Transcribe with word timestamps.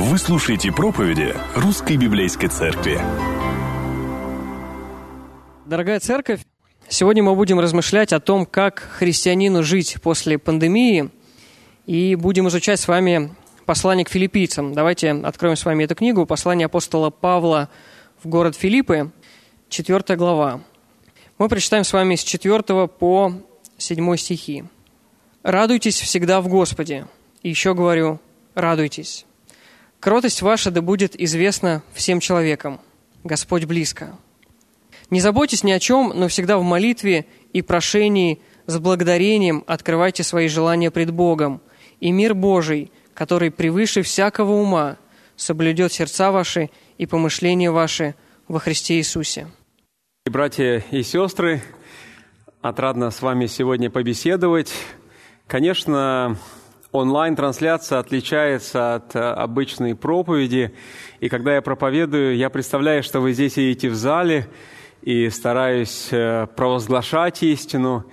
Вы 0.00 0.16
слушаете 0.16 0.70
проповеди 0.70 1.34
Русской 1.56 1.96
Библейской 1.96 2.46
Церкви. 2.46 3.00
Дорогая 5.66 5.98
церковь, 5.98 6.42
сегодня 6.88 7.24
мы 7.24 7.34
будем 7.34 7.58
размышлять 7.58 8.12
о 8.12 8.20
том, 8.20 8.46
как 8.46 8.78
христианину 8.78 9.64
жить 9.64 9.96
после 10.00 10.38
пандемии, 10.38 11.10
и 11.86 12.14
будем 12.14 12.46
изучать 12.46 12.78
с 12.78 12.86
вами 12.86 13.34
послание 13.66 14.04
к 14.04 14.08
филиппийцам. 14.08 14.72
Давайте 14.72 15.10
откроем 15.10 15.56
с 15.56 15.64
вами 15.64 15.82
эту 15.82 15.96
книгу, 15.96 16.26
послание 16.26 16.66
апостола 16.66 17.10
Павла 17.10 17.68
в 18.22 18.28
город 18.28 18.54
Филиппы, 18.54 19.10
4 19.68 20.16
глава. 20.16 20.60
Мы 21.38 21.48
прочитаем 21.48 21.82
с 21.82 21.92
вами 21.92 22.14
с 22.14 22.22
4 22.22 22.86
по 22.86 23.32
7 23.78 24.16
стихи. 24.16 24.62
«Радуйтесь 25.42 26.00
всегда 26.00 26.40
в 26.40 26.46
Господе». 26.46 27.08
И 27.42 27.48
еще 27.48 27.74
говорю, 27.74 28.20
радуйтесь. 28.54 29.24
Кротость 30.00 30.42
ваша 30.42 30.70
да 30.70 30.80
будет 30.80 31.20
известна 31.20 31.82
всем 31.92 32.20
человекам. 32.20 32.80
Господь 33.24 33.64
близко. 33.64 34.16
Не 35.10 35.20
заботьтесь 35.20 35.64
ни 35.64 35.72
о 35.72 35.80
чем, 35.80 36.12
но 36.14 36.28
всегда 36.28 36.58
в 36.58 36.62
молитве 36.62 37.26
и 37.52 37.62
прошении 37.62 38.40
с 38.66 38.78
благодарением 38.78 39.64
открывайте 39.66 40.22
свои 40.22 40.48
желания 40.48 40.90
пред 40.90 41.10
Богом, 41.10 41.60
и 41.98 42.12
мир 42.12 42.34
Божий, 42.34 42.92
который 43.14 43.50
превыше 43.50 44.02
всякого 44.02 44.52
ума, 44.52 44.98
соблюдет 45.34 45.92
сердца 45.92 46.30
ваши 46.30 46.70
и 46.98 47.06
помышления 47.06 47.72
ваши 47.72 48.14
во 48.46 48.60
Христе 48.60 48.98
Иисусе. 48.98 49.48
Братья 50.26 50.84
и 50.90 51.02
сестры, 51.02 51.62
отрадно 52.60 53.10
с 53.10 53.22
вами 53.22 53.46
сегодня 53.46 53.90
побеседовать. 53.90 54.72
Конечно, 55.46 56.36
онлайн-трансляция 56.98 57.98
отличается 57.98 58.96
от 58.96 59.16
э, 59.16 59.18
обычной 59.18 59.94
проповеди. 59.94 60.72
И 61.20 61.28
когда 61.28 61.54
я 61.54 61.62
проповедую, 61.62 62.36
я 62.36 62.50
представляю, 62.50 63.02
что 63.02 63.20
вы 63.20 63.32
здесь 63.32 63.54
сидите 63.54 63.88
в 63.88 63.94
зале 63.94 64.48
и 65.02 65.30
стараюсь 65.30 66.08
э, 66.12 66.46
провозглашать 66.54 67.42
истину. 67.42 68.04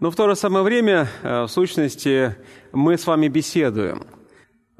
Но 0.00 0.10
в 0.10 0.16
то 0.16 0.28
же 0.28 0.36
самое 0.36 0.64
время, 0.64 1.08
э, 1.22 1.42
в 1.42 1.48
сущности, 1.48 2.36
мы 2.72 2.98
с 2.98 3.06
вами 3.06 3.28
беседуем. 3.28 4.04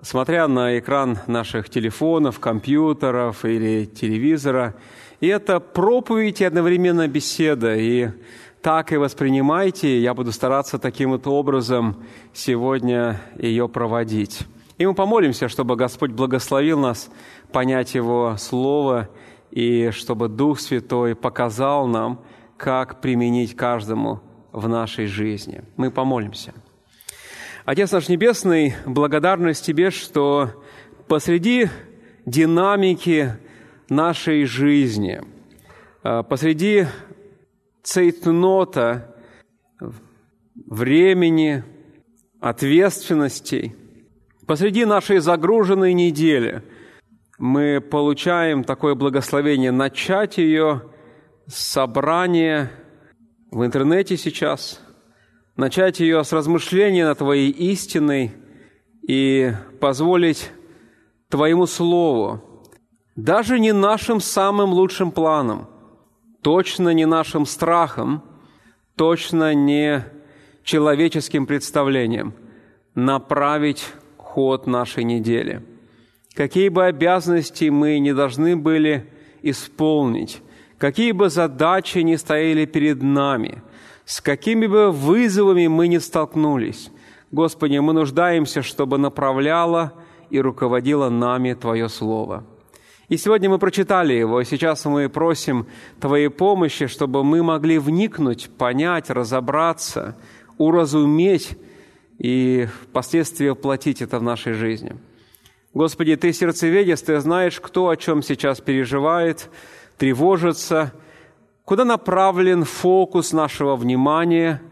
Смотря 0.02 0.48
на 0.48 0.78
экран 0.78 1.18
наших 1.26 1.70
телефонов, 1.70 2.40
компьютеров 2.40 3.44
или 3.44 3.86
телевизора, 3.86 4.74
и 5.20 5.28
это 5.28 5.60
проповедь 5.60 6.42
и 6.42 6.44
одновременно 6.44 7.08
беседа. 7.08 7.74
И 7.76 8.08
так 8.64 8.92
и 8.92 8.96
воспринимайте. 8.96 10.00
Я 10.00 10.14
буду 10.14 10.32
стараться 10.32 10.78
таким 10.78 11.10
вот 11.10 11.26
образом 11.26 12.02
сегодня 12.32 13.20
ее 13.36 13.68
проводить. 13.68 14.40
И 14.78 14.86
мы 14.86 14.94
помолимся, 14.94 15.50
чтобы 15.50 15.76
Господь 15.76 16.12
благословил 16.12 16.78
нас 16.78 17.10
понять 17.52 17.94
Его 17.94 18.36
Слово, 18.38 19.10
и 19.50 19.90
чтобы 19.90 20.28
Дух 20.28 20.60
Святой 20.60 21.14
показал 21.14 21.86
нам, 21.86 22.22
как 22.56 23.02
применить 23.02 23.54
каждому 23.54 24.22
в 24.50 24.66
нашей 24.66 25.08
жизни. 25.08 25.62
Мы 25.76 25.90
помолимся. 25.90 26.54
Отец 27.66 27.92
наш 27.92 28.08
Небесный, 28.08 28.76
благодарность 28.86 29.66
Тебе, 29.66 29.90
что 29.90 30.48
посреди 31.06 31.68
динамики 32.24 33.34
нашей 33.90 34.46
жизни, 34.46 35.20
э, 36.02 36.22
посреди 36.26 36.86
цейтнота 37.84 39.14
времени, 40.54 41.62
ответственностей. 42.40 43.76
Посреди 44.46 44.84
нашей 44.84 45.18
загруженной 45.18 45.92
недели 45.92 46.62
мы 47.38 47.80
получаем 47.80 48.64
такое 48.64 48.94
благословение 48.94 49.70
начать 49.70 50.38
ее 50.38 50.82
собрание 51.46 52.70
в 53.50 53.64
интернете 53.64 54.16
сейчас, 54.16 54.80
начать 55.56 56.00
ее 56.00 56.24
с 56.24 56.32
размышления 56.32 57.04
над 57.04 57.18
Твоей 57.18 57.50
истиной 57.50 58.32
и 59.06 59.52
позволить 59.80 60.50
Твоему 61.28 61.66
Слову, 61.66 62.64
даже 63.14 63.58
не 63.58 63.72
нашим 63.72 64.20
самым 64.20 64.72
лучшим 64.72 65.12
планом– 65.12 65.68
точно 66.44 66.90
не 66.90 67.06
нашим 67.06 67.46
страхом, 67.46 68.22
точно 68.96 69.54
не 69.54 70.04
человеческим 70.62 71.46
представлением 71.46 72.34
направить 72.94 73.86
ход 74.18 74.66
нашей 74.66 75.04
недели. 75.04 75.62
Какие 76.34 76.68
бы 76.68 76.84
обязанности 76.84 77.70
мы 77.70 77.98
не 77.98 78.12
должны 78.14 78.56
были 78.56 79.10
исполнить, 79.40 80.42
какие 80.76 81.12
бы 81.12 81.30
задачи 81.30 81.98
не 81.98 82.18
стояли 82.18 82.66
перед 82.66 83.02
нами, 83.02 83.62
с 84.04 84.20
какими 84.20 84.66
бы 84.66 84.90
вызовами 84.90 85.66
мы 85.66 85.88
не 85.88 85.98
столкнулись, 85.98 86.90
Господи, 87.32 87.78
мы 87.78 87.94
нуждаемся, 87.94 88.62
чтобы 88.62 88.98
направляло 88.98 89.94
и 90.28 90.40
руководило 90.40 91.08
нами 91.08 91.54
Твое 91.54 91.88
Слово– 91.88 92.44
и 93.08 93.18
сегодня 93.18 93.50
мы 93.50 93.58
прочитали 93.58 94.14
его, 94.14 94.40
и 94.40 94.44
сейчас 94.44 94.84
мы 94.86 95.08
просим 95.08 95.66
Твоей 96.00 96.30
помощи, 96.30 96.86
чтобы 96.86 97.22
мы 97.22 97.42
могли 97.42 97.78
вникнуть, 97.78 98.48
понять, 98.56 99.10
разобраться, 99.10 100.16
уразуметь 100.56 101.58
и 102.18 102.66
впоследствии 102.82 103.48
воплотить 103.48 104.00
это 104.00 104.18
в 104.18 104.22
нашей 104.22 104.54
жизни. 104.54 104.96
Господи, 105.74 106.16
Ты 106.16 106.32
сердцеведец, 106.32 107.02
Ты 107.02 107.20
знаешь, 107.20 107.60
кто 107.60 107.88
о 107.88 107.96
чем 107.96 108.22
сейчас 108.22 108.60
переживает, 108.60 109.50
тревожится, 109.98 110.94
куда 111.64 111.84
направлен 111.84 112.64
фокус 112.64 113.32
нашего 113.32 113.76
внимания, 113.76 114.62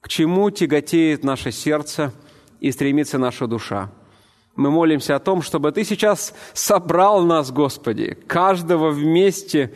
к 0.00 0.08
чему 0.08 0.50
тяготеет 0.50 1.22
наше 1.22 1.52
сердце 1.52 2.12
и 2.58 2.72
стремится 2.72 3.18
наша 3.18 3.46
душа 3.46 3.92
мы 4.60 4.70
молимся 4.70 5.16
о 5.16 5.18
том, 5.18 5.40
чтобы 5.40 5.72
Ты 5.72 5.84
сейчас 5.84 6.34
собрал 6.52 7.24
нас, 7.24 7.50
Господи, 7.50 8.18
каждого 8.26 8.90
вместе 8.90 9.72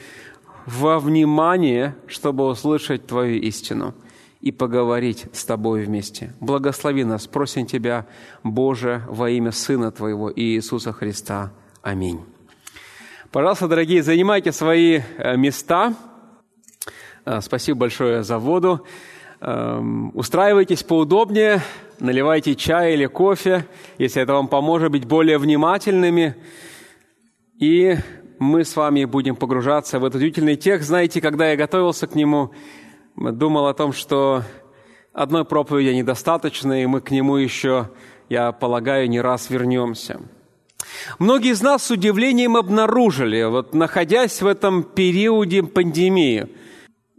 во 0.67 0.99
внимание, 0.99 1.97
чтобы 2.07 2.47
услышать 2.47 3.07
Твою 3.07 3.41
истину 3.41 3.95
и 4.43 4.53
поговорить 4.53 5.25
с 5.33 5.47
Тобой 5.47 5.85
вместе. 5.85 6.35
Благослови 6.39 7.03
нас, 7.05 7.27
просим 7.27 7.65
Тебя, 7.65 8.07
Боже, 8.43 9.03
во 9.09 9.31
имя 9.31 9.53
Сына 9.53 9.91
Твоего 9.91 10.31
Иисуса 10.31 10.93
Христа. 10.93 11.53
Аминь. 11.81 12.23
Пожалуйста, 13.33 13.69
дорогие, 13.69 14.03
занимайте 14.03 14.53
свои 14.53 15.01
э, 15.17 15.37
места. 15.39 15.95
Э, 17.25 17.41
спасибо 17.41 17.81
большое 17.81 18.23
за 18.23 18.39
воду. 18.39 18.85
Эм, 19.47 20.11
устраивайтесь 20.15 20.83
поудобнее, 20.83 21.61
наливайте 22.01 22.55
чай 22.55 22.95
или 22.95 23.05
кофе, 23.05 23.67
если 23.99 24.23
это 24.23 24.33
вам 24.33 24.49
поможет 24.49 24.91
быть 24.91 25.05
более 25.05 25.37
внимательными. 25.37 26.35
И 27.61 27.97
мы 28.39 28.65
с 28.65 28.75
вами 28.75 29.05
будем 29.05 29.37
погружаться 29.37 29.99
в 29.99 30.05
этот 30.07 30.17
удивительный 30.17 30.57
текст. 30.57 30.89
Знаете, 30.89 31.21
когда 31.21 31.51
я 31.51 31.57
готовился 31.57 32.07
к 32.07 32.15
нему, 32.15 32.53
думал 33.17 33.67
о 33.67 33.75
том, 33.75 33.93
что 33.93 34.45
одной 35.13 35.45
проповеди 35.45 35.95
недостаточно, 35.95 36.83
и 36.83 36.87
мы 36.87 37.03
к 37.03 37.11
нему 37.11 37.37
еще, 37.37 37.91
я 38.31 38.51
полагаю, 38.51 39.11
не 39.11 39.21
раз 39.21 39.51
вернемся. 39.51 40.23
Многие 41.19 41.51
из 41.51 41.61
нас 41.61 41.85
с 41.85 41.91
удивлением 41.91 42.57
обнаружили, 42.57 43.43
вот 43.43 43.75
находясь 43.75 44.41
в 44.41 44.47
этом 44.47 44.85
периоде 44.85 45.63
пандемии– 45.63 46.49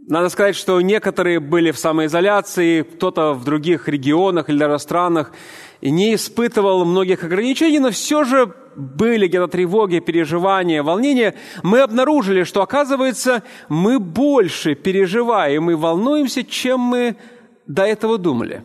надо 0.08 0.28
сказать, 0.28 0.54
что 0.54 0.80
некоторые 0.80 1.40
были 1.40 1.72
в 1.72 1.78
самоизоляции, 1.78 2.82
кто-то 2.82 3.32
в 3.32 3.44
других 3.44 3.88
регионах 3.88 4.48
или 4.48 4.58
даже 4.58 4.78
странах, 4.78 5.32
и 5.80 5.90
не 5.90 6.14
испытывал 6.14 6.84
многих 6.84 7.24
ограничений, 7.24 7.80
но 7.80 7.90
все 7.90 8.22
же 8.22 8.54
были 8.76 9.26
где-то 9.26 9.48
тревоги, 9.48 9.98
переживания, 9.98 10.82
волнения. 10.82 11.34
Мы 11.64 11.80
обнаружили, 11.80 12.44
что, 12.44 12.62
оказывается, 12.62 13.42
мы 13.68 13.98
больше 13.98 14.74
переживаем 14.76 15.70
и 15.70 15.74
волнуемся, 15.74 16.44
чем 16.44 16.80
мы 16.80 17.16
до 17.66 17.82
этого 17.82 18.16
думали. 18.16 18.64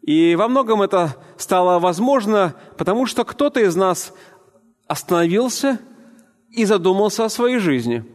И 0.00 0.34
во 0.36 0.48
многом 0.48 0.80
это 0.80 1.16
стало 1.36 1.80
возможно, 1.80 2.54
потому 2.78 3.06
что 3.06 3.24
кто-то 3.24 3.60
из 3.60 3.76
нас 3.76 4.14
остановился 4.88 5.78
и 6.50 6.64
задумался 6.64 7.26
о 7.26 7.28
своей 7.28 7.58
жизни– 7.58 8.04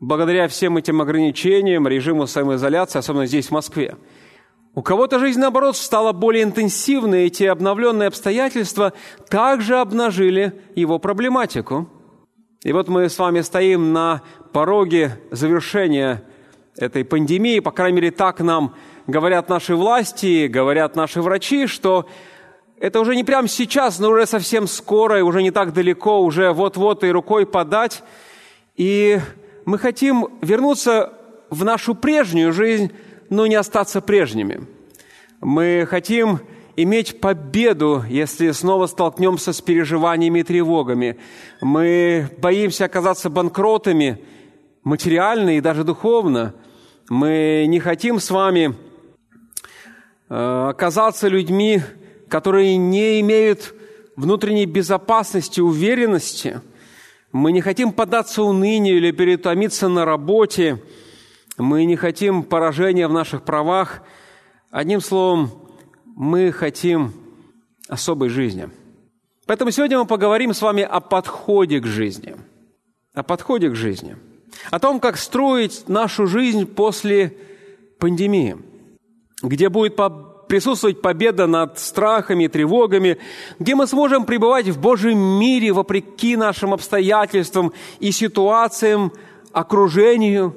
благодаря 0.00 0.48
всем 0.48 0.76
этим 0.76 1.00
ограничениям, 1.00 1.88
режиму 1.88 2.26
самоизоляции, 2.26 2.98
особенно 2.98 3.26
здесь, 3.26 3.48
в 3.48 3.52
Москве. 3.52 3.96
У 4.74 4.82
кого-то 4.82 5.20
жизнь, 5.20 5.38
наоборот, 5.38 5.76
стала 5.76 6.12
более 6.12 6.42
интенсивной, 6.42 7.24
и 7.24 7.26
эти 7.26 7.44
обновленные 7.44 8.08
обстоятельства 8.08 8.92
также 9.28 9.76
обнажили 9.76 10.60
его 10.74 10.98
проблематику. 10.98 11.88
И 12.64 12.72
вот 12.72 12.88
мы 12.88 13.08
с 13.08 13.18
вами 13.18 13.42
стоим 13.42 13.92
на 13.92 14.22
пороге 14.52 15.20
завершения 15.30 16.24
этой 16.76 17.04
пандемии, 17.04 17.60
по 17.60 17.70
крайней 17.70 17.96
мере, 17.96 18.10
так 18.10 18.40
нам 18.40 18.74
говорят 19.06 19.48
наши 19.48 19.76
власти, 19.76 20.48
говорят 20.48 20.96
наши 20.96 21.22
врачи, 21.22 21.66
что 21.66 22.08
это 22.80 23.00
уже 23.00 23.14
не 23.14 23.22
прямо 23.22 23.46
сейчас, 23.46 24.00
но 24.00 24.10
уже 24.10 24.26
совсем 24.26 24.66
скоро, 24.66 25.20
и 25.20 25.22
уже 25.22 25.42
не 25.42 25.52
так 25.52 25.72
далеко, 25.72 26.20
уже 26.20 26.52
вот-вот 26.52 27.04
и 27.04 27.10
рукой 27.10 27.46
подать. 27.46 28.02
И 28.76 29.20
мы 29.64 29.78
хотим 29.78 30.28
вернуться 30.42 31.12
в 31.50 31.64
нашу 31.64 31.94
прежнюю 31.94 32.52
жизнь, 32.52 32.92
но 33.30 33.46
не 33.46 33.54
остаться 33.54 34.00
прежними. 34.00 34.66
Мы 35.40 35.86
хотим 35.88 36.40
иметь 36.76 37.20
победу, 37.20 38.04
если 38.08 38.50
снова 38.50 38.86
столкнемся 38.86 39.52
с 39.52 39.60
переживаниями 39.60 40.40
и 40.40 40.42
тревогами. 40.42 41.18
Мы 41.60 42.28
боимся 42.38 42.86
оказаться 42.86 43.30
банкротами 43.30 44.20
материально 44.82 45.56
и 45.56 45.60
даже 45.60 45.84
духовно. 45.84 46.54
Мы 47.08 47.66
не 47.68 47.80
хотим 47.80 48.18
с 48.18 48.30
вами 48.30 48.74
э, 50.28 50.68
оказаться 50.70 51.28
людьми, 51.28 51.82
которые 52.28 52.76
не 52.76 53.20
имеют 53.20 53.74
внутренней 54.16 54.66
безопасности, 54.66 55.60
уверенности. 55.60 56.60
Мы 57.34 57.50
не 57.50 57.60
хотим 57.60 57.92
поддаться 57.92 58.44
унынию 58.44 58.96
или 58.96 59.10
перетомиться 59.10 59.88
на 59.88 60.04
работе. 60.04 60.80
Мы 61.58 61.84
не 61.84 61.96
хотим 61.96 62.44
поражения 62.44 63.08
в 63.08 63.12
наших 63.12 63.42
правах. 63.42 64.02
Одним 64.70 65.00
словом, 65.00 65.50
мы 66.04 66.52
хотим 66.52 67.12
особой 67.88 68.28
жизни. 68.28 68.70
Поэтому 69.46 69.72
сегодня 69.72 69.98
мы 69.98 70.06
поговорим 70.06 70.54
с 70.54 70.62
вами 70.62 70.84
о 70.84 71.00
подходе 71.00 71.80
к 71.80 71.86
жизни. 71.86 72.36
О 73.14 73.24
подходе 73.24 73.68
к 73.68 73.74
жизни. 73.74 74.16
О 74.70 74.78
том, 74.78 75.00
как 75.00 75.16
строить 75.16 75.88
нашу 75.88 76.28
жизнь 76.28 76.66
после 76.66 77.36
пандемии, 77.98 78.58
где 79.42 79.70
будет 79.70 79.96
присутствовать 80.54 81.00
победа 81.00 81.48
над 81.48 81.80
страхами, 81.80 82.46
тревогами, 82.46 83.18
где 83.58 83.74
мы 83.74 83.88
сможем 83.88 84.24
пребывать 84.24 84.68
в 84.68 84.80
Божьем 84.80 85.18
мире 85.18 85.72
вопреки 85.72 86.36
нашим 86.36 86.72
обстоятельствам 86.72 87.72
и 87.98 88.12
ситуациям, 88.12 89.10
окружению, 89.50 90.54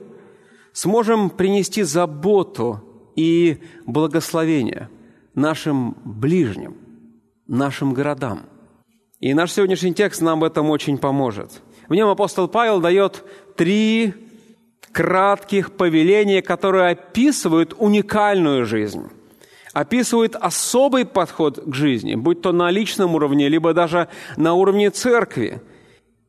сможем 0.71 1.31
принести 1.31 1.81
заботу 1.81 2.79
и 3.15 3.57
благословение– 3.87 4.89
нашим 5.33 5.97
ближним, 6.05 6.77
нашим 7.47 7.95
городам. 7.95 8.41
И 9.19 9.33
наш 9.33 9.51
сегодняшний 9.51 9.95
текст 9.95 10.21
нам 10.21 10.41
в 10.41 10.43
этом 10.43 10.69
очень 10.69 10.99
поможет. 10.99 11.63
В 11.89 11.95
нем 11.95 12.07
апостол 12.07 12.47
Павел 12.47 12.81
дает 12.81 13.23
три 13.55 14.13
кратких 14.91 15.71
повеления, 15.71 16.43
которые 16.43 16.89
описывают 16.89 17.73
уникальную 17.79 18.63
жизнь, 18.67 19.09
описывают 19.79 20.35
особый 20.35 21.05
подход 21.05 21.59
к 21.63 21.73
жизни, 21.73 22.15
будь 22.15 22.41
то 22.41 22.51
на 22.51 22.71
личном 22.71 23.15
уровне, 23.15 23.47
либо 23.49 23.73
даже 23.73 24.07
на 24.35 24.53
уровне 24.53 24.89
церкви. 24.89 25.61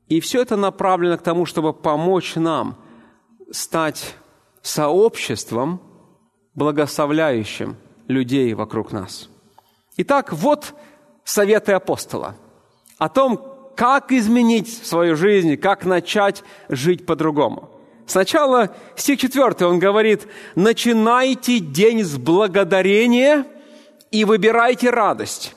И 0.09 0.21
все 0.21 0.43
это 0.43 0.56
направлено 0.56 1.17
к 1.17 1.23
тому, 1.23 1.47
чтобы 1.47 1.73
помочь 1.73 2.37
нам 2.37 2.77
стать 3.50 4.15
сообществом, 4.62 5.81
благословляющим– 6.55 7.77
людей 8.09 8.55
вокруг 8.55 8.93
нас. 8.93 9.29
Итак, 9.97 10.33
вот 10.33 10.75
советы 11.25 11.73
апостола 11.73 12.37
о 12.99 13.09
том, 13.09 13.41
как 13.77 14.11
изменить 14.11 14.73
свою 14.87 15.15
жизнь, 15.15 15.56
как 15.56 15.85
начать 15.85 16.43
жить 16.69 17.06
по-другому. 17.06 17.71
Сначала 18.09 18.75
стих 18.97 19.21
4, 19.21 19.67
он 19.67 19.79
говорит, 19.79 20.27
«Начинайте 20.57 21.61
день 21.61 22.03
с 22.03 22.17
благодарения 22.17 23.45
и 24.11 24.25
выбирайте 24.25 24.91
радость». 24.91 25.55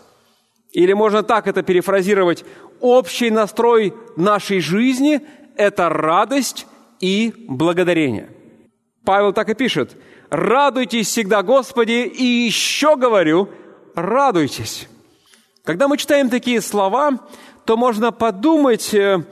Или 0.71 0.94
можно 0.94 1.24
так 1.24 1.48
это 1.48 1.63
перефразировать, 1.63 2.45
общий 2.80 3.31
настрой 3.31 3.94
нашей 4.15 4.59
жизни– 4.59 5.21
это 5.56 5.89
радость 5.89 6.68
и 7.00 7.33
благодарение. 7.48 8.30
Павел 9.03 9.33
так 9.33 9.50
и 9.50 9.56
пишет– 9.56 9.98
радуйтесь 10.31 11.07
всегда, 11.07 11.44
Господи, 11.44 12.06
и 12.07 12.24
еще 12.24 12.95
говорю, 12.95 13.50
радуйтесь. 13.94 14.88
Когда 15.63 15.88
мы 15.88 15.98
читаем 15.98 16.30
такие 16.30 16.62
слова, 16.62 17.19
то 17.65 17.77
можно 17.77 18.12
подумать, 18.12 18.94
э, 18.94 19.24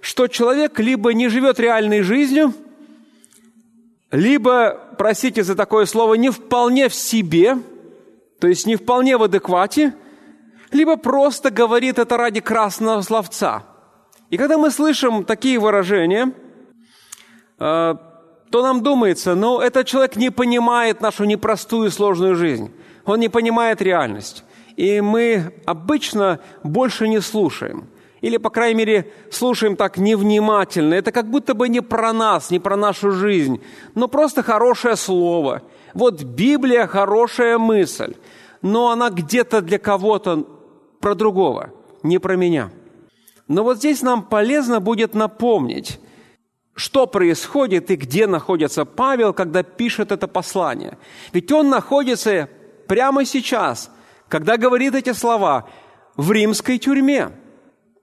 что 0.00 0.26
человек 0.26 0.80
либо 0.80 1.12
не 1.14 1.28
живет 1.28 1.60
реальной 1.60 2.02
жизнью, 2.02 2.54
либо, 4.16 4.80
простите 4.96 5.42
за 5.42 5.54
такое 5.54 5.84
слово, 5.84 6.14
не 6.14 6.30
вполне 6.30 6.88
в 6.88 6.94
себе, 6.94 7.58
то 8.40 8.48
есть 8.48 8.66
не 8.66 8.76
вполне 8.76 9.18
в 9.18 9.22
адеквате, 9.22 9.94
либо 10.72 10.96
просто 10.96 11.50
говорит 11.50 11.98
это 11.98 12.16
ради 12.16 12.40
красного 12.40 13.02
словца. 13.02 13.64
И 14.30 14.38
когда 14.38 14.56
мы 14.56 14.70
слышим 14.70 15.24
такие 15.24 15.58
выражения, 15.58 16.32
э, 17.58 17.94
то 18.50 18.62
нам 18.62 18.82
думается, 18.82 19.34
ну, 19.34 19.60
этот 19.60 19.86
человек 19.86 20.16
не 20.16 20.30
понимает 20.30 21.02
нашу 21.02 21.24
непростую 21.24 21.90
сложную 21.90 22.36
жизнь. 22.36 22.72
Он 23.04 23.20
не 23.20 23.28
понимает 23.28 23.82
реальность. 23.82 24.44
И 24.76 25.02
мы 25.02 25.52
обычно 25.66 26.40
больше 26.62 27.06
не 27.06 27.20
слушаем. 27.20 27.88
Или, 28.26 28.38
по 28.38 28.50
крайней 28.50 28.78
мере, 28.78 29.12
слушаем 29.30 29.76
так 29.76 29.98
невнимательно. 29.98 30.94
Это 30.94 31.12
как 31.12 31.30
будто 31.30 31.54
бы 31.54 31.68
не 31.68 31.80
про 31.80 32.12
нас, 32.12 32.50
не 32.50 32.58
про 32.58 32.74
нашу 32.74 33.12
жизнь, 33.12 33.62
но 33.94 34.08
просто 34.08 34.42
хорошее 34.42 34.96
слово. 34.96 35.62
Вот 35.94 36.24
Библия– 36.24 36.86
хорошая 36.88 37.56
мысль, 37.56 38.16
но 38.62 38.90
она 38.90 39.10
где-то 39.10 39.60
для 39.60 39.78
кого-то 39.78 40.44
про 40.98 41.14
другого, 41.14 41.70
не 42.02 42.18
про 42.18 42.34
меня. 42.34 42.72
Но 43.46 43.62
вот 43.62 43.76
здесь 43.76 44.02
нам 44.02 44.24
полезно 44.24 44.80
будет 44.80 45.14
напомнить, 45.14 46.00
что 46.74 47.06
происходит 47.06 47.92
и 47.92 47.94
где 47.94 48.26
находится 48.26 48.84
Павел, 48.84 49.34
когда 49.34 49.62
пишет 49.62 50.10
это 50.10 50.26
послание. 50.26 50.98
Ведь 51.32 51.52
он 51.52 51.70
находится 51.70 52.48
прямо 52.88 53.24
сейчас, 53.24 53.88
когда 54.26 54.56
говорит 54.56 54.96
эти 54.96 55.12
слова, 55.12 55.68
в 56.16 56.32
римской 56.32 56.78
тюрьме, 56.78 57.30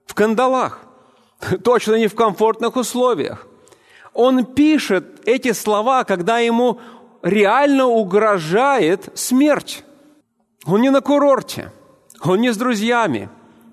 в 0.06 0.14
кандалах, 0.14 0.80
точно 1.62 1.96
не 1.96 2.06
в 2.06 2.14
комфортных 2.14 2.76
условиях. 2.76 3.46
Он 4.12 4.44
пишет 4.44 5.22
эти 5.26 5.52
слова, 5.52 6.04
когда 6.04 6.38
ему 6.38 6.78
реально 7.22 7.86
угрожает 7.86 9.08
смерть. 9.14 9.84
Он 10.66 10.80
не 10.80 10.90
на 10.90 11.00
курорте, 11.00 11.72
он 12.22 12.40
не 12.40 12.52
с 12.52 12.56
друзьями, 12.56 13.28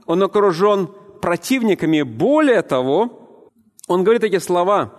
он 0.05 0.23
окружен 0.23 0.89
противниками. 1.21 2.01
Более 2.01 2.63
того, 2.63 3.39
он 3.87 4.03
говорит 4.03 4.23
эти 4.23 4.39
слова, 4.39 4.93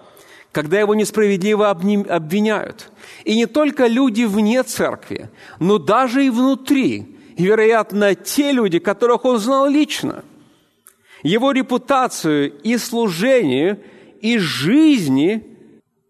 когда 0.53 0.79
его 0.79 0.95
несправедливо 0.95 1.71
обвиняют. 1.71 2.91
И 3.25 3.35
не 3.35 3.47
только 3.47 3.87
люди 3.87 4.25
вне 4.25 4.63
церкви, 4.63 5.31
но 5.59 5.79
даже 5.79 6.25
и 6.25 6.31
внутри. 6.31 7.17
И, 7.37 7.45
вероятно, 7.45 8.15
те 8.15 8.53
люди, 8.53 8.79
которых 8.79 9.25
он 9.25 9.39
знал 9.39 9.67
лично. 9.67 10.25
Его 11.23 11.53
репутацию 11.53 12.53
и 12.63 12.77
служению, 12.77 13.81
и 14.21 14.39
жизни 14.39 15.47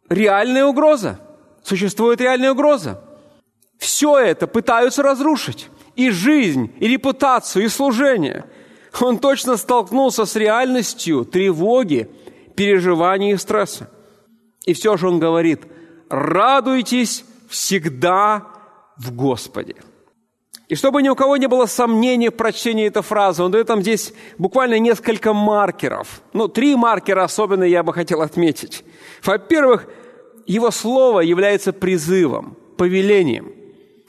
реальная 0.08 0.64
угроза. 0.64 1.20
Существует 1.62 2.20
реальная 2.20 2.52
угроза. 2.52 3.02
Все 3.78 4.18
это 4.18 4.46
пытаются 4.46 5.02
разрушить. 5.02 5.68
И 5.96 6.10
жизнь, 6.10 6.72
и 6.80 6.88
репутацию, 6.88 7.64
и 7.64 7.68
служение. 7.68 8.46
Он 9.00 9.18
точно 9.18 9.56
столкнулся 9.56 10.24
с 10.24 10.36
реальностью 10.36 11.24
тревоги, 11.24 12.10
переживаний 12.56 13.32
и 13.32 13.36
стресса. 13.36 13.90
И 14.64 14.72
все 14.72 14.96
же 14.96 15.08
он 15.08 15.18
говорит, 15.18 15.62
радуйтесь 16.08 17.24
всегда 17.48 18.46
в 18.96 19.14
Господе. 19.14 19.76
И 20.72 20.74
чтобы 20.74 21.02
ни 21.02 21.10
у 21.10 21.14
кого 21.14 21.36
не 21.36 21.48
было 21.48 21.66
сомнений 21.66 22.30
в 22.30 22.34
прочтении 22.34 22.86
этой 22.86 23.02
фразы, 23.02 23.42
он 23.42 23.50
дает 23.50 23.66
там 23.66 23.82
здесь 23.82 24.14
буквально 24.38 24.78
несколько 24.78 25.34
маркеров. 25.34 26.22
Ну, 26.32 26.48
три 26.48 26.76
маркера 26.76 27.24
особенно 27.24 27.64
я 27.64 27.82
бы 27.82 27.92
хотел 27.92 28.22
отметить. 28.22 28.82
Во-первых, 29.22 29.86
его 30.46 30.70
слово 30.70 31.20
является 31.20 31.74
призывом, 31.74 32.56
повелением. 32.78 33.52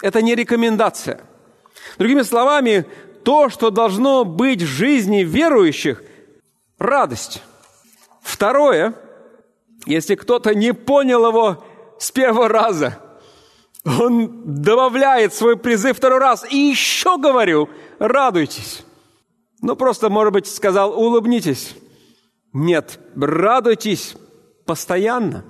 Это 0.01 0.21
не 0.21 0.35
рекомендация. 0.35 1.19
Другими 1.97 2.21
словами, 2.21 2.85
то, 3.25 3.49
что 3.49 3.69
должно 3.69 4.23
быть 4.23 4.61
в 4.61 4.65
жизни 4.65 5.25
верующих– 5.25 6.01
радость. 6.79 7.43
Второе, 8.21 8.93
если 9.85 10.15
кто-то 10.15 10.55
не 10.55 10.73
понял 10.73 11.27
его 11.27 11.61
с 11.99 12.09
первого 12.09 12.47
раза, 12.47 12.99
он 13.85 14.61
добавляет 14.61 15.33
свой 15.33 15.57
призыв 15.57 15.97
второй 15.97 16.19
раз. 16.19 16.45
И 16.49 16.57
еще 16.57 17.17
говорю, 17.17 17.69
радуйтесь. 17.99 18.83
Ну, 19.61 19.75
просто, 19.75 20.09
может 20.09 20.33
быть, 20.33 20.47
сказал, 20.47 20.97
улыбнитесь. 20.99 21.75
Нет, 22.53 22.99
радуйтесь 23.15 24.15
постоянно. 24.65 25.45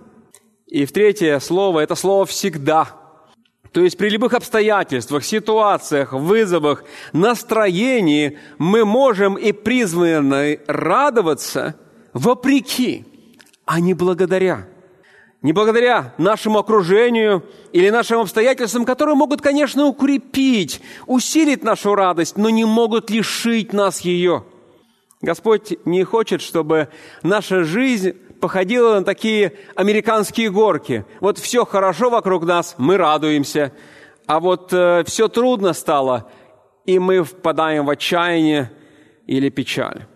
И 0.68 0.86
в 0.86 0.92
третье 0.92 1.40
слово, 1.40 1.82
это 1.82 1.96
слово 1.96 2.25
«всегда». 2.25 2.88
То 3.72 3.82
есть 3.82 3.98
при 3.98 4.10
любых 4.10 4.36
обстоятельствах, 4.36 5.25
ситуациях, 5.25 6.13
вызовах, 6.13 6.84
настроении 7.12 8.38
мы 8.60 8.86
можем 8.86 9.36
и 9.36 9.52
призваны 9.52 10.60
радоваться 10.68 11.75
вопреки, 12.13 13.04
а 13.66 13.80
не 13.80 13.96
благодаря. 13.96 14.68
Не 15.44 15.52
благодаря 15.52 16.14
нашему 16.18 16.60
окружению 16.60 17.44
или 17.74 17.90
нашим 17.90 18.22
обстоятельствам, 18.22 18.86
которые 18.86 19.16
могут, 19.16 19.42
конечно, 19.42 19.86
укрепить, 19.86 20.82
усилить 21.06 21.66
нашу 21.66 21.96
радость, 21.96 22.38
но 22.38 22.50
не 22.50 22.64
могут 22.64 23.10
лишить 23.10 23.74
нас 23.74 24.00
ее. 24.00 24.46
Господь 25.22 25.78
не 25.84 26.06
хочет, 26.06 26.42
чтобы 26.42 26.88
наша 27.24 27.66
жизнь 27.66 28.14
походила 28.40 28.96
на 28.96 29.04
такие 29.04 29.54
американские 29.76 30.50
горки. 30.50 31.06
Вот 31.20 31.38
все 31.38 31.66
хорошо 31.66 32.10
вокруг 32.10 32.46
нас, 32.46 32.76
мы 32.78 32.96
радуемся, 32.96 33.74
а 34.26 34.40
вот 34.40 34.72
э, 34.72 35.04
все 35.06 35.28
трудно 35.28 35.74
стало, 35.74 36.32
и 36.86 37.00
мы 37.00 37.22
впадаем 37.24 37.86
в 37.86 37.90
отчаяние 37.90 38.72
или 39.28 39.50
печаль. 39.50 40.08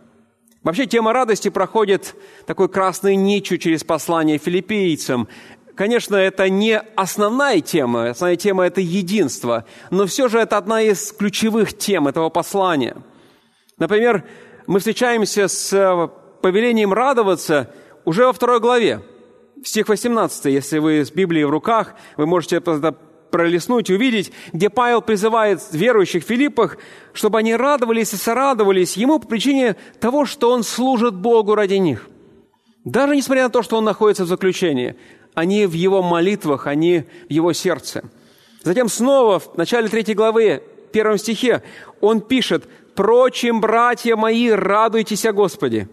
Вообще 0.68 0.86
тема 0.86 1.14
радости 1.14 1.48
проходит 1.48 2.14
такой 2.46 2.68
красной 2.68 3.16
нитью 3.16 3.58
через 3.58 3.86
послание 3.86 4.38
филиппийцам. 4.38 5.30
Конечно, 5.76 6.18
это 6.18 6.50
не 6.50 6.78
основная 6.78 7.62
тема, 7.62 8.10
основная 8.10 8.36
тема– 8.36 8.66
это 8.68 8.82
единство, 8.82 9.64
но 9.92 10.06
все 10.08 10.28
же 10.28 10.40
это 10.40 10.58
одна 10.58 10.82
из 10.82 11.14
ключевых 11.14 11.78
тем 11.78 12.10
этого 12.10 12.28
послания. 12.28 12.98
Например, 13.78 14.26
мы 14.66 14.80
встречаемся 14.80 15.48
с 15.48 15.72
э, 15.72 16.10
повелением 16.42 16.92
радоваться– 16.92 17.74
уже 18.04 18.26
во 18.26 18.32
второй 18.34 18.62
главе, 18.62 19.02
стих 19.64 19.88
18, 19.88 20.46
если 20.46 20.80
вы 20.80 21.06
с 21.06 21.12
Библией 21.12 21.44
в 21.44 21.50
руках, 21.50 21.94
вы 22.16 22.26
можете 22.26 22.56
это 22.56 22.96
пролистнуть 23.32 23.90
увидеть, 23.90 24.32
где 24.54 24.70
Павел 24.70 25.02
призывает 25.02 25.62
верующих 25.72 26.24
в 26.24 26.28
Филиппах, 26.28 26.78
чтобы 27.14 27.40
они 27.40 27.56
радовались 27.56 28.14
и 28.14 28.18
сорадовались 28.18 28.98
ему 28.98 29.20
по 29.20 29.28
причине 29.28 29.76
того, 30.00 30.26
что 30.26 30.52
он 30.52 30.64
служит 30.64 31.16
Богу 31.16 31.56
ради 31.56 31.76
них. 31.76 32.08
Даже 32.84 33.16
несмотря 33.16 33.44
на 33.44 33.50
то, 33.50 33.64
что 33.64 33.78
он 33.78 33.84
находится 33.84 34.24
в 34.24 34.28
заключении, 34.28 34.96
они 35.34 35.66
в 35.66 35.74
его 35.74 36.02
молитвах, 36.02 36.68
они 36.68 37.06
в 37.28 37.32
его 37.32 37.54
сердце. 37.54 38.04
Затем 38.64 38.90
снова 38.90 39.40
в 39.40 39.58
начале 39.58 39.88
третьей 39.88 40.16
главы, 40.16 40.64
первом 40.92 41.18
стихе, 41.20 41.62
он 42.02 42.22
пишет, 42.22 42.68
«Прочим, 42.96 43.62
братья 43.62 44.16
мои, 44.16 44.50
радуйтесь 44.50 45.26
о 45.26 45.34
Господе». 45.34 45.88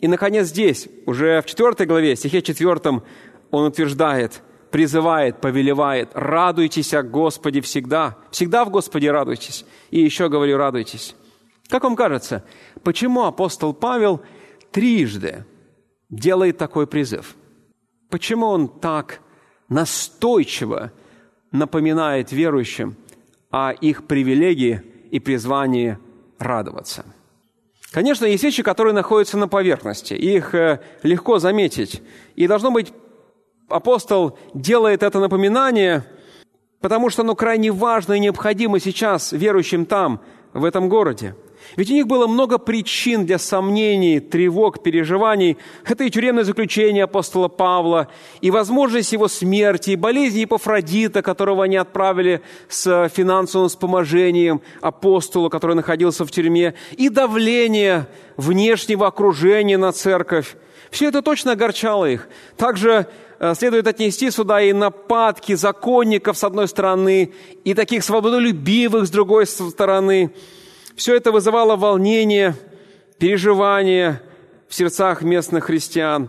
И, 0.00 0.08
наконец, 0.08 0.46
здесь, 0.46 0.88
уже 1.04 1.42
в 1.42 1.46
4 1.46 1.86
главе, 1.86 2.16
стихе 2.16 2.40
4, 2.40 3.02
он 3.50 3.64
утверждает, 3.66 4.40
призывает, 4.70 5.40
повелевает, 5.40 6.10
радуйтесь 6.14 6.94
о 6.94 7.02
Господе 7.02 7.60
всегда. 7.60 8.16
Всегда 8.30 8.64
в 8.64 8.70
Господе 8.70 9.10
радуйтесь. 9.10 9.64
И 9.90 10.00
еще 10.00 10.28
говорю, 10.28 10.56
радуйтесь. 10.56 11.14
Как 11.68 11.84
вам 11.84 11.96
кажется, 11.96 12.44
почему 12.82 13.24
апостол 13.24 13.74
Павел 13.74 14.22
трижды 14.70 15.44
делает 16.08 16.58
такой 16.58 16.86
призыв? 16.86 17.36
Почему 18.10 18.46
он 18.46 18.68
так 18.68 19.20
настойчиво 19.68 20.92
напоминает 21.50 22.32
верующим 22.32 22.96
о 23.50 23.72
их 23.72 24.06
привилегии 24.06 24.82
и 25.10 25.20
призвании 25.20 25.98
радоваться– 26.38 27.04
Конечно, 27.90 28.26
есть 28.26 28.44
вещи, 28.44 28.62
которые 28.62 28.92
находятся 28.92 29.38
на 29.38 29.48
поверхности. 29.48 30.12
Их 30.12 30.54
э, 30.54 30.80
легко 31.02 31.38
заметить. 31.38 32.02
И 32.36 32.46
должно 32.46 32.70
быть, 32.70 32.92
апостол 33.68 34.38
делает 34.54 35.02
это 35.02 35.20
напоминание, 35.20 36.04
потому 36.80 37.10
что 37.10 37.22
оно 37.22 37.34
крайне 37.34 37.70
важно 37.70 38.14
и 38.14 38.20
необходимо 38.20 38.80
сейчас 38.80 39.32
верующим 39.32 39.86
там, 39.86 40.20
в 40.52 40.64
этом 40.64 40.88
городе– 40.88 41.34
ведь 41.76 41.90
у 41.90 41.94
них 41.94 42.06
было 42.06 42.26
много 42.26 42.58
причин 42.58 43.26
для 43.26 43.38
сомнений, 43.38 44.20
тревог, 44.20 44.82
переживаний. 44.82 45.58
Это 45.84 46.04
и 46.04 46.10
тюремное 46.10 46.44
заключение 46.44 47.04
апостола 47.04 47.48
Павла, 47.48 48.08
и 48.40 48.50
возможность 48.50 49.12
его 49.12 49.28
смерти, 49.28 49.90
и 49.90 49.96
болезни 49.96 50.40
Епофродита, 50.40 51.22
которого 51.22 51.64
они 51.64 51.76
отправили 51.76 52.40
с 52.68 53.08
финансовым 53.14 53.68
вспоможением 53.68 54.60
апостолу, 54.80 55.50
который 55.50 55.76
находился 55.76 56.24
в 56.24 56.30
тюрьме, 56.30 56.74
и 56.92 57.08
давление 57.08 58.06
внешнего 58.36 59.06
окружения 59.06 59.78
на 59.78 59.92
церковь. 59.92 60.56
Все 60.90 61.08
это 61.08 61.22
точно 61.22 61.52
огорчало 61.52 62.06
их. 62.06 62.28
Также 62.56 63.06
э, 63.38 63.54
следует 63.54 63.86
отнести 63.86 64.30
сюда 64.30 64.60
и 64.60 64.72
нападки 64.72 65.54
законников 65.54 66.38
с 66.38 66.44
одной 66.44 66.68
стороны, 66.68 67.32
и 67.64 67.74
таких 67.74 68.04
свободолюбивых 68.04 69.06
с 69.06 69.10
другой 69.10 69.46
стороны– 69.46 70.32
все 70.98 71.14
это 71.14 71.30
вызывало 71.30 71.76
волнение, 71.76 72.56
переживания 73.20 74.20
в 74.68 74.74
сердцах 74.74 75.22
местных 75.22 75.66
христиан. 75.66 76.28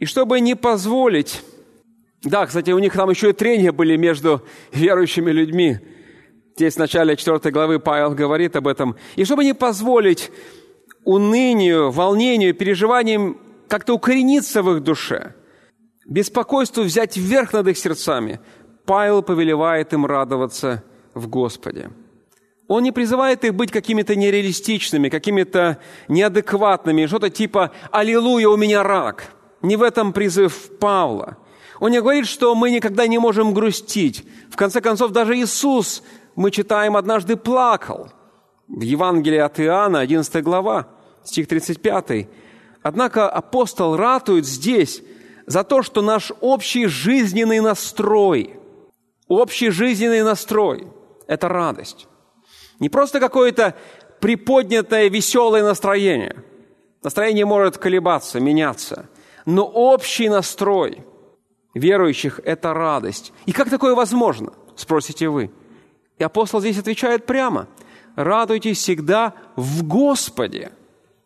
И 0.00 0.04
чтобы 0.04 0.40
не 0.40 0.56
позволить... 0.56 1.42
Да, 2.24 2.44
кстати, 2.44 2.72
у 2.72 2.78
них 2.80 2.92
там 2.92 3.08
еще 3.10 3.30
и 3.30 3.32
трения 3.32 3.70
были 3.70 3.96
между 3.96 4.42
верующими 4.72 5.30
людьми. 5.30 5.78
Здесь 6.56 6.74
в 6.74 6.78
начале 6.78 7.16
4 7.16 7.38
главы 7.52 7.78
Павел 7.78 8.10
говорит 8.14 8.56
об 8.56 8.66
этом. 8.66 8.96
И 9.14 9.24
чтобы 9.24 9.44
не 9.44 9.54
позволить 9.54 10.32
унынию, 11.04 11.92
волнению, 11.92 12.52
переживаниям 12.52 13.38
как-то 13.68 13.94
укорениться 13.94 14.62
в 14.62 14.74
их 14.74 14.82
душе, 14.82 15.34
беспокойству 16.06 16.82
взять 16.82 17.16
верх 17.16 17.52
над 17.52 17.68
их 17.68 17.78
сердцами, 17.78 18.40
Павел 18.86 19.22
повелевает 19.22 19.92
им 19.92 20.06
радоваться 20.06 20.84
в 21.14 21.28
Господе. 21.28 21.90
Он 22.66 22.82
не 22.82 22.92
призывает 22.92 23.44
их 23.44 23.54
быть 23.54 23.70
какими-то 23.70 24.16
нереалистичными, 24.16 25.08
какими-то 25.08 25.78
неадекватными, 26.08 27.06
что-то 27.06 27.30
типа 27.30 27.72
«Аллилуйя, 27.90 28.48
у 28.48 28.56
меня 28.56 28.82
рак». 28.82 29.30
Не 29.60 29.76
в 29.76 29.82
этом 29.82 30.12
призыв 30.12 30.78
Павла. 30.78 31.38
Он 31.80 31.90
не 31.90 32.00
говорит, 32.00 32.26
что 32.26 32.54
мы 32.54 32.70
никогда 32.70 33.06
не 33.06 33.18
можем 33.18 33.54
грустить. 33.54 34.24
В 34.50 34.56
конце 34.56 34.80
концов, 34.80 35.12
даже 35.12 35.36
Иисус, 35.36 36.02
мы 36.36 36.50
читаем, 36.50 36.96
однажды 36.96 37.36
плакал. 37.36 38.10
В 38.68 38.80
Евангелии 38.80 39.38
от 39.38 39.60
Иоанна, 39.60 40.00
11 40.00 40.42
глава, 40.42 40.88
стих 41.24 41.48
35. 41.48 42.28
Однако 42.84 43.30
апостол 43.30 43.96
ратует 43.96 44.44
здесь 44.44 45.02
за 45.46 45.64
то, 45.64 45.82
что 45.82 46.02
наш 46.02 46.32
общий 46.42 46.84
жизненный 46.86 47.60
настрой, 47.60 48.60
общий 49.26 49.70
жизненный 49.70 50.22
настрой– 50.22 50.86
это 51.26 51.48
радость. 51.48 52.06
Не 52.80 52.90
просто 52.90 53.20
какое-то 53.20 53.74
приподнятое, 54.20 55.08
веселое 55.08 55.64
настроение. 55.64 56.44
Настроение 57.02 57.46
может 57.46 57.78
колебаться, 57.78 58.38
меняться. 58.38 59.08
Но 59.46 59.64
общий 59.64 60.28
настрой 60.28 61.06
верующих– 61.72 62.38
это 62.44 62.74
радость. 62.74 63.32
И 63.46 63.52
как 63.52 63.70
такое 63.70 63.94
возможно, 63.94 64.52
спросите 64.76 65.30
вы? 65.30 65.50
И 66.18 66.22
апостол 66.22 66.60
здесь 66.60 66.78
отвечает 66.78 67.24
прямо. 67.24 67.66
Радуйтесь 68.14 68.76
всегда 68.76 69.32
в 69.56 69.84
Господе. 69.84 70.72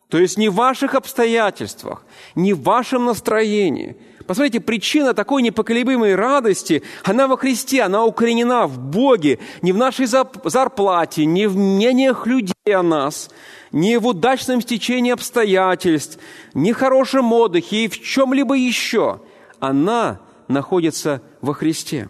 То 0.09 0.17
есть 0.17 0.37
не 0.37 0.49
в 0.49 0.55
ваших 0.55 0.95
обстоятельствах, 0.95 2.03
не 2.35 2.53
в 2.53 2.61
вашем 2.63 3.05
настроении– 3.05 3.97
Посмотрите, 4.29 4.59
причина 4.59 5.15
такой 5.15 5.41
непоколебимой 5.41 6.13
радости, 6.13 6.83
она 7.03 7.27
во 7.27 7.35
Христе, 7.35 7.81
она 7.81 8.05
укоренена 8.05 8.67
в 8.67 8.77
Боге, 8.77 9.39
не 9.63 9.71
в 9.71 9.77
нашей 9.77 10.05
зарплате, 10.05 11.25
не 11.25 11.47
в 11.47 11.57
мнениях 11.57 12.27
людей 12.27 12.53
о 12.71 12.83
нас, 12.83 13.31
не 13.71 13.97
в 13.97 14.05
удачном 14.05 14.61
стечении 14.61 15.11
обстоятельств, 15.11 16.19
не 16.53 16.73
в 16.73 16.77
хорошем 16.77 17.33
отдыхе 17.33 17.85
и 17.85 17.87
в 17.87 17.99
чем-либо 17.99 18.53
еще. 18.53 19.19
Она 19.59 20.19
находится 20.47 21.23
во 21.41 21.55
Христе. 21.55 22.07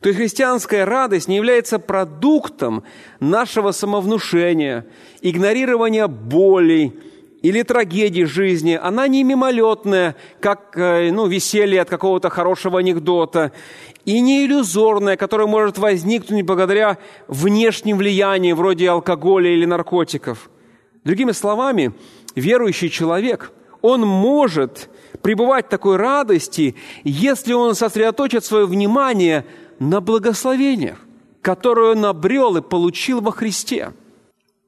То 0.00 0.08
есть 0.08 0.18
христианская 0.18 0.86
радость 0.86 1.28
не 1.28 1.36
является 1.36 1.78
продуктом 1.78 2.84
нашего 3.20 3.72
самовнушения, 3.72 4.86
игнорирования 5.20 6.06
болей, 6.06 6.98
или 7.44 7.62
трагедии 7.62 8.24
жизни, 8.24 8.80
она 8.82 9.06
не 9.06 9.22
мимолетная, 9.22 10.16
как 10.40 10.78
э, 10.78 11.10
ну, 11.12 11.26
веселье 11.26 11.82
от 11.82 11.90
какого-то 11.90 12.30
хорошего 12.30 12.78
анекдота, 12.78 13.52
и 14.06 14.18
не 14.20 14.46
иллюзорная, 14.46 15.18
которая 15.18 15.46
может 15.46 15.76
возникнуть 15.76 16.46
благодаря 16.46 16.96
внешним 17.28 17.98
влияниям, 17.98 18.56
вроде 18.56 18.88
алкоголя 18.88 19.50
или 19.50 19.66
наркотиков. 19.66 20.48
Другими 21.04 21.32
словами, 21.32 21.92
верующий 22.34 22.88
человек, 22.88 23.52
он 23.82 24.00
может 24.00 24.88
пребывать 25.20 25.66
в 25.66 25.68
такой 25.68 25.96
радости, 25.96 26.76
если 27.02 27.52
он 27.52 27.74
сосредоточит 27.74 28.46
свое 28.46 28.64
внимание 28.64 29.44
на 29.78 30.00
благословениях, 30.00 30.96
которые 31.42 31.90
он 31.90 32.06
обрел 32.06 32.56
и 32.56 32.62
получил 32.62 33.20
во 33.20 33.32
Христе. 33.32 33.92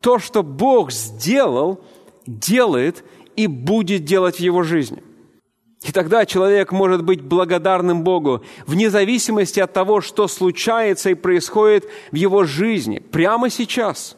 То, 0.02 0.18
что 0.18 0.42
Бог 0.42 0.92
сделал– 0.92 1.80
делает 2.26 3.04
и 3.36 3.46
будет 3.46 4.04
делать 4.04 4.36
в 4.36 4.40
его 4.40 4.62
жизни. 4.62 5.02
И 5.82 5.92
тогда 5.92 6.26
человек 6.26 6.72
может 6.72 7.04
быть 7.04 7.22
благодарным 7.22 8.02
Богу, 8.02 8.42
вне 8.66 8.90
зависимости 8.90 9.60
от 9.60 9.72
того, 9.72 10.00
что 10.00 10.26
случается 10.26 11.10
и 11.10 11.14
происходит 11.14 11.88
в 12.10 12.16
его 12.16 12.44
жизни, 12.44 12.98
прямо 12.98 13.50
сейчас. 13.50 14.16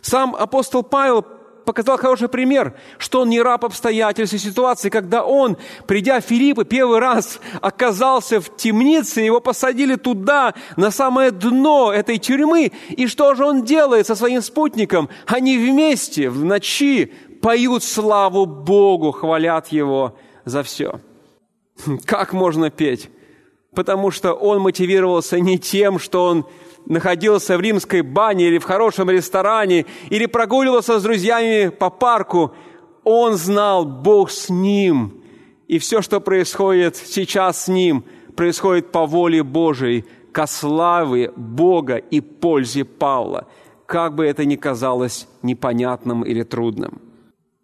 Сам 0.00 0.34
апостол 0.36 0.82
Павел 0.82 1.24
показал 1.66 1.98
хороший 1.98 2.28
пример, 2.28 2.74
что 2.96 3.22
он 3.22 3.28
не 3.28 3.42
раб 3.42 3.64
обстоятельств 3.64 4.34
и 4.34 4.38
ситуации, 4.38 4.88
когда 4.88 5.24
он, 5.24 5.58
придя 5.86 6.20
в 6.20 6.24
Филиппы, 6.24 6.64
первый 6.64 7.00
раз 7.00 7.40
оказался 7.60 8.40
в 8.40 8.56
темнице, 8.56 9.20
его 9.20 9.40
посадили 9.40 9.96
туда, 9.96 10.54
на 10.76 10.90
самое 10.90 11.32
дно 11.32 11.92
этой 11.92 12.18
тюрьмы, 12.18 12.72
и 12.88 13.06
что 13.06 13.34
же 13.34 13.44
он 13.44 13.64
делает 13.64 14.06
со 14.06 14.14
своим 14.14 14.40
спутником? 14.40 15.10
Они 15.26 15.58
вместе 15.58 16.30
в 16.30 16.44
ночи 16.44 17.12
поют 17.40 17.82
славу 17.84 18.46
Богу, 18.46 19.12
хвалят 19.12 19.68
Его 19.68 20.16
за 20.44 20.62
все. 20.62 21.00
Как 22.04 22.32
можно 22.32 22.70
петь? 22.70 23.10
Потому 23.74 24.10
что 24.10 24.32
он 24.32 24.60
мотивировался 24.60 25.38
не 25.38 25.58
тем, 25.58 25.98
что 25.98 26.24
он 26.24 26.46
находился 26.86 27.58
в 27.58 27.60
римской 27.60 28.02
бане 28.02 28.48
или 28.48 28.58
в 28.58 28.64
хорошем 28.64 29.10
ресторане, 29.10 29.86
или 30.08 30.26
прогуливался 30.26 30.98
с 30.98 31.02
друзьями 31.02 31.68
по 31.68 31.90
парку, 31.90 32.54
он 33.04 33.34
знал, 33.34 33.84
Бог 33.84 34.30
с 34.30 34.48
ним. 34.48 35.22
И 35.68 35.78
все, 35.78 36.00
что 36.00 36.20
происходит 36.20 36.96
сейчас 36.96 37.64
с 37.64 37.68
ним, 37.68 38.04
происходит 38.36 38.92
по 38.92 39.06
воле 39.06 39.42
Божией, 39.42 40.04
ко 40.32 40.46
славе 40.46 41.32
Бога 41.34 41.96
и 41.96 42.20
пользе 42.20 42.84
Павла, 42.84 43.46
как 43.86 44.14
бы 44.14 44.26
это 44.26 44.44
ни 44.44 44.56
казалось 44.56 45.28
непонятным 45.42 46.22
или 46.22 46.42
трудным. 46.42 47.00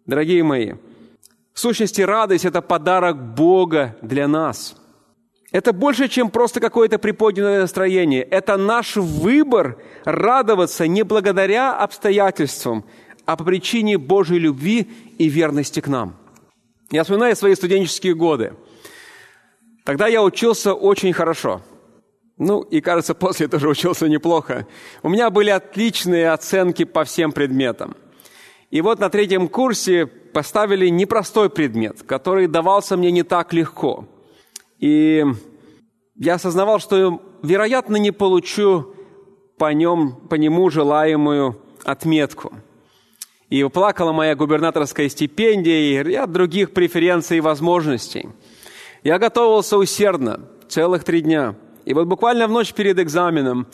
Дорогие 0.05 0.43
мои, 0.43 0.73
в 1.53 1.59
сущности, 1.59 2.01
радость– 2.01 2.45
это 2.45 2.61
подарок 2.61 3.17
Бога 3.35 3.97
для 4.01 4.27
нас– 4.27 4.75
это 5.53 5.71
больше, 5.71 6.07
чем 6.07 6.31
просто 6.31 6.59
какое-то 6.59 6.97
приподнятое 6.97 7.61
настроение. 7.61 8.23
Это 8.23 8.57
наш 8.57 8.95
выбор 8.95 9.77
радоваться 10.03 10.87
не 10.87 11.03
благодаря 11.03 11.77
обстоятельствам, 11.77 12.83
а 13.25 13.37
по 13.37 13.43
причине 13.43 13.99
Божьей 13.99 14.39
любви 14.39 14.89
и 15.19 15.29
верности 15.29 15.79
к 15.79 15.87
нам. 15.87 16.17
Я 16.89 17.03
вспоминаю 17.03 17.35
свои 17.35 17.53
студенческие 17.53 18.15
годы. 18.15 18.53
Тогда 19.85 20.07
я 20.07 20.23
учился 20.23 20.73
очень 20.73 21.13
хорошо. 21.13 21.61
Ну, 22.39 22.61
и, 22.61 22.81
кажется, 22.81 23.13
после 23.13 23.47
тоже 23.47 23.69
учился 23.69 24.09
неплохо. 24.09 24.65
У 25.03 25.09
меня 25.09 25.29
были 25.29 25.51
отличные 25.51 26.31
оценки 26.31 26.83
по 26.83 27.03
всем 27.03 27.31
предметам. 27.31 27.95
И 28.73 28.81
вот 28.81 28.99
на 28.99 29.09
третьем 29.09 29.47
курсе 29.47 30.05
поставили 30.05 30.89
непростой 30.89 31.49
предмет, 31.49 32.03
который 32.03 32.47
давался 32.47 32.97
мне 32.97 33.11
не 33.11 33.23
так 33.23 33.53
легко– 33.53 34.05
и 34.83 35.23
я 36.17 36.33
осознавал, 36.33 36.77
что, 36.79 37.21
вероятно, 37.41 37.95
не 37.95 38.11
получу 38.11 38.93
по, 39.57 39.71
нем, 39.71 40.17
по 40.29 40.35
нему 40.35 40.69
желаемую 40.69 41.57
отметку. 41.85 42.51
И 43.47 43.63
плакала 43.63 44.11
моя 44.11 44.35
губернаторская 44.35 45.07
стипендия 45.07 46.01
и 46.01 46.03
ряд 46.03 46.33
других 46.33 46.73
преференций 46.73 47.37
и 47.37 47.39
возможностей. 47.39 48.27
Я 49.03 49.19
готовился 49.19 49.77
усердно, 49.77 50.49
целых 50.67 51.05
три 51.05 51.21
дня. 51.21 51.55
И 51.85 51.93
вот 51.93 52.07
буквально 52.07 52.49
в 52.49 52.51
ночь 52.51 52.73
перед 52.73 52.99
экзаменом 52.99 53.67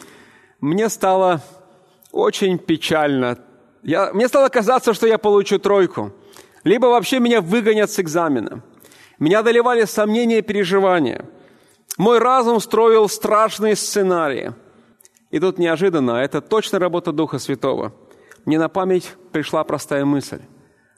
мне 0.62 0.90
стало 0.90 1.42
очень 2.12 2.60
печально. 2.60 3.40
Я, 3.84 4.12
мне 4.14 4.28
стало 4.28 4.50
казаться, 4.50 4.94
что 4.94 5.08
я 5.08 5.18
получу 5.18 5.60
тройку. 5.60 6.12
Либо 6.64 6.88
вообще 6.88 7.20
меня 7.20 7.42
выгонят 7.42 7.90
с 7.90 8.00
экзамена. 8.00 8.62
Меня 9.20 9.44
доливали 9.44 9.86
сомнения 9.86 10.40
и 10.40 10.42
переживания. 10.42 11.26
Мой 11.98 12.20
разум 12.20 12.60
строил 12.60 13.10
страшные 13.10 13.76
сценарии. 13.76 14.54
И 15.32 15.40
тут 15.40 15.60
неожиданно, 15.60 16.12
это 16.12 16.42
точно 16.42 16.80
работа 16.80 17.12
Духа 17.12 17.40
Святого, 17.40 17.94
мне 18.46 18.58
на 18.58 18.70
память 18.70 19.14
пришла 19.32 19.64
простая 19.64 20.06
мысль. 20.06 20.42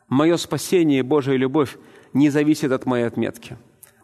Мое 0.08 0.38
спасение 0.38 1.00
и 1.00 1.04
Божья 1.04 1.34
любовь 1.34 1.78
не 2.14 2.30
зависит 2.30 2.72
от 2.72 2.86
моей 2.86 3.06
отметки. 3.06 3.58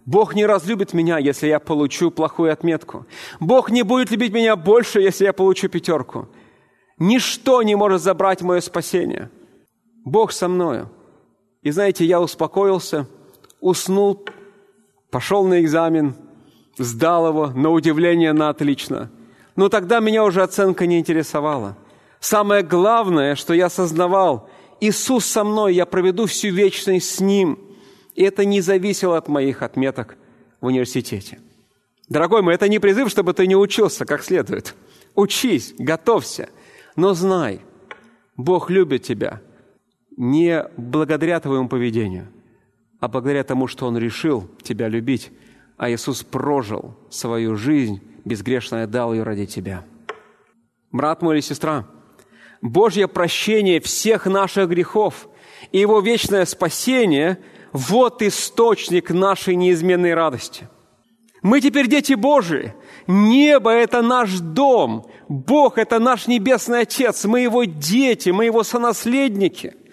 Бог 0.05 0.35
не 0.35 0.45
разлюбит 0.45 0.93
меня, 0.93 1.17
если 1.17 1.47
я 1.47 1.59
получу 1.59 2.11
плохую 2.11 2.51
отметку. 2.51 3.05
Бог 3.39 3.69
не 3.69 3.83
будет 3.83 4.09
любить 4.09 4.33
меня 4.33 4.55
больше, 4.55 5.01
если 5.01 5.25
я 5.25 5.33
получу 5.33 5.67
пятерку. 5.67 6.29
Ничто 6.97 7.62
не 7.63 7.75
может 7.75 8.01
забрать 8.01 8.41
мое 8.41 8.62
спасение. 8.62 9.29
Бог 10.03 10.31
со 10.31 10.47
мною. 10.47 10.89
И 11.62 11.71
знаете, 11.71 12.05
я 12.05 12.21
успокоился– 12.21 13.07
уснул, 13.60 14.25
пошел 15.10 15.45
на 15.45 15.62
экзамен, 15.62 16.15
сдал 16.77 17.29
его, 17.29 17.47
на 17.47 17.69
удивление, 17.69 18.33
на 18.33 18.49
отлично. 18.49 19.12
Но 19.55 19.69
тогда 19.69 19.99
меня 19.99 20.23
уже 20.23 20.43
оценка 20.43 20.86
не 20.86 20.99
интересовала. 20.99 21.77
Самое 22.19 22.63
главное, 22.63 23.36
что 23.36 23.53
я 23.53 23.67
осознавал, 23.67 24.49
Иисус 24.79 25.25
со 25.25 25.43
мной, 25.43 25.73
я 25.73 25.86
проведу 25.86 26.27
всю 26.27 26.49
вечность 26.49 27.15
с 27.15 27.19
Ним. 27.19 27.60
И 28.13 28.23
это 28.23 28.45
не 28.45 28.62
зависело 28.62 29.17
от 29.17 29.27
моих 29.27 29.63
отметок 29.63 30.17
в 30.62 30.67
университете. 30.67 31.39
Дорогой 32.10 32.41
мой, 32.41 32.53
это 32.53 32.69
не 32.69 32.79
призыв, 32.79 33.10
чтобы 33.10 33.33
ты 33.33 33.47
не 33.47 33.55
учился 33.55 34.05
как 34.05 34.23
следует. 34.23 34.75
Учись, 35.15 35.73
готовься, 35.77 36.49
но 36.97 37.13
знай, 37.13 37.62
Бог 38.36 38.69
любит 38.69 39.03
тебя 39.03 39.41
не 40.17 40.65
благодаря 40.75 41.39
твоему 41.39 41.69
поведению– 41.69 42.27
а 42.99 43.07
благодаря 43.07 43.43
тому, 43.43 43.67
что 43.67 43.86
Он 43.86 43.97
решил 43.97 44.49
тебя 44.63 44.88
любить, 44.88 45.31
а 45.77 45.89
Иисус 45.91 46.23
прожил 46.23 46.95
свою 47.10 47.55
жизнь, 47.55 48.01
безгрешно 48.25 48.88
дал 48.88 49.13
ее 49.13 49.23
ради 49.23 49.45
тебя. 49.45 49.86
Брат 50.91 51.21
мой 51.21 51.36
или 51.36 51.41
сестра, 51.41 51.88
Божье 52.62 53.07
прощение 53.07 53.79
всех 53.79 54.25
наших 54.25 54.69
грехов 54.69 55.29
и 55.71 55.79
Его 55.79 55.99
вечное 55.99 56.45
спасение– 56.45 57.39
вот 57.73 58.21
источник 58.21 59.12
нашей 59.12 59.55
неизменной 59.55 60.13
радости. 60.13 60.67
Мы 61.41 61.62
теперь 61.62 61.88
дети 61.88 62.13
Божии. 62.13 62.73
Небо– 63.06 63.71
это 63.71 64.02
наш 64.02 64.39
дом. 64.39 65.06
Бог– 65.28 65.78
это 65.80 66.00
наш 66.00 66.28
Небесный 66.28 66.82
Отец. 66.82 67.26
Мы 67.26 67.41
Его 67.41 67.63
дети, 67.63 68.30
мы 68.30 68.45
Его 68.45 68.63
сонаследники– 68.63 69.73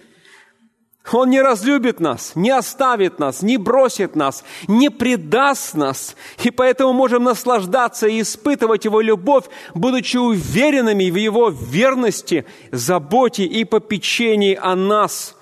он 1.13 1.29
не 1.29 1.43
разлюбит 1.43 2.01
нас, 2.01 2.33
не 2.35 2.51
оставит 2.51 3.19
нас, 3.19 3.43
не 3.43 3.59
бросит 3.59 4.17
нас, 4.17 4.43
не 4.67 4.89
предаст 4.89 5.75
нас. 5.75 6.17
И 6.43 6.51
поэтому 6.51 6.95
можем 6.95 7.25
наслаждаться 7.25 8.07
и 8.07 8.23
испытывать 8.23 8.87
Его 8.87 9.03
любовь, 9.03 9.45
будучи 9.75 10.17
уверенными 10.17 11.11
в 11.11 11.17
Его 11.17 11.51
верности, 11.51 12.47
заботе 12.73 13.45
и 13.45 13.65
попечении 13.65 14.59
о 14.61 14.75
нас. 14.75 15.37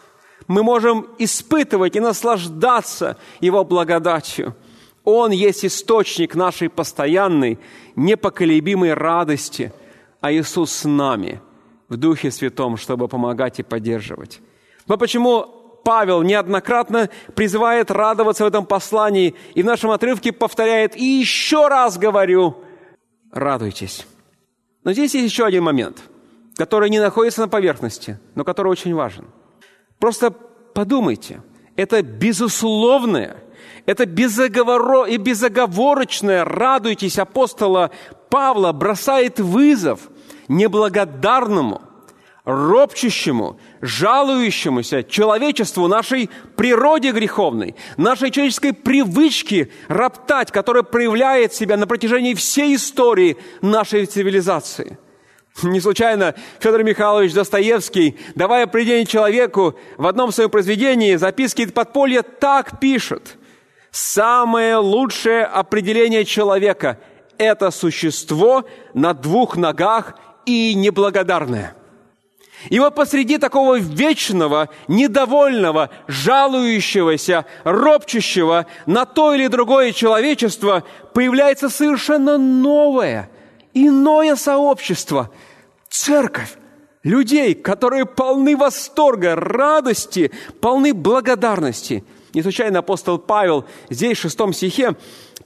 Мы 0.49 0.65
можем 0.65 1.07
испытывать 1.19 1.95
и 1.95 2.01
наслаждаться 2.01 3.17
Его 3.41 3.65
благодатью. 3.65 4.57
Он 5.05 5.33
есть 5.33 5.65
источник 5.65 6.35
нашей 6.35 6.69
постоянной, 6.69 7.59
непоколебимой 7.97 8.95
радости, 8.95 9.73
а 10.21 10.33
Иисус 10.33 10.73
с 10.73 10.85
нами 10.85 11.41
в 11.89 11.97
Духе 11.97 12.31
Святом, 12.31 12.77
чтобы 12.77 13.09
помогать 13.09 13.59
и 13.59 13.63
поддерживать. 13.63 14.41
Но 14.87 14.97
почему 14.97 15.63
Павел 15.85 16.23
неоднократно 16.23 17.11
призывает 17.35 17.91
радоваться 17.91 18.45
в 18.45 18.47
этом 18.47 18.65
послании 18.65 19.35
и 19.55 19.63
в 19.63 19.67
нашем 19.67 19.91
отрывке 19.91 20.33
повторяет 20.33 20.97
«И 20.97 21.05
еще 21.05 21.69
раз 21.69 21.99
говорю, 21.99 22.57
радуйтесь». 23.33 24.07
Но 24.85 24.93
здесь 24.93 25.15
есть 25.15 25.31
еще 25.31 25.45
один 25.45 25.65
момент, 25.65 26.03
который 26.57 26.91
не 26.91 27.01
находится 27.01 27.41
на 27.43 27.49
поверхности, 27.49 28.19
но 28.35 28.45
который 28.45 28.69
очень 28.69 28.95
важен. 28.95 29.27
Просто 29.99 30.31
подумайте, 30.31 31.43
это 31.77 32.03
безусловное, 32.03 33.42
это 33.87 34.07
безоговоро 34.07 35.05
и 35.05 35.17
безоговорочное 35.17 36.45
«радуйтесь» 36.45 37.19
апостола 37.19 37.91
Павла 38.31 38.73
бросает 38.73 39.41
вызов 39.41 40.01
неблагодарному– 40.49 41.83
ропчущему, 42.45 43.59
жалующемуся 43.81 45.05
человечеству, 45.05 45.87
нашей 45.87 46.29
природе 46.57 47.13
греховной, 47.13 47.77
нашей 47.97 48.31
человеческой 48.31 48.73
привычке 48.73 49.71
роптать, 49.89 50.51
которая 50.51 50.83
проявляет 50.83 51.55
себя 51.55 51.77
на 51.77 51.87
протяжении 51.87 52.35
всей 52.35 52.75
истории 52.75 53.37
нашей 53.61 54.07
цивилизации. 54.07 54.99
Не 55.63 55.81
случайно 55.81 56.35
Федор 56.61 56.83
Михайлович 56.83 57.35
Достоевский, 57.35 58.19
давая 58.35 58.65
определение 58.65 59.07
человеку 59.07 59.79
в 59.99 60.07
одном 60.07 60.33
своем 60.33 60.51
произведении 60.51 61.15
«Записки 61.17 61.67
подполья» 61.67 62.23
так 62.23 62.81
пишет. 62.81 63.37
«Самое 63.93 64.77
лучшее 64.77 65.45
определение 65.45 66.25
человека– 66.25 66.99
это 67.39 67.71
существо 67.71 68.65
на 68.95 69.15
двух 69.15 69.57
ногах 69.57 70.15
и 70.47 70.75
неблагодарное». 70.75 71.77
И 72.71 72.79
вот 72.79 72.95
посреди 72.95 73.39
такого 73.39 73.79
вечного, 73.79 74.69
недовольного, 74.89 75.91
жалующегося, 76.07 77.45
ропчущего 77.65 78.67
на 78.87 79.05
то 79.05 79.35
или 79.35 79.49
другое 79.49 79.93
человечество 79.93 80.85
появляется 81.13 81.69
совершенно 81.69 82.39
новое, 82.39 83.31
иное 83.75 84.37
сообщество– 84.37 85.31
церковь 85.93 86.57
людей, 87.03 87.55
которые 87.55 88.07
полны 88.07 88.57
восторга, 88.57 89.37
радости, 89.37 90.33
полны 90.61 90.95
благодарности. 90.95 92.05
Не 92.35 92.43
случайно 92.43 92.79
апостол 92.79 93.19
Павел 93.19 93.67
здесь, 93.91 94.19
в 94.19 94.23
шестом 94.23 94.53
стихе, 94.53 94.97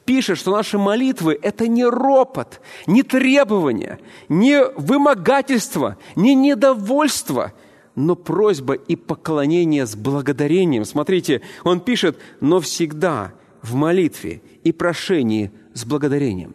пишет, 0.05 0.38
что 0.38 0.53
наши 0.53 0.79
молитвы– 0.79 1.38
это 1.42 1.66
не 1.66 1.85
ропот, 1.85 2.61
не 2.87 3.03
требование, 3.03 3.99
не 4.29 4.64
вымогательство, 4.77 5.96
не 6.14 6.35
недовольство, 6.35 7.53
но 7.96 8.14
просьба 8.14 8.75
и 8.75 8.94
поклонение 8.94 9.87
с 9.87 9.96
благодарением. 9.96 10.85
Смотрите, 10.85 11.42
он 11.64 11.81
пишет, 11.81 12.18
но 12.40 12.61
всегда 12.61 13.33
в 13.62 13.75
молитве 13.75 14.42
и 14.62 14.70
прошении 14.70 15.51
с 15.75 15.85
благодарением. 15.85 16.55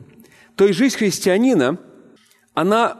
То 0.55 0.65
есть 0.65 0.77
жизнь 0.77 0.97
христианина, 0.97 1.77
она 2.53 2.99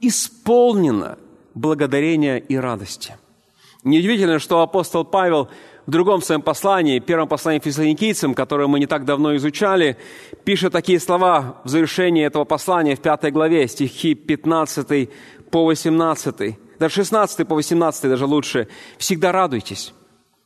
исполнена 0.00 1.18
благодарения 1.54 2.36
и 2.36 2.56
радости. 2.56 3.16
Неудивительно, 3.84 4.38
что 4.38 4.60
апостол 4.60 5.04
Павел 5.04 5.48
в 5.88 5.90
другом 5.90 6.20
своем 6.20 6.42
послании, 6.42 6.98
первом 6.98 7.28
послании 7.28 7.60
фессалоникийцам, 7.60 8.34
которое 8.34 8.66
мы 8.66 8.78
не 8.78 8.86
так 8.86 9.06
давно 9.06 9.34
изучали, 9.36 9.96
пишет 10.44 10.70
такие 10.70 11.00
слова 11.00 11.62
в 11.64 11.68
завершении 11.70 12.26
этого 12.26 12.44
послания 12.44 12.94
в 12.94 13.00
пятой 13.00 13.30
главе, 13.30 13.66
стихи 13.68 14.14
15 14.14 15.08
по 15.50 15.64
18, 15.64 16.58
даже 16.78 16.94
16 16.94 17.48
по 17.48 17.54
18 17.54 18.02
даже 18.02 18.26
лучше. 18.26 18.68
«Всегда 18.98 19.32
радуйтесь, 19.32 19.94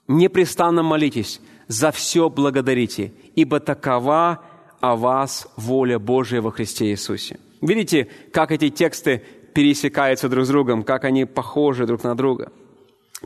непрестанно 0.07 0.85
молитесь, 0.85 1.41
за 1.67 1.91
все 1.91 2.31
благодарите, 2.31 3.13
ибо 3.35 3.59
такова 3.59 4.45
о 4.81 4.95
вас 4.95 5.49
воля 5.57 5.99
Божия 5.99 6.41
во 6.41 6.53
Христе 6.53 6.93
Иисусе». 6.93 7.41
Видите, 7.61 8.07
как 8.33 8.53
эти 8.53 8.71
тексты 8.71 9.25
пересекаются 9.55 10.29
друг 10.29 10.45
с 10.45 10.49
другом, 10.49 10.85
как 10.85 11.03
они 11.03 11.25
похожи 11.25 11.85
друг 11.85 12.05
на 12.05 12.15
друга. 12.15 12.53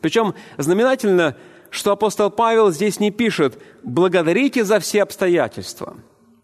Причем 0.01 0.35
знаменательно, 0.59 1.37
что 1.77 1.93
апостол 1.93 2.31
Павел 2.31 2.71
здесь 2.71 3.01
не 3.01 3.11
пишет 3.11 3.59
«благодарите 3.83 4.65
за 4.65 4.81
все 4.81 5.03
обстоятельства». 5.03 5.97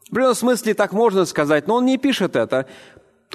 В 0.04 0.12
определенном 0.12 0.34
смысле 0.34 0.74
так 0.74 0.92
можно 0.92 1.24
сказать, 1.24 1.66
но 1.66 1.76
он 1.76 1.86
не 1.86 1.96
пишет 1.96 2.36
это. 2.36 2.66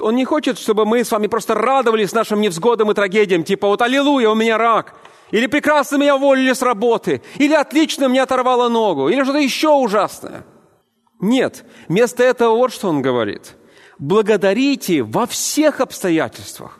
Он 0.00 0.14
не 0.14 0.24
хочет, 0.24 0.58
чтобы 0.58 0.86
мы 0.86 1.02
с 1.02 1.10
вами 1.10 1.26
просто 1.26 1.54
радовались 1.54 2.12
нашим 2.12 2.40
невзгодам 2.40 2.90
и 2.90 2.94
трагедиям, 2.94 3.42
типа 3.42 3.66
вот 3.66 3.82
«Аллилуйя, 3.82 4.30
у 4.30 4.36
меня 4.36 4.56
рак», 4.56 4.94
или 5.32 5.46
«Прекрасно 5.46 5.96
меня 5.96 6.14
уволили 6.14 6.52
с 6.52 6.62
работы», 6.62 7.20
или 7.36 7.52
«Отлично, 7.52 8.08
мне 8.08 8.22
оторвало 8.22 8.68
ногу», 8.68 9.08
или 9.08 9.24
что-то 9.24 9.38
еще 9.38 9.70
ужасное. 9.70 10.44
Нет, 11.20 11.64
вместо 11.88 12.22
этого 12.22 12.54
вот 12.54 12.72
что 12.72 12.88
он 12.88 13.02
говорит. 13.02 13.56
«Благодарите 13.98 15.02
во 15.02 15.26
всех 15.26 15.80
обстоятельствах, 15.80 16.77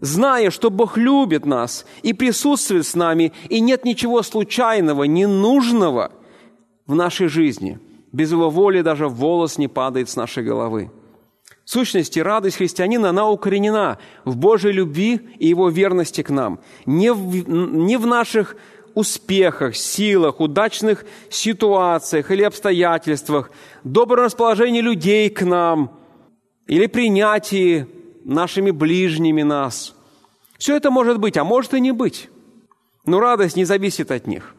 зная, 0.00 0.50
что 0.50 0.70
Бог 0.70 0.96
любит 0.96 1.46
нас 1.46 1.86
и 2.02 2.12
присутствует 2.12 2.86
с 2.86 2.94
нами, 2.94 3.32
и 3.48 3.60
нет 3.60 3.84
ничего 3.84 4.22
случайного, 4.22 5.04
ненужного 5.04 6.12
в 6.86 6.94
нашей 6.94 7.28
жизни. 7.28 7.78
Без 8.12 8.30
Его 8.30 8.50
воли 8.50 8.82
даже 8.82 9.08
волос 9.08 9.58
не 9.58 9.68
падает 9.68 10.08
с 10.08 10.16
нашей 10.16 10.44
головы. 10.44 10.90
В 11.64 11.70
сущности, 11.70 12.18
радость 12.18 12.58
христианина, 12.58 13.08
она 13.08 13.28
укоренена 13.28 13.98
в 14.24 14.36
Божьей 14.36 14.72
любви 14.72 15.20
и 15.38 15.48
Его 15.48 15.70
верности 15.70 16.22
к 16.22 16.30
нам. 16.30 16.60
Не 16.84 17.12
в, 17.12 17.48
не 17.48 17.96
в 17.96 18.06
наших 18.06 18.56
успехах, 18.94 19.74
силах, 19.74 20.40
удачных 20.40 21.04
ситуациях 21.30 22.30
или 22.30 22.42
обстоятельствах, 22.42 23.50
добром 23.82 24.26
расположении 24.26 24.80
людей 24.80 25.30
к 25.30 25.42
нам 25.42 25.98
или 26.66 26.86
принятии 26.86 27.86
нашими 28.24 28.70
ближними 28.70 29.42
нас. 29.42 29.94
Все 30.58 30.76
это 30.76 30.90
может 30.90 31.18
быть, 31.18 31.36
а 31.36 31.44
может 31.44 31.74
и 31.74 31.80
не 31.80 31.92
быть. 31.92 32.28
Но 33.04 33.20
радость 33.20 33.56
не 33.56 33.64
зависит 33.64 34.10
от 34.10 34.26
них. 34.26 34.54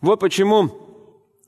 Вот 0.00 0.20
почему 0.20 0.70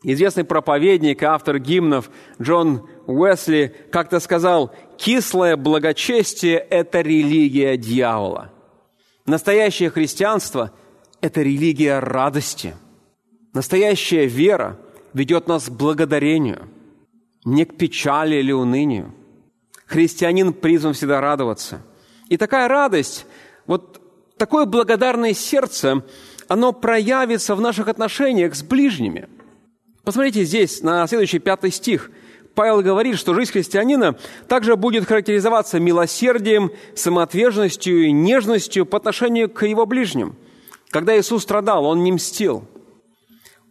известный 0.02 0.44
проповедник 0.44 1.22
автор 1.22 1.58
гимнов 1.58 2.10
Джон 2.40 2.88
Уэсли 3.06 3.74
как-то 3.90 4.20
сказал, 4.20 4.72
«Кислое 4.96 5.56
благочестие– 5.56 6.58
это 6.70 7.00
религия 7.00 7.76
дьявола». 7.76 8.52
Настоящее 9.26 9.90
христианство– 9.90 10.72
это 11.20 11.42
религия 11.42 11.98
радости. 11.98 12.74
Настоящая 13.52 14.26
вера 14.26 14.78
ведет 15.12 15.48
нас 15.48 15.68
к 15.68 15.72
благодарению, 15.72 16.68
не 17.44 17.64
к 17.64 17.76
печали 17.76 18.36
или 18.36 18.52
унынию– 18.52 19.14
Христианин 19.90 20.52
призван 20.52 20.92
всегда 20.92 21.20
радоваться. 21.20 21.82
И 22.28 22.36
такая 22.36 22.68
радость, 22.68 23.26
вот 23.66 24.00
такое 24.36 24.64
благодарное 24.64 25.34
сердце, 25.34 26.04
оно 26.46 26.72
проявится 26.72 27.56
в 27.56 27.60
наших 27.60 27.88
отношениях 27.88 28.54
с 28.54 28.62
ближними. 28.62 29.28
Посмотрите 30.04 30.44
здесь, 30.44 30.82
на 30.82 31.04
следующий 31.08 31.40
пятый 31.40 31.72
стих. 31.72 32.12
Павел 32.54 32.82
говорит, 32.82 33.18
что 33.18 33.34
жизнь 33.34 33.50
христианина 33.50 34.16
также 34.46 34.76
будет 34.76 35.06
характеризоваться 35.06 35.80
милосердием, 35.80 36.70
самоотверженностью 36.94 38.06
и 38.06 38.12
нежностью 38.12 38.86
по 38.86 38.96
отношению 38.98 39.50
к 39.50 39.66
его 39.66 39.86
ближним. 39.86 40.36
Когда 40.90 41.18
Иисус 41.18 41.42
страдал, 41.42 41.84
Он 41.84 42.04
не 42.04 42.12
мстил, 42.12 42.64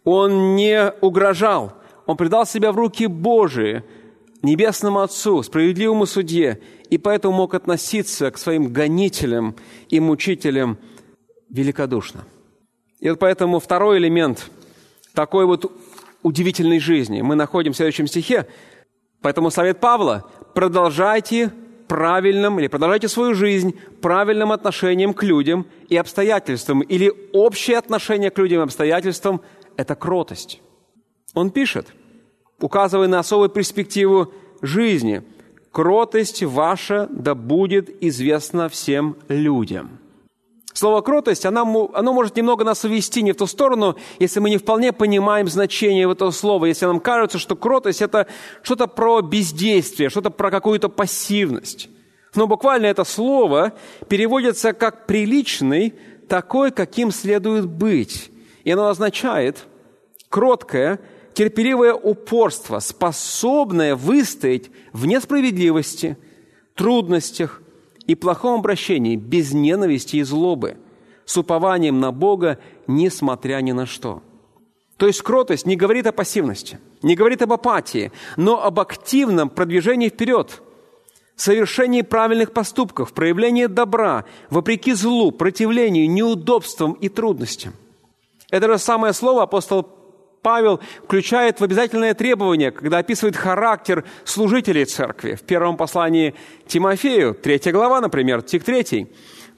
Он 0.04 0.54
не 0.54 0.92
угрожал, 1.00 1.72
Он 2.04 2.18
предал 2.18 2.44
себя 2.44 2.72
в 2.72 2.76
руки 2.76 3.06
Божии– 3.06 3.82
Небесному 4.42 5.00
Отцу, 5.00 5.42
справедливому 5.42 6.06
судье, 6.06 6.60
и 6.88 6.96
поэтому 6.96 7.34
мог 7.34 7.54
относиться 7.54 8.30
к 8.30 8.38
своим 8.38 8.72
гонителям 8.72 9.54
и 9.88 10.00
мучителям 10.00 10.78
великодушно. 11.50 12.24
И 13.00 13.10
вот 13.10 13.18
поэтому 13.18 13.60
второй 13.60 13.98
элемент 13.98 14.50
такой 15.14 15.44
вот 15.44 15.70
удивительной 16.22 16.80
жизни 16.80 17.20
мы 17.20 17.34
находим 17.34 17.72
в 17.72 17.76
следующем 17.76 18.06
стихе. 18.06 18.46
Поэтому 19.20 19.50
совет 19.50 19.80
Павла– 19.80 20.24
продолжайте 20.54 21.52
правильным 21.86 22.58
или 22.60 22.68
продолжайте 22.68 23.08
свою 23.08 23.34
жизнь 23.34 23.78
правильным 24.00 24.52
отношением 24.52 25.12
к 25.12 25.22
людям 25.22 25.66
и 25.88 25.96
обстоятельствам. 25.96 26.80
Или 26.80 27.12
общее 27.32 27.76
отношение 27.76 28.30
к 28.30 28.38
людям 28.38 28.60
и 28.60 28.64
обстоятельствам– 28.64 29.42
это 29.76 29.94
кротость. 29.94 30.62
Он 31.34 31.50
пишет– 31.50 31.88
указывая 32.60 33.08
на 33.08 33.18
особую 33.18 33.48
перспективу 33.48 34.32
жизни. 34.62 35.22
«Кротость 35.72 36.42
ваша 36.42 37.06
да 37.10 37.34
будет 37.34 38.02
известна 38.02 38.68
всем 38.68 39.16
людям». 39.28 39.98
Слово 40.72 41.00
«кротость», 41.00 41.44
оно, 41.46 41.90
оно 41.94 42.12
может 42.12 42.36
немного 42.36 42.64
нас 42.64 42.84
увести 42.84 43.22
не 43.22 43.32
в 43.32 43.36
ту 43.36 43.46
сторону, 43.46 43.96
если 44.18 44.40
мы 44.40 44.50
не 44.50 44.56
вполне 44.56 44.92
понимаем 44.92 45.48
значение 45.48 46.10
этого 46.10 46.30
слова, 46.30 46.64
если 46.66 46.86
нам 46.86 47.00
кажется, 47.00 47.38
что 47.38 47.56
кротость– 47.56 48.02
это 48.02 48.26
что-то 48.62 48.86
про 48.86 49.20
бездействие, 49.20 50.10
что-то 50.10 50.30
про 50.30 50.50
какую-то 50.50 50.88
пассивность. 50.88 51.88
Но 52.34 52.46
буквально 52.46 52.86
это 52.86 53.04
слово 53.04 53.72
переводится 54.08 54.72
как 54.72 55.06
«приличный», 55.06 55.94
такой, 56.28 56.70
каким 56.70 57.10
следует 57.10 57.66
быть. 57.66 58.30
И 58.62 58.70
оно 58.70 58.86
означает 58.86 59.66
кроткое, 60.28 61.00
терпеливое 61.34 61.94
упорство, 61.94 62.78
способное 62.80 63.94
выстоять 63.94 64.70
в 64.92 65.06
несправедливости, 65.06 66.16
трудностях 66.74 67.62
и 68.06 68.14
плохом 68.14 68.58
обращении, 68.58 69.16
без 69.16 69.52
ненависти 69.52 70.16
и 70.16 70.22
злобы, 70.22 70.76
с 71.24 71.36
упованием 71.36 72.00
на 72.00 72.12
Бога, 72.12 72.58
несмотря 72.86 73.60
ни 73.60 73.72
на 73.72 73.86
что. 73.86 74.22
То 74.96 75.06
есть 75.06 75.22
кротость 75.22 75.64
не 75.64 75.76
говорит 75.76 76.06
о 76.06 76.12
пассивности, 76.12 76.78
не 77.02 77.14
говорит 77.14 77.40
об 77.42 77.52
апатии, 77.52 78.12
но 78.36 78.62
об 78.62 78.80
активном 78.80 79.48
продвижении 79.48 80.08
вперед, 80.08 80.60
совершении 81.36 82.02
правильных 82.02 82.52
поступков, 82.52 83.14
проявлении 83.14 83.66
добра, 83.66 84.24
вопреки 84.50 84.92
злу, 84.92 85.32
противлению, 85.32 86.10
неудобствам 86.10 86.92
и 86.92 87.08
трудностям. 87.08 87.72
Это 88.50 88.66
же 88.66 88.78
самое 88.78 89.14
слово 89.14 89.44
апостол 89.44 89.99
Павел 90.42 90.80
включает 91.04 91.60
в 91.60 91.64
обязательное 91.64 92.14
требование, 92.14 92.70
когда 92.70 92.98
описывает 92.98 93.36
характер 93.36 94.04
служителей 94.24 94.84
церкви. 94.84 95.34
В 95.34 95.42
первом 95.42 95.76
послании 95.76 96.34
Тимофею, 96.66 97.34
третья 97.34 97.72
глава, 97.72 98.00
например, 98.00 98.40
стих 98.40 98.64
3. 98.64 99.08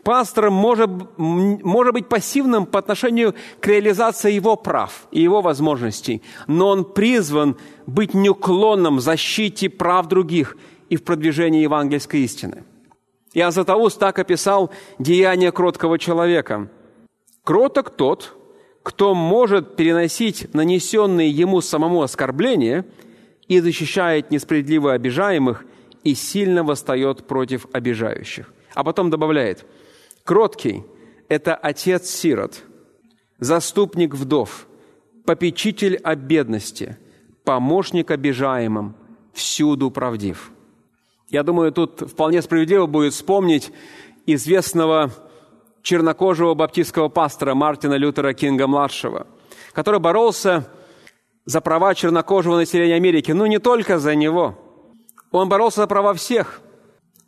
Пастор 0.03 0.51
может, 0.51 0.91
может 1.17 1.93
быть 1.93 2.09
пассивным 2.09 2.67
по 2.67 2.81
отношению 2.81 3.37
к 3.61 3.67
реализации 3.69 4.33
его 4.33 4.57
прав 4.57 5.07
и 5.13 5.23
его 5.23 5.41
возможностей, 5.41 6.23
но 6.49 6.69
он 6.69 6.85
призван 6.85 7.57
быть 7.87 8.13
неуклонным 8.13 8.97
в 8.97 9.01
защите 9.01 9.71
прав 9.71 10.09
других 10.09 10.57
и 10.89 10.97
в 10.97 11.05
продвижении 11.05 11.63
евангельской 11.63 12.21
истины. 12.23 12.65
Иоанн 13.33 13.53
Златоуст 13.53 13.99
так 14.01 14.19
описал 14.19 14.73
деяние 14.99 15.53
кроткого 15.53 15.99
человека. 15.99 16.69
«Кроток 17.45 17.91
тот, 17.91 18.35
кто 18.83 19.15
может 19.15 19.77
переносить 19.77 20.53
нанесенные 20.55 21.31
ему 21.31 21.61
самому 21.61 22.03
оскорбления 22.03 22.85
и 23.49 23.61
защищает 23.61 24.31
несправедливо 24.31 24.93
обижаемых 24.93 25.65
и 26.05 26.15
сильно 26.15 26.65
восстает 26.65 27.27
против 27.27 27.67
обижающих». 27.73 28.53
А 28.75 28.85
потом 28.85 29.11
добавляет, 29.11 29.65
«Кроткий– 30.25 30.85
это 31.29 31.55
отец 31.55 32.09
сирот, 32.09 32.63
заступник 33.39 34.15
вдов, 34.15 34.67
попечитель 35.25 35.97
о 35.97 36.15
бедности, 36.15 36.97
помощник 37.45 38.11
обижаемым, 38.11 38.95
всюду 39.33 39.91
правдив». 39.91 40.53
Я 41.33 41.43
думаю, 41.43 41.73
тут 41.73 42.03
вполне 42.03 42.43
справедливо 42.43 42.87
будет 42.87 43.15
вспомнить 43.15 43.73
известного 44.27 45.11
чернокожего 45.83 46.55
баптистского 46.55 47.09
пастора 47.09 47.55
Мартина 47.55 47.95
Лютера 47.95 48.33
Кинга-младшего, 48.33 49.27
который 49.73 50.01
боролся 50.01 50.69
за 51.45 51.61
права 51.61 51.95
чернокожего 51.95 52.57
населения 52.57 52.95
Америки, 52.95 53.33
но 53.33 53.47
не 53.47 53.59
только 53.59 53.99
за 53.99 54.15
него. 54.15 54.59
Он 55.31 55.49
боролся 55.49 55.83
за 55.83 55.87
права 55.87 56.15
всех, 56.15 56.61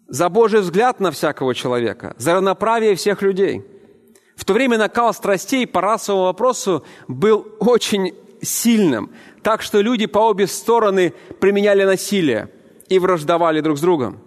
за 0.09 0.29
Божий 0.29 0.61
взгляд 0.61 1.01
на 1.01 1.11
всякого 1.11 1.55
человека, 1.55 2.15
за 2.19 2.35
равноправие 2.35 2.95
всех 2.95 3.23
людей. 3.23 3.65
В 4.37 4.45
то 4.45 4.53
время 4.53 4.79
накал 4.79 5.15
страстей 5.15 5.67
по 5.67 5.81
расовому 5.81 6.25
вопросу 6.25 6.85
был 7.09 7.47
очень 7.61 8.15
сильным, 8.43 9.11
так 9.43 9.63
что 9.63 9.81
люди 9.81 10.07
по 10.07 10.19
обе 10.19 10.47
стороны 10.47 11.15
применяли 11.41 11.85
насилие– 11.85 12.51
и 12.89 12.99
враждовали 12.99 13.61
друг 13.61 13.79
с 13.79 13.81
другом. 13.81 14.19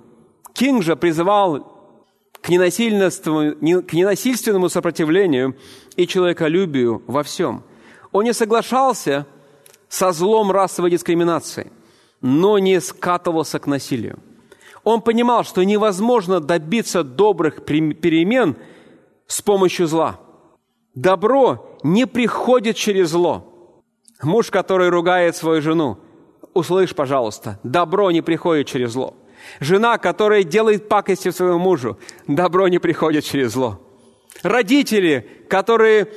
Кинг 0.53 0.83
же 0.83 0.95
призывал 0.95 1.76
к 2.41 2.49
ненасильственному, 2.49 4.69
сопротивлению 4.69 5.55
и 5.95 6.07
человеколюбию 6.07 7.03
во 7.07 7.23
всем. 7.23 7.63
Он 8.11 8.23
не 8.23 8.33
соглашался 8.33 9.25
со 9.89 10.11
злом 10.11 10.51
расовой 10.51 10.91
дискриминации, 10.91 11.71
но 12.21 12.59
не 12.59 12.79
скатывался 12.81 13.59
к 13.59 13.67
насилию. 13.67 14.19
Он 14.83 15.01
понимал, 15.01 15.43
что 15.43 15.63
невозможно 15.63 16.39
добиться 16.39 17.03
добрых 17.03 17.65
перемен 17.65 18.55
с 19.27 19.41
помощью 19.41 19.87
зла. 19.87 20.19
Добро 20.95 21.77
не 21.83 22.07
приходит 22.07 22.77
через 22.77 23.09
зло. 23.09 23.83
Муж, 24.23 24.49
который 24.49 24.89
ругает 24.89 25.35
свою 25.35 25.61
жену, 25.61 25.97
услышь, 26.53 26.95
пожалуйста, 26.95 27.59
добро 27.63 28.11
не 28.11 28.21
приходит 28.21 28.67
через 28.67 28.93
зло. 28.93 29.13
Жена, 29.59 29.97
которая 29.97 30.43
делает 30.43 30.87
пакости 30.87 31.31
своему 31.31 31.59
мужу, 31.59 31.97
добро 32.27 32.67
не 32.67 32.79
приходит 32.79 33.23
через 33.23 33.53
зло. 33.53 33.79
Родители, 34.43 35.27
которые 35.49 36.07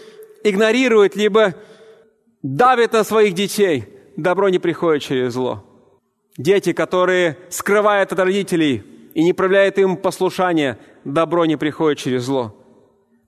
игнорируют, 0.44 1.16
либо 1.16 1.54
давят 2.42 2.92
на 2.92 3.04
своих 3.04 3.34
детей, 3.34 3.84
добро 4.16 4.48
не 4.48 4.58
приходит 4.58 5.02
через 5.02 5.34
зло. 5.34 5.64
Дети, 6.36 6.72
которые 6.72 7.38
скрывают 7.50 8.12
от 8.12 8.18
родителей 8.18 8.82
и 9.14 9.24
не 9.24 9.32
проявляют 9.32 9.78
им 9.78 9.96
послушание, 9.96 10.78
добро 11.04 11.44
не 11.44 11.56
приходит 11.56 11.98
через 11.98 12.24
зло. 12.24 12.54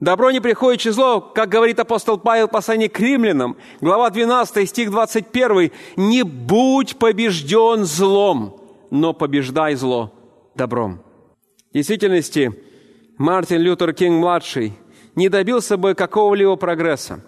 Добро 0.01 0.33
не 0.33 0.41
приходит 0.41 0.81
через 0.81 0.97
зло, 0.97 1.21
как 1.21 1.49
говорит 1.49 1.79
апостол 1.79 2.19
Павел 2.19 2.49
в 2.49 2.51
послании 2.51 2.89
к 2.89 2.99
римлянам, 2.99 3.57
глава 3.81 4.11
12, 4.11 4.69
стих 4.69 4.91
21. 4.91 5.71
«Не 5.97 6.25
будь 6.25 6.97
побежден 6.97 7.85
злом, 7.85 8.62
но 8.93 9.15
побеждай 9.15 9.75
зло 9.75 10.13
добром». 10.55 11.03
В 11.71 11.75
действительности, 11.75 12.53
Мартин 13.17 13.63
Лютер 13.63 13.95
Кинг-младший 13.95 14.75
не 15.15 15.31
добился 15.31 15.79
бы 15.79 15.95
какого-либо 15.95 16.57
прогресса, 16.57 17.25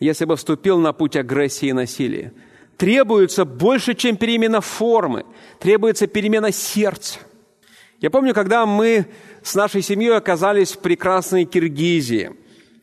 если 0.00 0.24
бы 0.24 0.34
вступил 0.34 0.78
на 0.78 0.92
путь 0.92 1.16
агрессии 1.16 1.68
и 1.68 1.72
насилия. 1.72 2.32
Требуется 2.76 3.44
больше, 3.44 3.94
чем 3.94 4.16
перемена 4.16 4.60
формы, 4.60 5.24
требуется 5.60 6.08
перемена 6.08 6.50
сердца. 6.50 7.20
Я 8.00 8.10
помню, 8.10 8.34
когда 8.34 8.66
мы 8.66 9.06
с 9.42 9.54
нашей 9.54 9.82
семьей 9.82 10.16
оказались 10.16 10.72
в 10.72 10.80
прекрасной 10.80 11.44
Киргизии. 11.44 12.32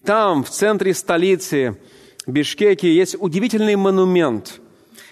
Там, 0.05 0.43
в 0.45 0.49
центре 0.49 0.93
столицы, 0.93 1.77
Бишкеке, 2.25 2.95
есть 2.95 3.17
удивительный 3.19 3.75
монумент, 3.75 4.61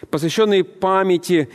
посвященный 0.10 0.64
памяти 0.64 1.50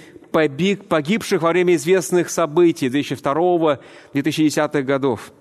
погибших 0.88 1.42
во 1.42 1.50
время 1.50 1.74
известных 1.74 2.30
событий 2.30 2.88
2002-2010 2.88 4.82
годов. 4.82 5.32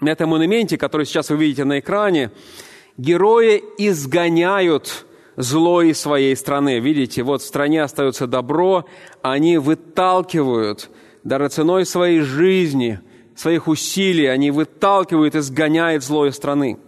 На 0.00 0.10
этом 0.10 0.30
монументе, 0.30 0.78
который 0.78 1.06
сейчас 1.06 1.30
вы 1.30 1.36
видите 1.36 1.64
на 1.64 1.80
экране, 1.80 2.30
герои 2.96 3.62
изгоняют 3.78 5.06
зло 5.36 5.82
из 5.82 6.00
своей 6.00 6.36
страны. 6.36 6.78
Видите, 6.80 7.22
вот 7.22 7.42
в 7.42 7.46
стране 7.46 7.82
остается 7.82 8.26
добро, 8.26 8.84
они 9.22 9.58
выталкивают 9.58 10.90
даже 11.24 11.48
ценой 11.48 11.86
своей 11.86 12.20
жизни 12.20 13.00
своих 13.34 13.68
усилий, 13.68 14.26
они 14.26 14.50
выталкивают 14.50 15.34
и 15.36 15.40
сгоняют 15.40 16.02
зло 16.02 16.26
из 16.26 16.34
страны. 16.34 16.78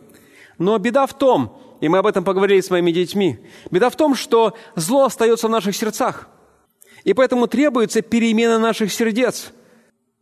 Но 0.59 0.77
беда 0.79 1.07
в 1.07 1.17
том, 1.17 1.57
и 1.81 1.89
мы 1.89 1.99
об 1.99 2.07
этом 2.07 2.25
поговорили 2.25 2.61
с 2.61 2.71
моими 2.71 2.91
детьми, 2.91 3.39
беда 3.71 3.89
в 3.89 3.97
том, 3.97 4.15
что 4.15 4.55
зло 4.75 5.05
остается 5.05 5.47
в 5.47 5.51
наших 5.51 5.77
сердцах. 5.77 6.29
И 7.05 7.13
поэтому 7.15 7.47
требуется 7.47 8.03
перемена 8.03 8.59
наших 8.59 8.93
сердец. 8.93 9.53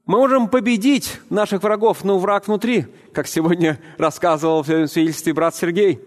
Мы 0.07 0.19
можем 0.19 0.49
победить 0.49 1.21
наших 1.29 1.63
врагов, 1.63 2.05
но 2.05 2.19
враг 2.19 2.47
внутри, 2.47 2.87
как 3.13 3.27
сегодня 3.27 3.79
рассказывал 3.99 4.63
в 4.63 4.87
свидетельстве 4.87 5.35
брат 5.35 5.55
Сергей. 5.55 6.01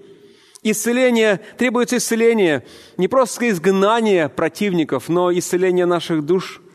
Исцеление, 0.64 1.40
требуется 1.58 1.98
исцеление, 1.98 2.64
не 2.98 3.08
просто 3.08 3.50
изгнание 3.50 4.30
противников, 4.30 5.10
но 5.10 5.32
исцеление 5.32 5.86
наших 5.86 6.26
душ– 6.26 6.62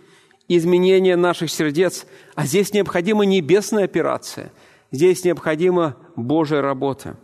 изменение 0.48 1.16
наших 1.16 1.50
сердец, 1.50 2.06
а 2.34 2.46
здесь 2.46 2.72
необходима 2.72 3.24
небесная 3.24 3.84
операция, 3.84 4.52
здесь 4.92 5.24
необходима 5.24 5.96
Божья 6.14 6.60
работа. 6.60 7.16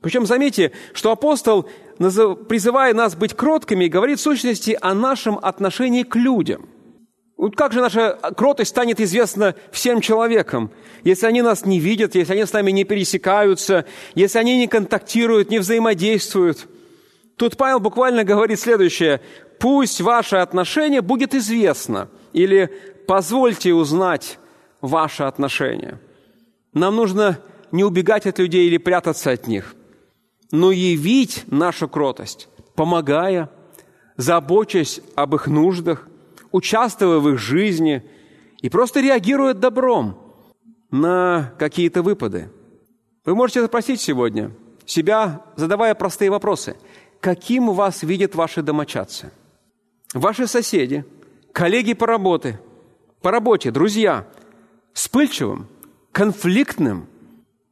Причем 0.00 0.26
заметьте, 0.26 0.72
что 0.94 1.12
апостол, 1.12 1.68
призывая 2.10 2.94
нас 2.94 3.14
быть 3.14 3.34
кроткими, 3.34 3.86
говорит 3.86 4.18
в 4.18 4.22
сущности 4.22 4.76
о 4.80 4.94
нашем 4.94 5.38
отношении 5.40 6.02
к 6.02 6.16
людям. 6.16 6.68
Вот 7.36 7.56
как 7.56 7.72
же 7.72 7.80
наша 7.80 8.18
кротость 8.36 8.70
станет 8.70 9.00
известна 9.00 9.54
всем 9.72 10.00
человекам, 10.00 10.70
если 11.02 11.26
они 11.26 11.42
нас 11.42 11.66
не 11.66 11.80
видят, 11.80 12.14
если 12.14 12.34
они 12.34 12.44
с 12.44 12.52
нами 12.52 12.70
не 12.70 12.84
пересекаются, 12.84 13.84
если 14.14 14.38
они 14.38 14.58
не 14.58 14.68
контактируют, 14.68 15.50
не 15.50 15.58
взаимодействуют? 15.58 16.68
Тут 17.36 17.56
Павел 17.56 17.80
буквально 17.80 18.24
говорит 18.24 18.60
следующее. 18.60 19.20
«Пусть 19.58 20.00
ваше 20.00 20.36
отношение 20.36 21.00
будет 21.00 21.34
известно» 21.34 22.08
или 22.32 22.70
позвольте 23.06 23.72
узнать 23.74 24.38
ваши 24.80 25.22
отношения. 25.22 26.00
Нам 26.72 26.96
нужно 26.96 27.38
не 27.70 27.84
убегать 27.84 28.26
от 28.26 28.38
людей 28.38 28.66
или 28.66 28.78
прятаться 28.78 29.30
от 29.30 29.46
них, 29.46 29.74
но 30.52 30.70
явить 30.70 31.44
нашу 31.48 31.88
кротость, 31.88 32.48
помогая, 32.76 33.50
заботясь 34.16 35.00
об 35.16 35.34
их 35.34 35.48
нуждах, 35.48 36.06
участвуя 36.52 37.18
в 37.18 37.28
их 37.30 37.38
жизни 37.38 38.08
и 38.60 38.68
просто 38.68 39.00
реагируя 39.00 39.54
добром 39.54 40.20
на 40.90 41.52
какие-то 41.58 42.02
выпады. 42.02 42.50
Вы 43.24 43.34
можете 43.34 43.64
спросить 43.66 44.00
сегодня 44.00 44.52
себя, 44.84 45.42
задавая 45.56 45.94
простые 45.94 46.30
вопросы. 46.30 46.76
Каким 47.20 47.72
вас 47.72 48.02
видят 48.02 48.34
ваши 48.34 48.62
домочадцы? 48.62 49.32
Ваши 50.12 50.46
соседи– 50.46 51.04
коллеги 51.52 51.94
по 51.94 52.06
работе, 52.06 52.60
по 53.22 53.30
работе, 53.30 53.70
друзья, 53.70 54.26
вспыльчивым, 54.92 55.68
конфликтным, 56.10 57.06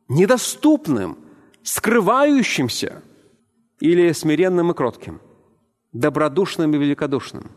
недоступным, 0.08 1.18
скрывающимся 1.62 3.02
или 3.80 4.12
смиренным 4.12 4.70
и 4.70 4.74
кротким, 4.74 5.20
добродушным 5.92 6.74
и 6.74 6.78
великодушным. 6.78 7.50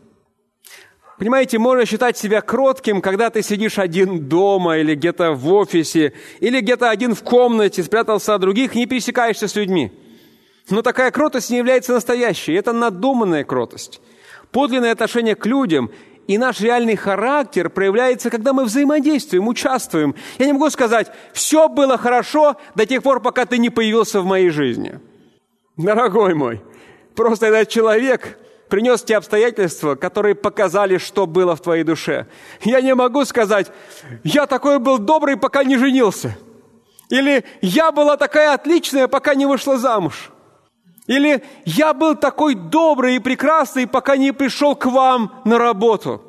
Понимаете, 1.18 1.58
можно 1.58 1.86
считать 1.86 2.18
себя 2.18 2.40
кротким, 2.40 3.00
когда 3.00 3.30
ты 3.30 3.42
сидишь 3.42 3.78
один 3.78 4.28
дома 4.28 4.78
или 4.78 4.94
где-то 4.94 5.32
в 5.32 5.52
офисе, 5.52 6.12
или 6.40 6.60
где-то 6.60 6.90
один 6.90 7.14
в 7.14 7.22
комнате, 7.22 7.84
спрятался 7.84 8.34
от 8.34 8.40
других, 8.40 8.74
не 8.74 8.86
пересекаешься 8.86 9.46
с 9.46 9.54
людьми. 9.54 9.92
Но 10.70 10.82
такая 10.82 11.10
кротость 11.10 11.50
не 11.50 11.58
является 11.58 11.92
настоящей, 11.92 12.54
это 12.54 12.72
надуманная 12.72 13.44
кротость. 13.44 14.00
Подлинное 14.50 14.92
отношение 14.92 15.36
к 15.36 15.46
людям 15.46 15.90
и 16.26 16.38
наш 16.38 16.60
реальный 16.60 16.96
характер 16.96 17.68
проявляется, 17.70 18.30
когда 18.30 18.52
мы 18.52 18.64
взаимодействуем, 18.64 19.48
участвуем. 19.48 20.14
Я 20.38 20.46
не 20.46 20.52
могу 20.52 20.70
сказать, 20.70 21.10
все 21.32 21.68
было 21.68 21.98
хорошо 21.98 22.56
до 22.74 22.86
тех 22.86 23.02
пор, 23.02 23.20
пока 23.20 23.44
ты 23.44 23.58
не 23.58 23.70
появился 23.70 24.20
в 24.20 24.24
моей 24.24 24.50
жизни. 24.50 25.00
Дорогой 25.76 26.34
мой, 26.34 26.62
просто 27.14 27.46
этот 27.46 27.68
человек 27.68 28.38
принес 28.68 29.02
те 29.02 29.16
обстоятельства, 29.16 29.94
которые 29.94 30.34
показали, 30.34 30.98
что 30.98 31.26
было 31.26 31.54
в 31.54 31.60
твоей 31.60 31.84
душе. 31.84 32.26
Я 32.62 32.80
не 32.80 32.94
могу 32.94 33.24
сказать, 33.24 33.70
я 34.22 34.46
такой 34.46 34.78
был 34.78 34.98
добрый, 34.98 35.36
пока 35.36 35.64
не 35.64 35.76
женился. 35.76 36.36
Или 37.10 37.44
я 37.60 37.92
была 37.92 38.16
такая 38.16 38.54
отличная, 38.54 39.08
пока 39.08 39.34
не 39.34 39.46
вышла 39.46 39.76
замуж. 39.76 40.30
Или 41.06 41.42
я 41.64 41.92
был 41.92 42.14
такой 42.14 42.54
добрый 42.54 43.16
и 43.16 43.18
прекрасный, 43.18 43.86
пока 43.86 44.16
не 44.16 44.32
пришел 44.32 44.74
к 44.74 44.86
вам 44.86 45.42
на 45.44 45.58
работу. 45.58 46.22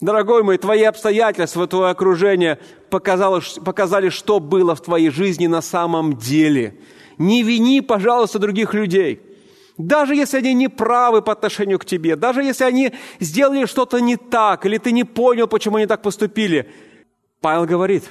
Дорогой 0.00 0.42
мой, 0.42 0.58
твои 0.58 0.82
обстоятельства, 0.82 1.66
твое 1.66 1.90
окружение 1.90 2.58
показало, 2.90 3.42
показали, 3.64 4.08
что 4.08 4.40
было 4.40 4.74
в 4.74 4.80
твоей 4.80 5.10
жизни 5.10 5.46
на 5.46 5.62
самом 5.62 6.16
деле. 6.16 6.78
Не 7.18 7.42
вини, 7.42 7.80
пожалуйста, 7.80 8.38
других 8.38 8.74
людей. 8.74 9.20
Даже 9.76 10.14
если 10.14 10.38
они 10.38 10.54
не 10.54 10.68
правы 10.68 11.20
по 11.20 11.32
отношению 11.32 11.78
к 11.78 11.84
тебе, 11.84 12.16
даже 12.16 12.42
если 12.42 12.64
они 12.64 12.92
сделали 13.18 13.66
что-то 13.66 13.98
не 13.98 14.16
так, 14.16 14.66
или 14.66 14.78
ты 14.78 14.92
не 14.92 15.04
понял, 15.04 15.48
почему 15.48 15.76
они 15.76 15.86
так 15.86 16.02
поступили. 16.02 16.70
Павел 17.40 17.66
говорит, 17.66 18.04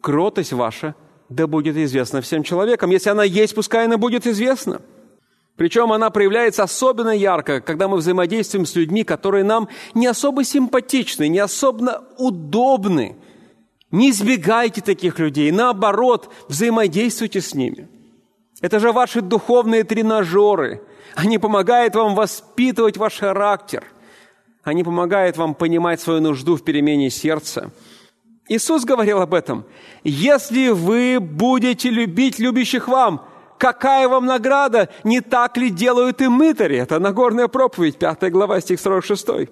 кротость 0.00 0.52
ваша 0.52 0.94
да 1.28 1.46
будет 1.46 1.76
известна 1.76 2.20
всем 2.20 2.42
человекам. 2.42 2.90
Если 2.90 3.10
она 3.10 3.24
есть, 3.24 3.54
пускай 3.54 3.86
она 3.86 3.98
будет 3.98 4.26
известна. 4.26 4.80
Причем 5.56 5.90
она 5.92 6.10
проявляется 6.10 6.62
особенно 6.62 7.10
ярко, 7.10 7.60
когда 7.60 7.88
мы 7.88 7.96
взаимодействуем 7.96 8.66
с 8.66 8.74
людьми, 8.74 9.04
которые 9.04 9.42
нам 9.42 9.68
не 9.94 10.06
особо 10.06 10.44
симпатичны, 10.44 11.28
не 11.28 11.38
особо 11.38 12.04
удобны. 12.18 13.16
Не 13.90 14.10
избегайте 14.10 14.82
таких 14.82 15.18
людей, 15.18 15.50
наоборот, 15.50 16.30
взаимодействуйте 16.48 17.40
с 17.40 17.54
ними. 17.54 17.88
Это 18.60 18.80
же 18.80 18.92
ваши 18.92 19.22
духовные 19.22 19.84
тренажеры. 19.84 20.82
Они 21.14 21.38
помогают 21.38 21.94
вам 21.94 22.14
воспитывать 22.14 22.98
ваш 22.98 23.18
характер. 23.18 23.84
Они 24.62 24.84
помогают 24.84 25.36
вам 25.38 25.54
понимать 25.54 26.00
свою 26.00 26.20
нужду 26.20 26.56
в 26.56 26.64
перемене 26.64 27.08
сердца. 27.08 27.70
Иисус 28.48 28.84
говорил 28.84 29.20
об 29.20 29.32
этом. 29.32 29.64
«Если 30.04 30.68
вы 30.68 31.18
будете 31.20 31.88
любить 31.88 32.38
любящих 32.38 32.88
вам, 32.88 33.26
какая 33.58 34.08
вам 34.08 34.26
награда? 34.26 34.88
Не 35.04 35.20
так 35.20 35.56
ли 35.56 35.70
делают 35.70 36.20
и 36.20 36.28
мытари?» 36.28 36.76
Это 36.76 36.98
Нагорная 36.98 37.48
проповедь, 37.48 37.98
5 37.98 38.30
глава, 38.30 38.60
стих 38.60 38.80
46. 38.80 39.48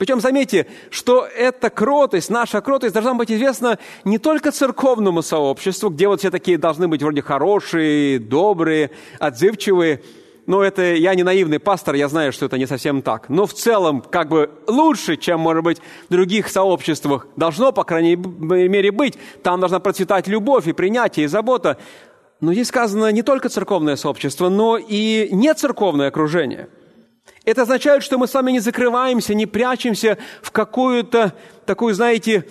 Причем 0.00 0.18
заметьте, 0.20 0.66
что 0.88 1.26
эта 1.26 1.68
кротость, 1.68 2.30
наша 2.30 2.62
кротость 2.62 2.94
должна 2.94 3.12
быть 3.12 3.30
известна 3.30 3.78
не 4.04 4.16
только 4.16 4.50
церковному 4.50 5.20
сообществу, 5.20 5.90
где 5.90 6.08
вот 6.08 6.20
все 6.20 6.30
такие 6.30 6.56
должны 6.56 6.88
быть 6.88 7.02
вроде 7.02 7.20
хорошие, 7.20 8.18
добрые, 8.18 8.92
отзывчивые. 9.18 10.00
Но 10.46 10.64
это 10.64 10.94
я 10.94 11.14
не 11.14 11.22
наивный 11.22 11.58
пастор, 11.58 11.96
я 11.96 12.08
знаю, 12.08 12.32
что 12.32 12.46
это 12.46 12.56
не 12.56 12.66
совсем 12.66 13.02
так. 13.02 13.28
Но 13.28 13.44
в 13.44 13.52
целом 13.52 14.00
как 14.00 14.30
бы 14.30 14.50
лучше, 14.66 15.18
чем, 15.18 15.40
может 15.40 15.62
быть, 15.62 15.82
в 16.08 16.12
других 16.12 16.48
сообществах. 16.48 17.26
Должно, 17.36 17.70
по 17.70 17.84
крайней 17.84 18.16
мере, 18.16 18.90
быть. 18.92 19.18
Там 19.42 19.60
должна 19.60 19.80
процветать 19.80 20.28
любовь 20.28 20.66
и 20.66 20.72
принятие, 20.72 21.26
и 21.26 21.28
забота. 21.28 21.76
Но 22.40 22.54
здесь 22.54 22.68
сказано 22.68 23.12
не 23.12 23.22
только 23.22 23.48
церковное 23.48 23.96
сообщество, 23.96 24.48
но 24.48 24.78
и 24.78 25.28
нецерковное 25.30 26.08
окружение. 26.08 26.68
Это 27.44 27.62
означает, 27.62 28.02
что 28.02 28.18
мы 28.18 28.26
с 28.26 28.34
вами 28.34 28.52
не 28.52 28.60
закрываемся, 28.60 29.34
не 29.34 29.46
прячемся 29.46 30.18
в 30.42 30.50
какую-то 30.50 31.34
такую, 31.66 31.94
знаете, 31.94 32.46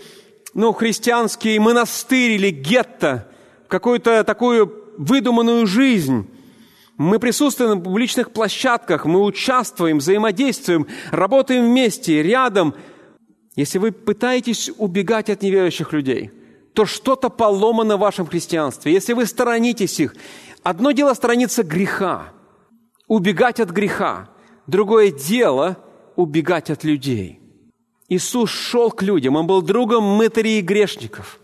ну, 0.53 0.73
христианский 0.73 1.57
монастырь 1.59 2.31
или 2.31 2.49
гетто, 2.49 3.27
какую-то 3.67 4.23
такую 4.23 4.73
выдуманную 4.97 5.65
жизнь. 5.65 6.29
Мы 6.97 7.17
присутствуем 7.17 7.71
на 7.71 7.77
публичных 7.77 8.31
площадках, 8.31 9.05
мы 9.05 9.23
участвуем, 9.23 9.99
взаимодействуем, 9.99 10.87
работаем 11.11 11.65
вместе, 11.65 12.21
рядом. 12.21 12.75
Если 13.55 13.77
вы 13.77 13.91
пытаетесь 13.91 14.69
убегать 14.77 15.29
от 15.29 15.41
неверующих 15.41 15.93
людей– 15.93 16.31
то 16.73 16.85
что-то 16.85 17.29
поломано 17.29 17.97
в 17.97 18.01
вашем 18.01 18.25
христианстве. 18.27 18.93
Если 18.93 19.13
вы 19.13 19.25
сторонитесь 19.25 19.99
их, 19.99 20.15
одно 20.63 20.91
дело 20.91 21.13
сторониться 21.13 21.63
греха, 21.63 22.31
убегать 23.07 23.59
от 23.59 23.69
греха, 23.69 24.29
другое 24.67 25.11
дело 25.11 25.77
убегать 26.15 26.69
от 26.69 26.83
людей. 26.83 27.39
Иисус 28.09 28.49
шел 28.49 28.91
к 28.91 29.03
людям, 29.03 29.35
Он 29.35 29.47
был 29.47 29.61
другом 29.61 30.03
мытарей 30.03 30.59
и 30.59 30.63
грешников. 30.63 31.39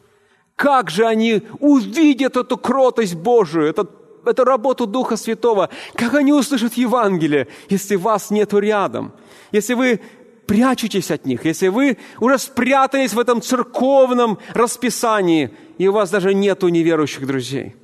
Как 0.56 0.90
же 0.90 1.06
они 1.06 1.44
увидят 1.60 2.38
эту 2.38 2.58
кротость 2.58 3.16
Божию, 3.16 3.68
эту, 3.68 3.90
эту 4.26 4.46
работу 4.46 4.88
Духа 4.88 5.18
Святого? 5.18 5.70
Как 5.94 6.14
они 6.14 6.34
услышат 6.34 6.74
Евангелие, 6.76 7.48
если 7.70 7.96
вас 7.96 8.32
нету 8.32 8.60
рядом? 8.60 9.12
Если 9.52 9.74
вы 9.74 10.02
прячетесь 10.48 11.12
от 11.12 11.26
них, 11.26 11.46
если 11.46 11.68
вы 11.68 11.98
уже 12.20 12.38
спрятались 12.38 13.14
в 13.14 13.20
этом 13.20 13.42
церковном 13.42 14.40
расписании, 14.54 15.52
и 15.78 15.88
у 15.88 15.92
вас 15.92 16.10
даже 16.10 16.34
нет 16.34 16.62
неверующих 16.64 17.26
друзей. 17.26 17.76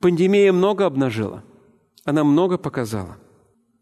Пандемия 0.00 0.52
много 0.52 0.86
обнажила, 0.86 1.44
она 2.04 2.24
много 2.24 2.58
показала. 2.58 3.16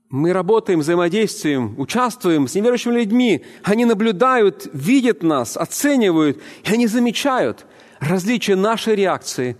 Мы 0.08 0.32
работаем, 0.32 0.80
взаимодействуем, 0.80 1.74
участвуем 1.78 2.46
с 2.46 2.54
неверующими 2.54 2.94
людьми. 2.94 3.44
Они 3.64 3.84
наблюдают, 3.84 4.68
видят 4.72 5.24
нас, 5.24 5.56
оценивают, 5.56 6.40
и 6.64 6.72
они 6.72 6.86
замечают 6.86 7.66
различия 7.98 8.54
нашей 8.54 8.94
реакции 8.94 9.56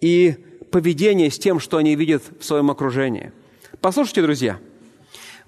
и 0.00 0.36
поведения 0.70 1.30
с 1.30 1.38
тем, 1.38 1.58
что 1.58 1.78
они 1.78 1.96
видят 1.96 2.22
в 2.38 2.44
своем 2.44 2.70
окружении. 2.70 3.32
Послушайте, 3.80 4.22
друзья– 4.22 4.58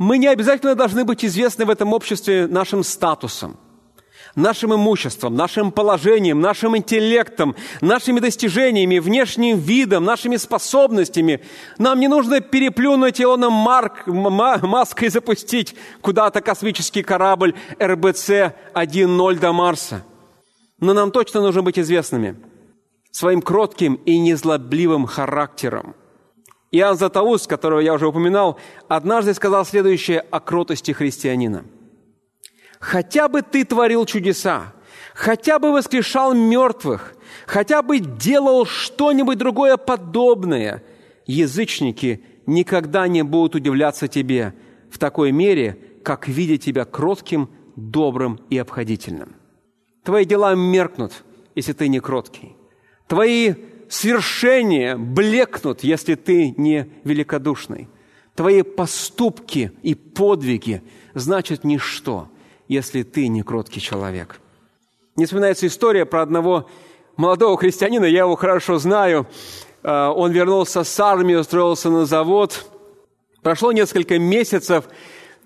мы 0.01 0.17
не 0.17 0.29
обязательно 0.29 0.75
должны 0.75 1.05
быть 1.05 1.27
известны 1.27 1.67
в 1.67 1.71
этом 1.71 1.93
обществе 1.93 2.47
нашим 2.47 2.83
статусом, 2.83 3.59
нашим 4.35 4.75
имуществом, 4.75 5.35
нашим 5.35 5.71
положением, 5.71 6.41
нашим 6.41 6.75
интеллектом, 6.75 7.55
нашими 7.83 8.19
достижениями, 8.19 8.99
внешним 8.99 9.59
видом, 9.59 10.05
нашими 10.05 10.37
способностями. 10.37 11.43
Нам 11.77 12.01
не 12.01 12.09
нужно 12.09 12.41
переплюнуть 12.41 13.21
Илона 13.21 13.51
Марк, 13.51 14.07
Маска 14.07 15.05
и 15.05 15.11
запустить 15.11 15.77
куда-то 16.01 16.41
космический 16.41 17.03
корабль 17.03 17.55
РБЦ 17.79 18.31
1.0 18.73 19.39
до 19.39 19.53
Марса. 19.53 20.03
Но 20.79 20.95
нам 20.95 21.11
точно 21.11 21.43
нужно 21.43 21.61
быть 21.61 21.79
известными 21.79 22.37
своим 23.11 23.43
кротким 23.43 23.97
и 24.07 24.19
незлобливым 24.19 25.05
характером– 25.05 25.95
Иоанн 26.73 26.97
Златоуст, 26.97 27.47
которого 27.47 27.81
я 27.81 27.95
уже 27.95 28.07
упоминал, 28.07 28.59
однажды 28.89 29.35
сказал 29.35 29.65
следующее 29.65 30.21
о 30.31 30.41
кротости 30.41 30.93
христианина. 30.93 31.65
«Хотя 32.79 33.29
бы 33.29 33.43
ты 33.43 33.65
творил 33.65 34.07
чудеса, 34.07 34.73
хотя 35.15 35.59
бы 35.59 35.73
воскрешал 35.73 36.35
мертвых, 36.35 37.15
хотя 37.47 37.83
бы 37.83 37.99
делал 37.99 38.65
что-нибудь 38.67 39.39
другое 39.39 39.77
подобное, 39.77 40.83
язычники 41.27 42.25
никогда 42.47 43.09
не 43.09 43.23
будут 43.23 43.57
удивляться 43.57 44.09
тебе 44.09 44.55
в 44.91 44.99
такой 44.99 45.33
мере, 45.33 45.79
как 46.03 46.29
видя 46.29 46.57
тебя 46.57 46.85
кротким, 46.85 47.51
добрым 47.77 48.41
и 48.49 48.59
обходительным. 48.59 49.37
Твои 50.05 50.25
дела 50.25 50.55
меркнут, 50.55 51.25
если 51.55 51.73
ты 51.73 51.89
не 51.89 52.01
кроткий. 52.01 52.57
Твои 53.07 53.55
свершения 53.91 54.97
блекнут, 54.97 55.83
если 55.83 56.15
ты 56.15 56.55
не 56.57 56.89
великодушный. 57.05 57.89
Твои 58.35 58.63
поступки 58.63 59.73
и 59.83 59.95
подвиги 59.95 60.83
значат 61.13 61.65
ничто, 61.65 62.29
если 62.69 63.03
ты 63.03 63.29
не 63.29 63.43
кроткий 63.43 63.81
человек. 63.81 64.41
Не 65.17 65.27
вспоминается 65.27 65.67
история 65.67 66.07
про 66.07 66.23
одного 66.23 66.71
молодого 67.17 67.59
христианина, 67.59 68.05
я 68.05 68.21
его 68.21 68.37
хорошо 68.37 68.79
знаю. 68.79 69.27
А, 69.83 70.13
он 70.13 70.31
вернулся 70.31 70.85
с 70.85 71.01
армии, 71.01 71.35
устроился 71.35 71.91
на 71.91 72.07
завод. 72.07 72.65
Прошло 73.43 73.73
несколько 73.73 74.19
месяцев, 74.19 74.85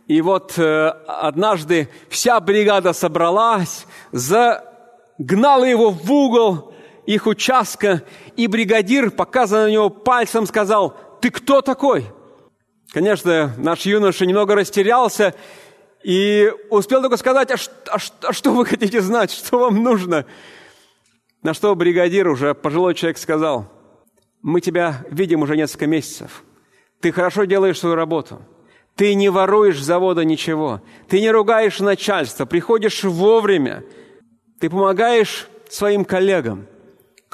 и 0.06 0.20
вот 0.20 0.58
э, 0.58 0.88
однажды 1.06 1.88
вся 2.10 2.38
бригада 2.40 2.92
собралась, 2.92 3.86
загнала 4.12 5.64
его 5.64 5.90
в 5.90 6.12
угол, 6.12 6.74
их 7.06 7.26
участка, 7.26 8.02
и 8.36 8.46
бригадир, 8.46 9.10
показывая 9.10 9.66
на 9.66 9.70
него 9.70 9.90
пальцем, 9.90 10.46
сказал, 10.46 10.96
«Ты 11.20 11.30
кто 11.30 11.60
такой?» 11.60 12.06
Конечно, 12.92 13.52
наш 13.58 13.86
юноша 13.86 14.24
немного 14.24 14.54
растерялся 14.54 15.34
и 16.04 16.52
успел 16.70 17.00
только 17.00 17.16
сказать, 17.16 17.50
а, 17.50 17.56
а, 17.90 17.96
а 18.22 18.32
что 18.32 18.52
вы 18.52 18.64
хотите 18.66 19.00
знать, 19.00 19.32
что 19.32 19.58
вам 19.58 19.82
нужно? 19.82 20.26
На 21.42 21.54
что 21.54 21.74
бригадир, 21.74 22.28
уже 22.28 22.54
пожилой 22.54 22.94
человек, 22.94 23.18
сказал, 23.18 23.68
мы 24.42 24.60
тебя 24.60 25.04
видим 25.10 25.42
уже 25.42 25.56
несколько 25.56 25.86
месяцев. 25.86 26.44
Ты 27.00 27.10
хорошо 27.10 27.44
делаешь 27.44 27.80
свою 27.80 27.96
работу. 27.96 28.42
Ты 28.94 29.14
не 29.14 29.28
воруешь 29.28 29.80
с 29.80 29.84
завода 29.84 30.24
ничего. 30.24 30.80
Ты 31.08 31.20
не 31.20 31.30
ругаешь 31.30 31.80
начальство. 31.80 32.44
Приходишь 32.44 33.02
вовремя. 33.02 33.82
Ты 34.60 34.70
помогаешь 34.70 35.48
своим 35.68 36.04
коллегам. 36.04 36.66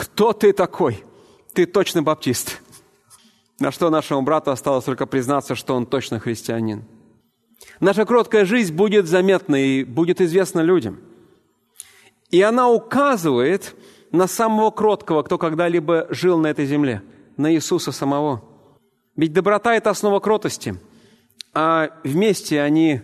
Кто 0.01 0.33
ты 0.33 0.55
такой? 0.55 1.05
Ты 1.53 1.67
точно 1.67 2.03
баптист. 2.03 2.63
На 3.59 3.71
что 3.71 3.91
нашему 3.91 4.23
брату 4.23 4.51
осталось 4.51 4.87
только 4.87 5.05
признаться, 5.05 5.55
что 5.55 5.75
он 5.75 5.85
точно 5.85 6.19
христианин. 6.19 6.85
Наша 7.81 8.07
кроткая 8.07 8.47
жизнь 8.47 8.75
будет 8.75 9.07
заметна 9.07 9.57
и 9.57 9.85
будет 9.85 10.23
известна 10.23 10.61
людям. 10.61 11.01
И 12.31 12.41
она 12.41 12.71
указывает 12.71 13.77
на 14.11 14.27
самого 14.27 14.71
кроткого, 14.71 15.23
кто 15.23 15.37
когда-либо 15.37 16.07
жил 16.09 16.39
на 16.39 16.47
этой 16.47 16.65
земле, 16.65 17.03
на 17.37 17.53
Иисуса 17.53 17.93
самого. 17.93 18.43
Ведь 19.17 19.35
доброта– 19.35 19.75
это 19.77 19.91
основа 19.91 20.21
кротости, 20.21 20.77
а 21.53 21.91
вместе 22.05 22.63
они 22.63 23.03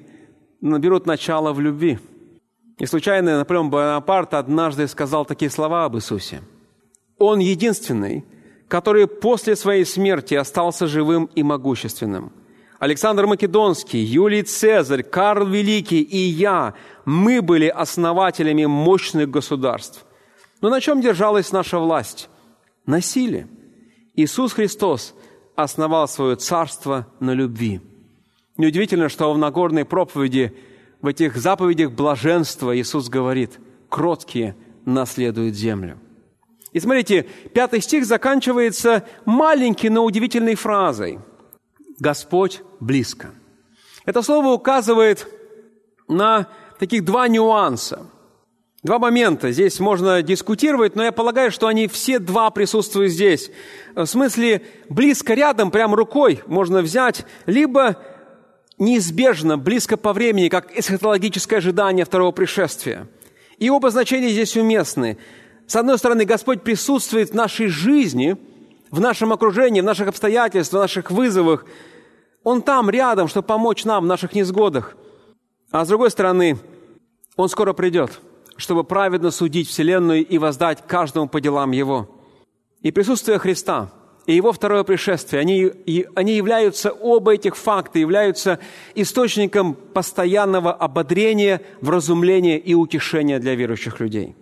наберут 0.63 1.05
начало 1.05 1.53
в 1.53 1.61
любви. 1.61 1.99
Не 2.79 2.87
случайно 2.87 3.37
Наполеон 3.37 3.69
Бонапарт 3.69 4.33
однажды 4.33 4.89
сказал 4.89 5.27
такие 5.27 5.51
слова 5.51 5.85
об 5.85 5.97
Иисусе. 5.97 6.41
«Он 7.19 7.39
единственный, 7.39 8.25
который 8.69 9.07
после 9.07 9.57
своей 9.57 9.85
смерти 9.85 10.35
остался 10.35 10.87
живым 10.87 11.31
и 11.35 11.43
могущественным. 11.43 12.33
Александр 12.79 13.27
Македонский, 13.27 13.99
Юлий 13.99 14.43
Цезарь, 14.43 15.03
Карл 15.03 15.47
Великий 15.47 16.03
и 16.03 16.19
я, 16.19 16.75
мы 17.05 17.41
были 17.41 17.69
основателями 17.69 18.67
мощных 18.67 19.31
государств. 19.31 20.05
Но 20.61 20.69
на 20.69 20.81
чем 20.81 21.01
держалась 21.01 21.53
наша 21.53 21.79
власть? 21.79 22.29
На 22.85 23.01
силе. 23.01 23.49
Иисус 24.14 24.53
Христос 24.53 25.14
основал 25.55 26.07
свое 26.07 26.37
царство 26.37 27.07
на 27.19 27.33
любви. 27.33 27.81
Неудивительно, 28.57 29.09
что 29.09 29.33
в 29.33 29.39
Нагорной 29.39 29.85
проповеди, 29.85 30.55
в 31.01 31.07
этих 31.07 31.37
заповедях 31.37 31.93
блаженства 31.93 32.77
Иисус 32.79 33.09
говорит, 33.09 33.59
кроткие 33.89 34.55
наследуют 34.85 35.55
землю. 35.55 35.99
И 36.77 36.81
смотрите, 36.81 37.24
пятый 37.55 37.81
стих 37.81 38.05
заканчивается 38.05 39.03
маленькой, 39.24 39.89
но 39.89 40.05
удивительной 40.05 40.57
фразой. 40.57 41.20
Господь 41.99 42.61
близко. 42.81 43.31
Это 44.05 44.20
слово 44.20 44.49
указывает 44.49 45.27
на 46.07 46.49
таких 46.79 47.03
два 47.03 47.29
нюанса. 47.29 48.07
Два 48.83 48.99
момента. 48.99 49.53
Здесь 49.53 49.81
можно 49.81 50.20
дискутировать, 50.20 50.97
но 50.97 51.05
я 51.05 51.12
полагаю, 51.12 51.51
что 51.51 51.66
они 51.66 51.89
все 51.89 52.18
два 52.18 52.51
присутствуют 52.51 53.11
здесь. 53.11 53.51
В 53.95 54.05
смысле, 54.05 54.61
близко 54.91 55.33
рядом, 55.33 55.70
прям 55.70 55.95
рукой 55.95 56.43
можно 56.47 56.83
взять, 56.83 57.24
либо 57.47 57.97
неизбежно, 58.77 59.57
близко 59.57 59.97
по 59.97 60.12
времени, 60.12 60.51
как 60.51 60.79
эсхатологическое 60.79 61.61
ожидание 61.61 62.05
второго 62.05 62.33
пришествия. 62.33 63.09
И 63.57 63.70
оба 63.70 63.89
значения 63.89 64.29
здесь 64.29 64.59
уместны. 64.59 65.16
С 65.67 65.77
одной 65.77 65.99
стороны, 65.99 66.25
Господь 66.25 66.62
присутствует 66.62 67.31
в 67.31 67.35
нашей 67.35 67.69
жизни, 67.69 68.37
в 68.91 69.01
нашем 69.01 69.33
окружении, 69.33 69.81
в 69.81 69.85
наших 69.85 70.09
обстоятельствах, 70.09 70.81
в 70.81 70.85
наших 70.85 71.11
вызовах. 71.11 71.67
Он 72.45 72.62
там, 72.62 72.91
рядом, 72.91 73.29
чтобы 73.29 73.47
помочь 73.47 73.85
нам 73.85 74.05
в 74.05 74.07
наших 74.07 74.35
несгодах. 74.35 74.97
А 75.71 75.85
с 75.85 75.89
другой 75.89 76.11
стороны, 76.11 76.59
Он 77.37 77.49
скоро 77.49 77.73
придет– 77.73 78.21
чтобы 78.57 78.85
праведно 78.85 79.31
судить 79.31 79.69
Вселенную 79.69 80.27
и 80.27 80.39
воздать 80.39 80.83
каждому 80.87 81.29
по 81.29 81.41
делам 81.41 81.71
Его. 81.73 82.09
И 82.81 82.91
присутствие 82.91 83.39
Христа, 83.39 83.91
и 84.27 84.35
Его 84.35 84.53
второе 84.53 84.83
пришествие, 84.83 85.41
они, 85.41 85.73
они 86.14 86.37
являются, 86.37 86.91
оба 86.91 87.35
этих 87.35 87.57
факта 87.57 87.99
являются 87.99 88.59
источником 88.95 89.75
постоянного 89.75 90.73
ободрения, 90.73 91.62
вразумления 91.81 92.59
и 92.59 92.75
утешения 92.75 93.39
для 93.39 93.55
верующих 93.55 94.01
людей. 94.01 94.35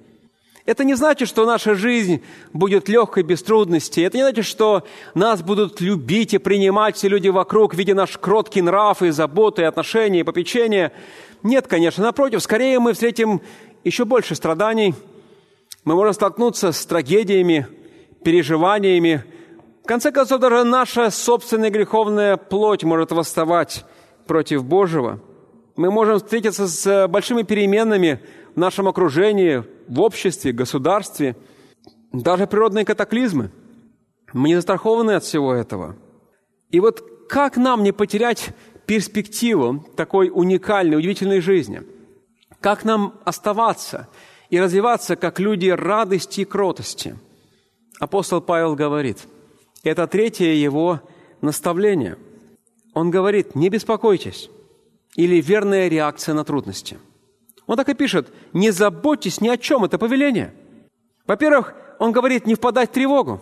Это 0.66 0.82
не 0.82 0.94
значит, 0.94 1.28
что 1.28 1.44
наша 1.44 1.74
жизнь 1.74 2.22
будет 2.54 2.88
легкой, 2.88 3.22
без 3.22 3.42
трудностей. 3.42 4.00
Это 4.00 4.16
не 4.16 4.22
значит, 4.22 4.46
что 4.46 4.84
нас 5.12 5.42
будут 5.42 5.82
любить 5.82 6.32
и 6.32 6.38
принимать 6.38 6.96
все 6.96 7.08
люди 7.08 7.28
вокруг, 7.28 7.74
видя 7.74 7.94
наш 7.94 8.16
кроткий 8.16 8.62
нрав 8.62 9.02
и 9.02 9.10
заботы, 9.10 9.62
и 9.62 9.66
отношения, 9.66 10.20
и 10.20 10.24
попечения. 10.24 10.92
Нет, 11.42 11.66
конечно, 11.66 12.02
напротив, 12.02 12.42
скорее 12.42 12.78
мы 12.80 12.94
встретим 12.94 13.42
еще 13.84 14.06
больше 14.06 14.34
страданий, 14.34 14.94
мы 15.84 15.94
можем 15.96 16.14
столкнуться 16.14 16.72
с 16.72 16.86
трагедиями, 16.86 17.66
переживаниями. 18.24 19.22
В 19.82 19.86
конце 19.86 20.12
концов, 20.12 20.40
даже 20.40 20.64
наша 20.64 21.10
собственная 21.10 21.68
греховная 21.68 22.38
плоть 22.38 22.84
может 22.84 23.12
восставать 23.12 23.84
против 24.26 24.64
Божьего. 24.64 25.20
Мы 25.76 25.90
можем 25.90 26.16
встретиться 26.16 26.66
с 26.66 27.06
большими 27.08 27.42
переменами 27.42 28.20
в 28.54 28.58
нашем 28.58 28.88
окружении, 28.88 29.64
в 29.88 30.00
обществе, 30.00 30.52
государстве, 30.52 31.36
даже 32.12 32.46
природные 32.46 32.84
катаклизмы. 32.84 33.50
Мы 34.32 34.48
не 34.48 34.54
застрахованы 34.56 35.12
от 35.12 35.24
всего 35.24 35.52
этого. 35.52 35.96
И 36.70 36.80
вот 36.80 37.02
как 37.28 37.56
нам 37.56 37.82
не 37.82 37.92
потерять 37.92 38.50
перспективу 38.86 39.84
такой 39.96 40.30
уникальной, 40.32 40.96
удивительной 40.96 41.40
жизни– 41.40 41.82
как 42.64 42.82
нам 42.82 43.20
оставаться 43.26 44.08
и 44.48 44.58
развиваться 44.58 45.16
как 45.16 45.38
люди 45.38 45.68
радости 45.68 46.40
и 46.40 46.44
кротости? 46.46 47.14
Апостол 48.00 48.40
Павел 48.40 48.74
говорит, 48.74 49.18
это 49.82 50.06
третье 50.06 50.46
его 50.46 51.02
наставление. 51.42 52.16
Он 52.94 53.10
говорит, 53.10 53.54
не 53.54 53.68
беспокойтесь, 53.68 54.48
или 55.14 55.42
верная 55.42 55.88
реакция 55.88 56.34
на 56.34 56.42
трудности. 56.42 56.96
Он 57.66 57.76
так 57.76 57.88
и 57.88 57.94
пишет, 57.94 58.32
не 58.52 58.70
заботьтесь 58.70 59.40
ни 59.40 59.48
о 59.48 59.56
чем, 59.56 59.84
это 59.84 59.98
повеление. 59.98 60.54
Во-первых, 61.26 61.74
он 61.98 62.12
говорит, 62.12 62.46
не 62.46 62.54
впадать 62.54 62.90
в 62.90 62.92
тревогу. 62.92 63.40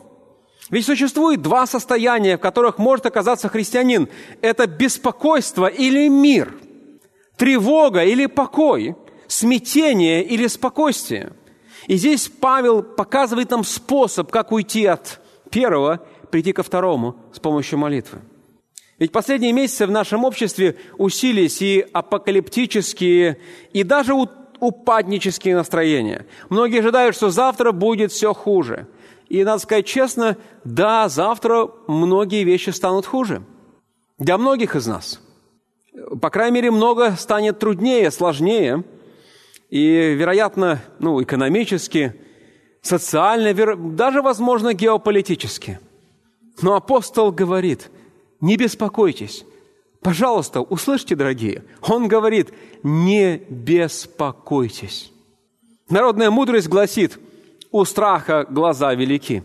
Ведь 0.70 0.86
существует 0.86 1.42
два 1.42 1.66
состояния, 1.66 2.36
в 2.36 2.40
которых 2.40 2.78
может 2.78 3.04
оказаться 3.06 3.48
христианин. 3.48 4.08
Это 4.40 4.66
беспокойство 4.66 5.66
или 5.66 6.08
мир, 6.08 6.54
тревога 7.36 8.04
или 8.04 8.26
покой 8.26 8.96
смятение 9.26 10.22
или 10.22 10.46
спокойствие. 10.46 11.32
И 11.88 11.96
здесь 11.96 12.28
Павел 12.28 12.82
показывает 12.82 13.50
нам 13.50 13.64
способ, 13.64 14.30
как 14.30 14.52
уйти 14.52 14.86
от 14.86 15.20
первого, 15.50 16.00
прийти 16.30 16.52
ко 16.52 16.62
второму 16.62 17.16
с 17.32 17.40
помощью 17.40 17.78
молитвы. 17.78 18.20
Ведь 19.02 19.10
последние 19.10 19.50
месяцы 19.50 19.84
в 19.84 19.90
нашем 19.90 20.24
обществе 20.24 20.76
усилились 20.96 21.60
и 21.60 21.84
апокалиптические, 21.92 23.36
и 23.72 23.82
даже 23.82 24.14
упаднические 24.14 25.56
настроения. 25.56 26.24
Многие 26.50 26.78
ожидают, 26.78 27.16
что 27.16 27.28
завтра 27.28 27.72
будет 27.72 28.12
все 28.12 28.32
хуже. 28.32 28.86
И 29.28 29.42
надо 29.42 29.60
сказать 29.60 29.86
честно, 29.86 30.36
да, 30.62 31.08
завтра 31.08 31.68
многие 31.88 32.44
вещи 32.44 32.70
станут 32.70 33.04
хуже. 33.04 33.42
Для 34.20 34.38
многих 34.38 34.76
из 34.76 34.86
нас. 34.86 35.20
По 36.20 36.30
крайней 36.30 36.54
мере, 36.54 36.70
много 36.70 37.16
станет 37.16 37.58
труднее, 37.58 38.08
сложнее– 38.12 38.84
и, 39.68 40.14
вероятно, 40.14 40.80
ну, 41.00 41.20
экономически, 41.22 42.14
социально, 42.82 43.52
даже, 43.74 44.22
возможно, 44.22 44.74
геополитически. 44.74 45.80
Но 46.60 46.76
апостол 46.76 47.32
говорит, 47.32 47.90
не 48.42 48.56
беспокойтесь. 48.56 49.46
Пожалуйста, 50.02 50.60
услышьте, 50.60 51.14
дорогие. 51.14 51.64
Он 51.88 52.08
говорит, 52.08 52.52
не 52.82 53.36
беспокойтесь. 53.48 55.12
Народная 55.88 56.30
мудрость 56.30 56.68
гласит, 56.68 57.18
у 57.70 57.84
страха 57.84 58.44
глаза 58.50 58.92
велики. 58.94 59.44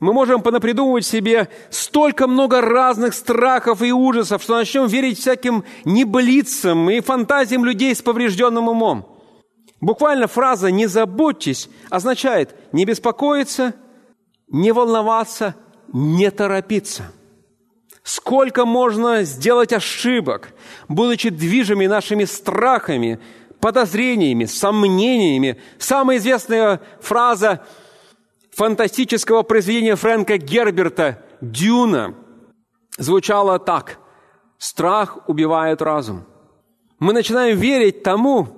Мы 0.00 0.12
можем 0.12 0.42
понапридумывать 0.42 1.04
себе 1.04 1.48
столько 1.70 2.26
много 2.26 2.60
разных 2.60 3.14
страхов 3.14 3.82
и 3.82 3.92
ужасов, 3.92 4.42
что 4.42 4.56
начнем 4.56 4.86
верить 4.86 5.20
всяким 5.20 5.62
небылицам 5.84 6.90
и 6.90 7.00
фантазиям 7.00 7.64
людей 7.64 7.94
с 7.94 8.02
поврежденным 8.02 8.68
умом. 8.68 9.20
Буквально 9.80 10.26
фраза 10.26 10.70
«не 10.70 10.86
заботьтесь» 10.86 11.68
означает 11.90 12.56
не 12.72 12.84
беспокоиться, 12.84 13.74
не 14.48 14.72
волноваться, 14.72 15.54
не 15.92 16.30
торопиться. 16.30 17.12
Сколько 18.02 18.64
можно 18.64 19.22
сделать 19.22 19.72
ошибок, 19.72 20.50
будучи 20.88 21.28
движими 21.28 21.86
нашими 21.86 22.24
страхами, 22.24 23.20
подозрениями, 23.60 24.44
сомнениями. 24.44 25.60
Самая 25.78 26.18
известная 26.18 26.80
фраза 27.00 27.64
фантастического 28.52 29.42
произведения 29.42 29.94
Фрэнка 29.94 30.36
Герберта 30.36 31.24
«Дюна» 31.40 32.14
звучала 32.98 33.58
так. 33.58 33.98
«Страх 34.58 35.18
убивает 35.28 35.80
разум». 35.80 36.24
Мы 36.98 37.12
начинаем 37.12 37.56
верить 37.56 38.02
тому, 38.02 38.48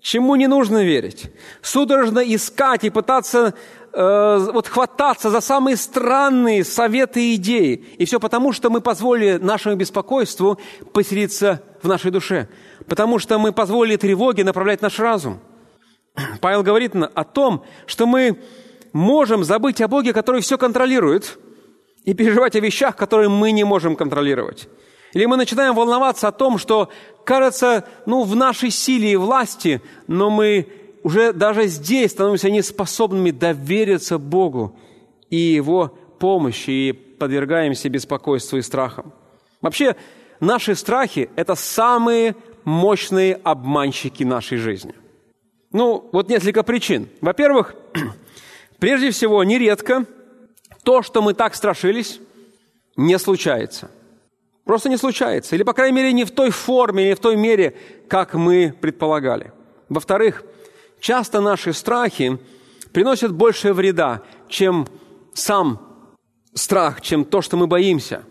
чему 0.00 0.34
не 0.36 0.48
нужно 0.48 0.84
верить. 0.84 1.32
Судорожно 1.62 2.20
искать 2.20 2.84
и 2.84 2.90
пытаться 2.90 3.54
э, 3.92 4.48
вот 4.52 4.68
хвататься 4.68 5.30
за 5.30 5.40
самые 5.40 5.76
странные 5.76 6.64
советы 6.64 7.32
и 7.32 7.34
идеи. 7.36 7.74
И 7.98 8.04
все 8.04 8.18
потому, 8.20 8.52
что 8.52 8.70
мы 8.70 8.80
позволили 8.80 9.38
нашему 9.38 9.76
беспокойству 9.76 10.58
поселиться 10.92 11.62
в 11.82 11.88
нашей 11.88 12.10
душе. 12.10 12.48
Потому 12.86 13.18
что 13.18 13.38
мы 13.38 13.52
позволили 13.52 13.96
тревоге 13.96 14.44
направлять 14.44 14.82
наш 14.82 14.98
разум. 14.98 15.40
Павел 16.40 16.62
говорит 16.62 16.94
о 16.94 17.24
том, 17.24 17.64
что 17.86 18.06
мы 18.06 18.38
можем 18.92 19.44
забыть 19.44 19.80
о 19.80 19.88
Боге, 19.88 20.12
который 20.12 20.40
все 20.40 20.58
контролирует, 20.58 21.38
и 22.04 22.14
переживать 22.14 22.56
о 22.56 22.60
вещах, 22.60 22.96
которые 22.96 23.28
мы 23.28 23.52
не 23.52 23.64
можем 23.64 23.96
контролировать. 23.96 24.68
Или 25.12 25.26
мы 25.26 25.36
начинаем 25.36 25.74
волноваться 25.74 26.28
о 26.28 26.32
том, 26.32 26.58
что 26.58 26.88
кажется, 27.24 27.86
ну, 28.06 28.22
в 28.22 28.34
нашей 28.34 28.70
силе 28.70 29.12
и 29.12 29.16
власти, 29.16 29.82
но 30.06 30.30
мы 30.30 30.66
уже 31.02 31.32
даже 31.32 31.66
здесь 31.66 32.12
становимся 32.12 32.50
неспособными 32.50 33.30
довериться 33.30 34.18
Богу 34.18 34.76
и 35.30 35.36
Его 35.36 35.88
помощи, 36.18 36.70
и 36.70 36.92
подвергаемся 36.92 37.88
беспокойству 37.88 38.58
и 38.58 38.62
страхам. 38.62 39.12
Вообще, 39.60 39.96
наши 40.40 40.74
страхи– 40.74 41.30
это 41.36 41.54
самые 41.54 42.36
мощные 42.64 43.34
обманщики 43.42 44.22
нашей 44.22 44.58
жизни. 44.58 44.94
Ну, 45.72 46.08
вот 46.12 46.28
несколько 46.28 46.62
причин. 46.62 47.08
Во-первых, 47.20 47.74
прежде 48.78 49.10
всего, 49.10 49.42
нередко 49.42 50.04
то, 50.84 51.02
что 51.02 51.22
мы 51.22 51.34
так 51.34 51.54
страшились, 51.54 52.20
не 52.96 53.18
случается. 53.18 53.90
Просто 54.64 54.88
не 54.88 54.96
случается. 54.96 55.56
Или, 55.56 55.62
по 55.62 55.72
крайней 55.72 55.96
мере, 55.96 56.12
не 56.12 56.24
в 56.24 56.30
той 56.30 56.50
форме, 56.50 57.08
не 57.08 57.14
в 57.14 57.20
той 57.20 57.36
мере, 57.36 57.74
как 58.08 58.34
мы 58.34 58.74
предполагали. 58.80 59.52
Во-вторых, 59.88 60.44
часто 61.02 61.40
наши 61.40 61.74
страхи 61.74 62.38
приносят 62.92 63.32
больше 63.32 63.74
вреда, 63.74 64.22
чем 64.48 64.86
сам 65.34 66.08
страх, 66.54 67.00
чем 67.00 67.24
то, 67.24 67.42
что 67.42 67.56
мы 67.56 67.66
боимся, 67.66 68.22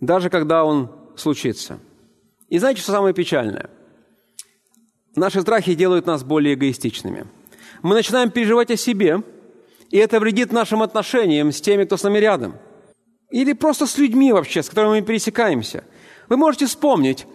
даже 0.00 0.28
когда 0.28 0.64
он 0.64 0.90
случится. 1.16 1.78
И 2.48 2.58
знаете, 2.58 2.82
что 2.82 2.92
самое 2.92 3.14
печальное? 3.14 3.70
Наши 5.14 5.42
страхи 5.42 5.74
делают 5.74 6.06
нас 6.06 6.24
более 6.24 6.54
эгоистичными. 6.54 7.26
Мы 7.82 7.94
начинаем 7.94 8.30
переживать 8.30 8.70
о 8.70 8.76
себе, 8.76 9.22
и 9.90 9.98
это 9.98 10.18
вредит 10.18 10.52
нашим 10.52 10.82
отношениям 10.82 11.52
с 11.52 11.60
теми, 11.60 11.84
кто 11.84 11.96
с 11.96 12.02
нами 12.02 12.18
рядом. 12.18 12.54
Или 13.30 13.52
просто 13.52 13.86
с 13.86 13.96
людьми 13.96 14.32
вообще, 14.32 14.62
с 14.62 14.68
которыми 14.68 15.00
мы 15.00 15.02
пересекаемся. 15.02 15.84
Вы 16.28 16.36
можете 16.36 16.66
вспомнить, 16.66 17.26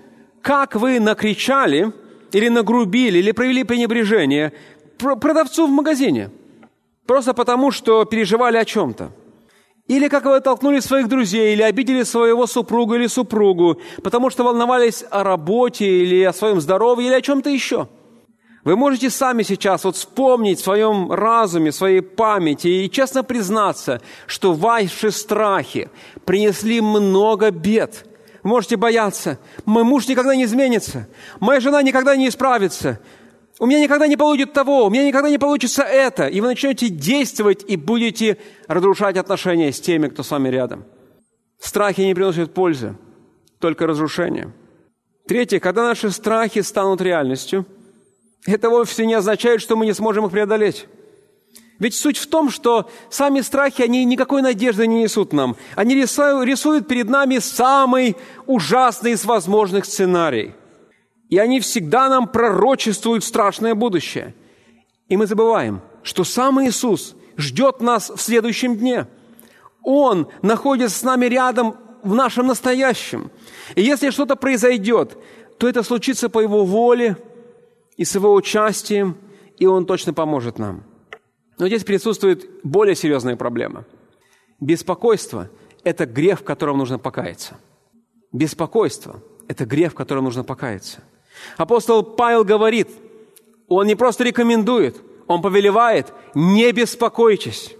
как 0.41 0.76
вы 0.76 0.99
накричали 0.99 1.93
или 2.32 2.49
нагрубили, 2.49 3.19
или 3.19 3.32
проявили 3.32 3.63
пренебрежение 3.63 4.53
продавцу 4.97 5.67
в 5.67 5.69
магазине. 5.69 6.30
Просто 7.05 7.34
потому, 7.34 7.71
что 7.71 8.05
переживали 8.05 8.57
о 8.57 8.65
чем-то. 8.65 9.11
Или 9.88 10.09
как 10.09 10.25
вы 10.25 10.41
толкнули 10.41 10.82
своих 10.82 11.07
друзей, 11.07 11.53
или 11.53 11.61
обидели 11.61 12.03
своего 12.03 12.45
супруга 12.45 12.95
или 12.95 13.07
супругу, 13.07 13.80
потому 14.03 14.30
что 14.30 14.43
волновались 14.43 15.05
о 15.09 15.23
работе 15.23 15.86
или 15.86 16.23
о 16.23 16.34
своем 16.34 16.59
здоровье 16.59 17.07
или 17.07 17.15
о 17.15 17.21
чем-то 17.21 17.49
еще. 17.49 17.88
Вы 18.65 18.75
можете 18.75 19.09
сами 19.09 19.43
сейчас 19.43 19.86
вот 19.86 19.95
вспомнить 19.95 20.59
в 20.59 20.63
своем 20.63 21.09
разуме, 21.09 21.71
своей 21.71 22.01
памяти 22.01 22.67
и 22.67 22.91
честно 22.91 23.23
признаться, 23.23 24.01
что 24.25 24.51
ваши 24.51 25.11
страхи 25.11 25.89
принесли 26.25 26.82
много 26.82 27.49
бед. 27.49 28.05
Можете 28.47 28.77
бояться. 28.77 29.39
Мой 29.65 29.83
муж 29.83 30.07
никогда 30.07 30.33
не 30.33 30.45
изменится. 30.45 31.09
Моя 31.41 31.59
жена 31.59 31.81
никогда 31.81 32.15
не 32.15 32.29
исправится. 32.29 32.97
У 33.59 33.65
меня 33.65 33.81
никогда 33.81 34.07
не 34.07 34.15
получится 34.15 34.53
того, 34.53 34.85
у 34.85 34.89
меня 34.89 35.05
никогда 35.05 35.29
не 35.29 35.37
получится 35.37 35.83
это. 35.83 36.27
И 36.27 36.39
вы 36.39 36.47
начнете 36.47 36.87
действовать 36.87 37.65
и 37.67 37.75
будете 37.75 38.37
разрушать 38.69 39.17
отношения 39.17 39.73
с 39.73 39.81
теми, 39.81 40.07
кто 40.07 40.23
с 40.23 40.31
вами 40.31 40.47
рядом. 40.47 40.85
Страхи 41.59 41.99
не 41.99 42.15
приносят 42.15 42.53
пользы, 42.53 42.95
только 43.59 43.85
разрушение. 43.85 44.53
Третье, 45.27 45.59
когда 45.59 45.83
наши 45.83 46.09
страхи 46.09 46.61
станут 46.61 47.01
реальностью, 47.01 47.65
это 48.45 48.69
вовсе 48.69 49.05
не 49.05 49.15
означает, 49.15 49.59
что 49.59 49.75
мы 49.75 49.85
не 49.85 49.93
сможем 49.93 50.25
их 50.25 50.31
преодолеть. 50.31 50.87
Ведь 51.80 51.93
суть 51.93 52.17
в 52.17 52.28
том, 52.28 52.49
что 52.49 52.89
сами 53.09 53.41
страхи, 53.41 53.84
они 53.84 54.03
никакой 54.05 54.41
надежды 54.41 54.88
не 54.88 55.03
несут 55.03 55.32
нам. 55.32 55.55
Они 55.75 55.95
рисуют 55.95 56.88
перед 56.88 57.07
нами 57.09 57.38
самый 57.38 58.15
ужасный 58.47 59.11
из 59.11 59.25
возможных 59.25 59.86
сценариев. 59.86 60.53
И 61.30 61.38
они 61.38 61.59
всегда 61.59 62.09
нам 62.09 62.28
пророчествуют 62.28 63.23
страшное 63.23 63.75
будущее. 63.75 64.34
И 65.07 65.17
мы 65.17 65.28
забываем, 65.28 65.82
что 66.03 66.23
сам 66.23 66.63
Иисус 66.65 67.15
ждет 67.38 67.82
нас 67.82 68.09
в 68.09 68.19
следующем 68.19 68.78
дне. 68.78 69.07
Он 69.84 70.28
находится 70.41 70.97
с 70.97 71.03
нами 71.03 71.25
рядом 71.25 71.75
в 72.01 72.15
нашем 72.15 72.47
настоящем. 72.47 73.30
И 73.75 73.82
если 73.82 74.09
что-то 74.09 74.36
произойдет, 74.36 75.17
то 75.59 75.67
это 75.67 75.84
случится 75.84 76.30
по 76.30 76.39
Его 76.39 76.65
воле 76.65 77.17
и 77.97 78.05
с 78.05 78.15
Его 78.15 78.34
участием, 78.34 79.17
и 79.57 79.65
Он 79.65 79.86
точно 79.86 80.13
поможет 80.13 80.57
нам. 80.59 80.84
Но 81.58 81.68
здесь 81.68 81.84
присутствует 81.84 82.47
более 82.64 82.95
серьезная 82.95 83.36
проблема. 83.36 83.86
Беспокойство– 84.60 85.49
это 85.84 86.05
грех, 86.05 86.39
в 86.39 86.43
котором 86.43 86.78
нужно 86.78 86.99
покаяться. 86.99 87.58
Беспокойство– 88.32 89.22
это 89.47 89.66
грех, 89.66 89.93
в 89.93 89.95
котором 89.95 90.26
нужно 90.26 90.43
покаяться– 90.43 91.03
Апостол 91.58 92.03
Павел 92.03 92.43
говорит, 92.43 92.89
он 93.68 93.88
не 93.88 93.95
просто 93.95 94.24
рекомендует, 94.24 94.97
он 95.28 95.41
повелевает, 95.41 96.14
не 96.34 96.72
беспокойтесь. 96.72 97.74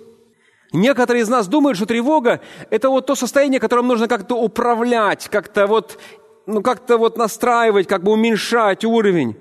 Некоторые 0.74 1.24
из 1.24 1.30
нас 1.30 1.48
думают, 1.48 1.78
что 1.78 1.86
тревога– 1.86 2.42
это 2.70 2.90
вот 2.90 3.06
то 3.06 3.16
состояние, 3.16 3.60
которым 3.60 3.88
нужно 3.88 4.08
как-то 4.08 4.36
управлять, 4.36 5.30
как-то 5.30 5.66
вот, 5.66 5.98
ну, 6.46 6.62
как-то 6.62 6.98
вот 6.98 7.18
настраивать, 7.18 7.88
как 7.88 8.04
бы 8.04 8.12
уменьшать 8.12 8.84
уровень. 8.84 9.38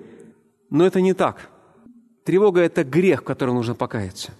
Но 0.70 0.86
это 0.86 1.00
не 1.00 1.14
так. 1.14 1.50
Тревога– 2.26 2.60
это 2.62 2.84
грех, 2.84 3.22
в 3.22 3.24
котором 3.24 3.54
нужно 3.54 3.74
покаяться. 3.74 4.32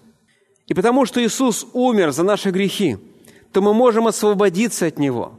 И 0.67 0.75
потому 0.75 1.07
что 1.07 1.25
Иисус 1.25 1.67
умер 1.73 2.11
за 2.11 2.25
наши 2.25 2.51
грехи, 2.51 2.99
то 3.53 3.63
мы 3.63 3.73
можем 3.73 4.07
освободиться 4.07 4.87
от 4.87 4.99
Него. 4.99 5.39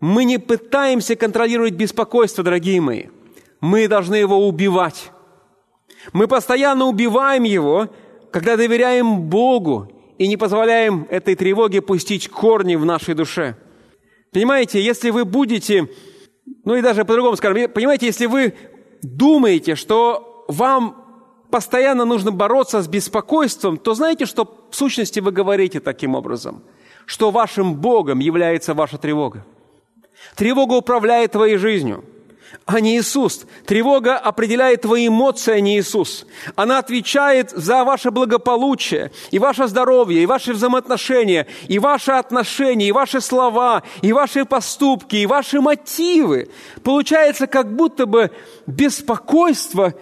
Мы 0.00 0.24
не 0.24 0.38
пытаемся 0.38 1.16
контролировать 1.16 1.74
беспокойство, 1.74 2.44
дорогие 2.44 2.80
мои– 2.80 3.04
мы 3.60 3.88
должны 3.88 4.14
его 4.14 4.46
убивать. 4.46 5.10
Мы 6.12 6.28
постоянно 6.28 6.86
убиваем 6.86 7.42
его, 7.42 7.88
когда 8.30 8.56
доверяем 8.56 9.22
Богу 9.22 9.90
и 10.16 10.28
не 10.28 10.36
позволяем 10.36 11.06
этой 11.10 11.34
тревоге 11.34 11.82
пустить 11.82 12.28
корни 12.28 12.76
в 12.76 12.84
нашей 12.84 13.14
душе. 13.14 13.56
Понимаете, 14.32 14.80
если 14.80 15.10
вы 15.10 15.24
будете, 15.24 15.88
ну 16.64 16.76
и 16.76 16.82
даже 16.82 17.04
по-другому 17.04 17.36
скажем, 17.36 17.70
понимаете, 17.70 18.06
если 18.06 18.26
вы 18.26 18.54
думаете, 19.02 19.74
что 19.74 20.44
вам 20.48 20.97
постоянно 21.50 22.04
нужно 22.04 22.32
бороться 22.32 22.82
с 22.82 22.88
беспокойством, 22.88 23.78
то 23.78 23.94
знаете, 23.94 24.26
что 24.26 24.68
в 24.70 24.76
сущности 24.76 25.20
вы 25.20 25.32
говорите 25.32 25.80
таким 25.80 26.14
образом, 26.14 26.62
что 27.06 27.30
вашим 27.30 27.74
Богом 27.74 28.18
является 28.18 28.74
ваша 28.74 28.98
тревога. 28.98 29.44
Тревога 30.36 30.74
управляет 30.74 31.32
твоей 31.32 31.56
жизнью– 31.56 32.04
а 32.66 32.80
не 32.80 32.98
Иисус. 32.98 33.46
Тревога 33.66 34.16
определяет 34.16 34.82
твои 34.82 35.08
эмоции, 35.08 35.54
а 35.54 35.60
не 35.60 35.78
Иисус. 35.78 36.26
Она 36.56 36.78
отвечает 36.78 37.50
за 37.50 37.84
ваше 37.84 38.10
благополучие, 38.10 39.10
и 39.30 39.38
ваше 39.38 39.66
здоровье, 39.68 40.22
и 40.22 40.26
ваши 40.26 40.52
взаимоотношения, 40.52 41.46
и 41.66 41.78
ваши 41.78 42.12
отношения, 42.12 42.88
и 42.88 42.92
ваши 42.92 43.20
слова, 43.20 43.82
и 44.02 44.12
ваши 44.12 44.44
поступки, 44.44 45.16
и 45.16 45.26
ваши 45.26 45.60
мотивы. 45.60 46.50
Получается, 46.82 47.46
как 47.46 47.74
будто 47.74 48.06
бы 48.06 48.30
беспокойство 48.66 49.94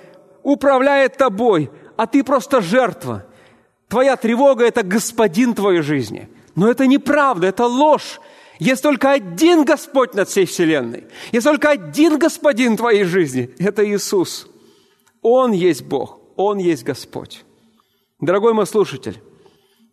управляет 0.47 1.17
тобой, 1.17 1.71
а 1.97 2.07
ты 2.07 2.23
просто 2.23 2.61
жертва. 2.61 3.27
Твоя 3.89 4.17
тревога– 4.17 4.65
это 4.67 4.85
господин 4.85 5.55
твоей 5.55 5.83
жизни. 5.83 6.29
Но 6.55 6.71
это 6.71 6.87
неправда, 6.87 7.49
это 7.49 7.67
ложь. 7.67 8.21
Есть 8.61 8.83
только 8.83 9.11
один 9.11 9.65
Господь 9.65 10.15
над 10.15 10.29
всей 10.29 10.47
вселенной. 10.47 11.07
Есть 11.33 11.47
только 11.47 11.71
один 11.71 12.19
Господин 12.19 12.77
твоей 12.77 13.03
жизни. 13.03 13.51
Это 13.59 13.85
Иисус. 13.85 14.49
Он 15.21 15.51
есть 15.51 15.83
Бог. 15.83 16.21
Он 16.37 16.59
есть 16.59 16.85
Господь. 16.85 17.45
Дорогой 18.21 18.55
мой 18.55 18.67
слушатель, 18.67 19.21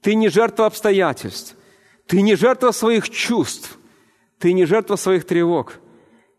ты 0.02 0.14
не 0.14 0.30
жертва 0.30 0.68
обстоятельств. 0.68 1.56
Ты 2.06 2.22
не 2.22 2.36
жертва 2.36 2.72
своих 2.72 3.10
чувств. 3.10 3.80
Ты 4.38 4.54
не 4.54 4.66
жертва 4.66 4.98
своих 4.98 5.26
тревог. 5.26 5.80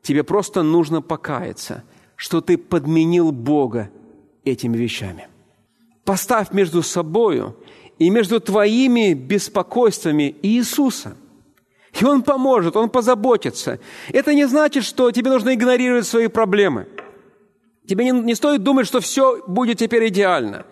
Тебе 0.02 0.22
просто 0.22 0.62
нужно 0.62 1.02
покаяться, 1.02 1.82
что 2.16 2.40
ты 2.40 2.56
подменил 2.56 3.32
Бога 3.32 3.90
этими 4.44 4.76
вещами. 4.76 5.28
Поставь 6.04 6.52
между 6.52 6.82
собою 6.82 7.56
и 7.98 8.10
между 8.10 8.40
твоими 8.40 9.14
беспокойствами 9.14 10.34
Иисуса– 10.42 11.16
и 12.00 12.04
Он 12.04 12.22
поможет, 12.22 12.76
Он 12.76 12.90
позаботится. 12.90 13.78
Это 14.12 14.34
не 14.34 14.46
значит, 14.46 14.84
что 14.84 15.10
тебе 15.10 15.30
нужно 15.30 15.54
игнорировать 15.54 16.06
свои 16.06 16.26
проблемы. 16.26 16.88
Тебе 17.86 18.04
не, 18.04 18.10
не 18.10 18.34
стоит 18.34 18.62
думать, 18.62 18.86
что 18.86 19.00
все 19.00 19.42
будет 19.46 19.78
теперь 19.78 20.08
идеально, 20.08 20.64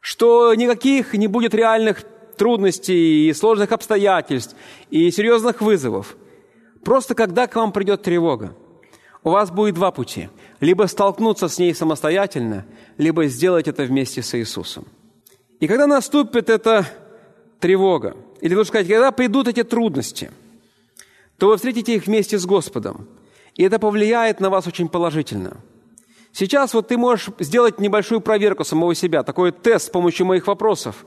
что 0.00 0.54
никаких 0.54 1.14
не 1.14 1.26
будет 1.26 1.54
реальных 1.54 2.02
трудностей 2.36 3.28
и 3.28 3.32
сложных 3.34 3.72
обстоятельств 3.72 4.56
и 4.90 5.10
серьезных 5.10 5.60
вызовов. 5.60 6.16
Просто 6.84 7.14
когда 7.14 7.46
к 7.46 7.54
вам 7.54 7.72
придет 7.72 8.02
тревога, 8.02 8.56
у 9.28 9.32
вас 9.32 9.50
будет 9.50 9.74
два 9.74 9.90
пути. 9.90 10.28
Либо 10.60 10.84
столкнуться 10.86 11.48
с 11.48 11.58
ней 11.58 11.74
самостоятельно, 11.74 12.64
либо 12.96 13.26
сделать 13.26 13.68
это 13.68 13.84
вместе 13.84 14.22
с 14.22 14.34
Иисусом. 14.38 14.86
И 15.60 15.66
когда 15.66 15.86
наступит 15.86 16.50
эта 16.50 16.86
тревога, 17.60 18.16
или 18.40 18.54
лучше 18.54 18.68
сказать, 18.68 18.88
когда 18.88 19.12
придут 19.12 19.48
эти 19.48 19.62
трудности– 19.62 20.30
то 21.38 21.48
вы 21.48 21.56
встретите 21.56 21.94
их 21.94 22.06
вместе 22.06 22.38
с 22.38 22.44
Господом. 22.44 23.08
И 23.54 23.62
это 23.62 23.78
повлияет 23.78 24.40
на 24.40 24.50
вас 24.50 24.66
очень 24.66 24.88
положительно. 24.88 25.58
Сейчас 26.32 26.74
вот 26.74 26.88
ты 26.88 26.98
можешь 26.98 27.30
сделать 27.38 27.80
небольшую 27.80 28.20
проверку 28.20 28.64
самого 28.64 28.94
себя, 28.94 29.22
такой 29.22 29.52
тест 29.52 29.86
с 29.86 29.90
помощью 29.90 30.26
моих 30.26 30.46
вопросов. 30.46 31.06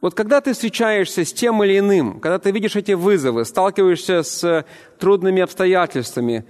Вот 0.00 0.14
когда 0.14 0.40
ты 0.40 0.52
встречаешься 0.52 1.24
с 1.24 1.32
тем 1.32 1.62
или 1.64 1.78
иным, 1.78 2.20
когда 2.20 2.38
ты 2.38 2.52
видишь 2.52 2.76
эти 2.76 2.92
вызовы, 2.92 3.44
сталкиваешься 3.44 4.22
с 4.22 4.64
трудными 4.98 5.42
обстоятельствами, 5.42 6.44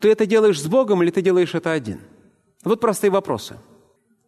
ты 0.00 0.10
это 0.10 0.26
делаешь 0.26 0.60
с 0.60 0.66
Богом 0.66 1.02
или 1.02 1.10
ты 1.10 1.22
делаешь 1.22 1.54
это 1.54 1.72
один? 1.72 2.00
Вот 2.64 2.80
простые 2.80 3.10
вопросы. 3.10 3.58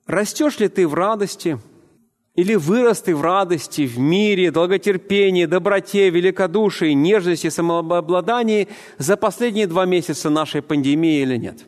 Растешь 0.07 0.59
ли 0.59 0.69
ты 0.69 0.87
в 0.87 0.95
радости– 0.95 1.59
или 2.35 2.55
вырос 2.55 3.03
ты 3.03 3.15
в 3.15 3.21
радости, 3.21 3.87
в 3.87 3.99
мире, 3.99 4.51
долготерпении, 4.51 5.45
доброте, 5.45 6.09
великодушии, 6.09 6.93
нежности, 6.93 7.51
самообладании 7.51 8.69
за 8.97 9.19
последние 9.19 9.67
два 9.67 9.85
месяца 9.85 10.31
нашей 10.31 10.63
пандемии 10.63 11.21
или 11.21 11.37
нет? 11.37 11.59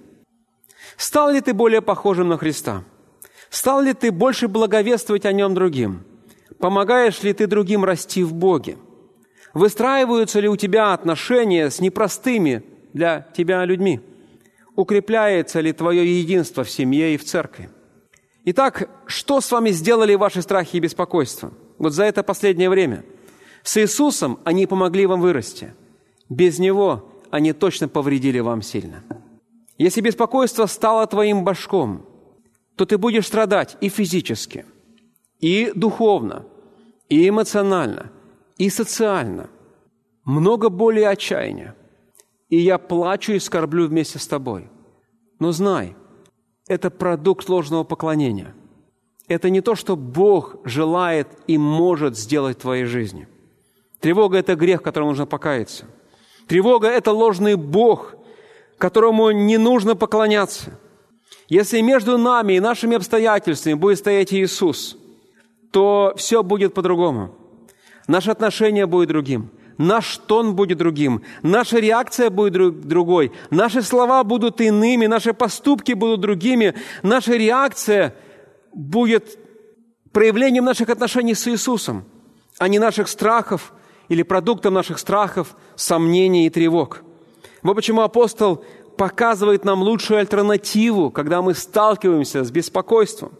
Стал 0.96 1.32
ли 1.32 1.42
ты 1.42 1.52
более 1.52 1.82
похожим 1.82 2.28
на 2.28 2.38
Христа? 2.38 2.84
Стал 3.50 3.82
ли 3.82 3.92
ты 3.92 4.10
больше 4.10 4.48
благовествовать 4.48 5.26
о 5.26 5.32
Нем 5.32 5.54
другим? 5.54 6.04
Помогаешь 6.58 7.22
ли 7.22 7.34
ты 7.34 7.46
другим 7.46 7.84
расти 7.84 8.22
в 8.22 8.32
Боге? 8.32 8.78
Выстраиваются 9.52 10.40
ли 10.40 10.48
у 10.48 10.56
тебя 10.56 10.94
отношения 10.94 11.68
с 11.68 11.78
непростыми 11.78 12.62
для 12.94 13.26
тебя 13.36 13.64
людьми? 13.66 14.00
Укрепляется 14.76 15.60
ли 15.60 15.72
твое 15.72 16.20
единство 16.20 16.64
в 16.64 16.70
семье 16.70 17.14
и 17.14 17.18
в 17.18 17.24
церкви? 17.24 17.68
Итак, 18.46 18.88
что 19.06 19.40
с 19.40 19.52
вами 19.52 19.70
сделали 19.70 20.14
ваши 20.14 20.40
страхи 20.40 20.76
и 20.76 20.80
беспокойства? 20.80 21.52
Вот 21.78 21.92
за 21.92 22.04
это 22.04 22.22
последнее 22.22 22.70
время. 22.70 23.04
С 23.62 23.76
Иисусом 23.76 24.38
они 24.44 24.66
помогли 24.66 25.06
вам 25.06 25.20
вырасти. 25.20 25.74
Без 26.28 26.58
Него 26.58 27.10
они 27.30 27.52
точно 27.52 27.88
повредили 27.88 28.40
вам 28.40 28.62
сильно. 28.62 29.02
Если 29.76 30.00
беспокойство 30.00 30.66
стало 30.66 31.06
твоим 31.06 31.44
башком, 31.44 32.06
то 32.76 32.86
ты 32.86 32.98
будешь 32.98 33.26
страдать 33.26 33.76
и 33.80 33.88
физически, 33.88 34.64
и 35.40 35.72
духовно, 35.74 36.44
и 37.08 37.28
эмоционально, 37.28 38.10
и 38.56 38.70
социально. 38.70 39.48
Много 40.24 40.68
боли 40.68 41.00
и 41.00 41.04
отчаяния. 41.04 41.74
И 42.54 42.60
я 42.60 42.78
плачу 42.78 43.32
и 43.32 43.40
скорблю 43.40 43.88
вместе 43.88 44.20
с 44.20 44.28
тобой. 44.28 44.68
Но 45.40 45.50
знай– 45.50 45.96
это 46.68 46.88
продукт 46.88 47.48
ложного 47.48 47.82
поклонения. 47.82 48.54
Это 49.26 49.50
не 49.50 49.60
то, 49.60 49.74
что 49.74 49.96
Бог 49.96 50.58
желает 50.64 51.26
и 51.48 51.58
может 51.58 52.16
сделать 52.16 52.58
в 52.58 52.60
твоей 52.60 52.84
жизни. 52.84 53.26
Тревога– 53.98 54.38
это 54.38 54.54
грех, 54.54 54.82
которому 54.82 55.10
нужно 55.10 55.26
покаяться. 55.26 55.86
Тревога– 56.46 56.86
это 56.98 57.10
ложный 57.10 57.56
Бог, 57.56 58.14
которому 58.78 59.32
не 59.32 59.58
нужно 59.58 59.96
поклоняться. 59.96 60.78
Если 61.48 61.80
между 61.80 62.18
нами 62.18 62.52
и 62.52 62.60
нашими 62.60 62.94
обстоятельствами 62.94 63.74
будет 63.74 63.98
стоять 63.98 64.32
Иисус, 64.32 64.96
то 65.72 66.14
все 66.16 66.44
будет 66.44 66.72
по-другому. 66.72 67.34
Наше 68.06 68.30
отношение 68.30 68.86
будет 68.86 69.08
другим– 69.08 69.50
наш 69.78 70.18
тон 70.18 70.54
будет 70.54 70.78
другим, 70.78 71.22
наша 71.42 71.78
реакция 71.78 72.30
будет 72.30 72.52
друг, 72.52 72.80
другой, 72.80 73.32
наши 73.50 73.82
слова 73.82 74.22
будут 74.24 74.60
иными, 74.60 75.06
наши 75.06 75.32
поступки 75.32 75.92
будут 75.92 76.20
другими, 76.20 76.74
наша 77.02 77.34
реакция 77.34 78.14
будет 78.72 79.38
проявлением 80.12 80.64
наших 80.64 80.88
отношений 80.88 81.34
с 81.34 81.46
Иисусом, 81.48 82.04
а 82.58 82.68
не 82.68 82.78
наших 82.78 83.08
страхов 83.08 83.72
или 84.08 84.22
продуктом 84.22 84.74
наших 84.74 84.98
страхов, 84.98 85.56
сомнений 85.76 86.46
и 86.46 86.50
тревог. 86.50 87.02
Вот 87.62 87.74
почему 87.74 88.02
апостол 88.02 88.64
показывает 88.96 89.64
нам 89.64 89.82
лучшую 89.82 90.20
альтернативу, 90.20 91.10
когда 91.10 91.42
мы 91.42 91.54
сталкиваемся 91.54 92.44
с 92.44 92.50
беспокойством. 92.50 93.32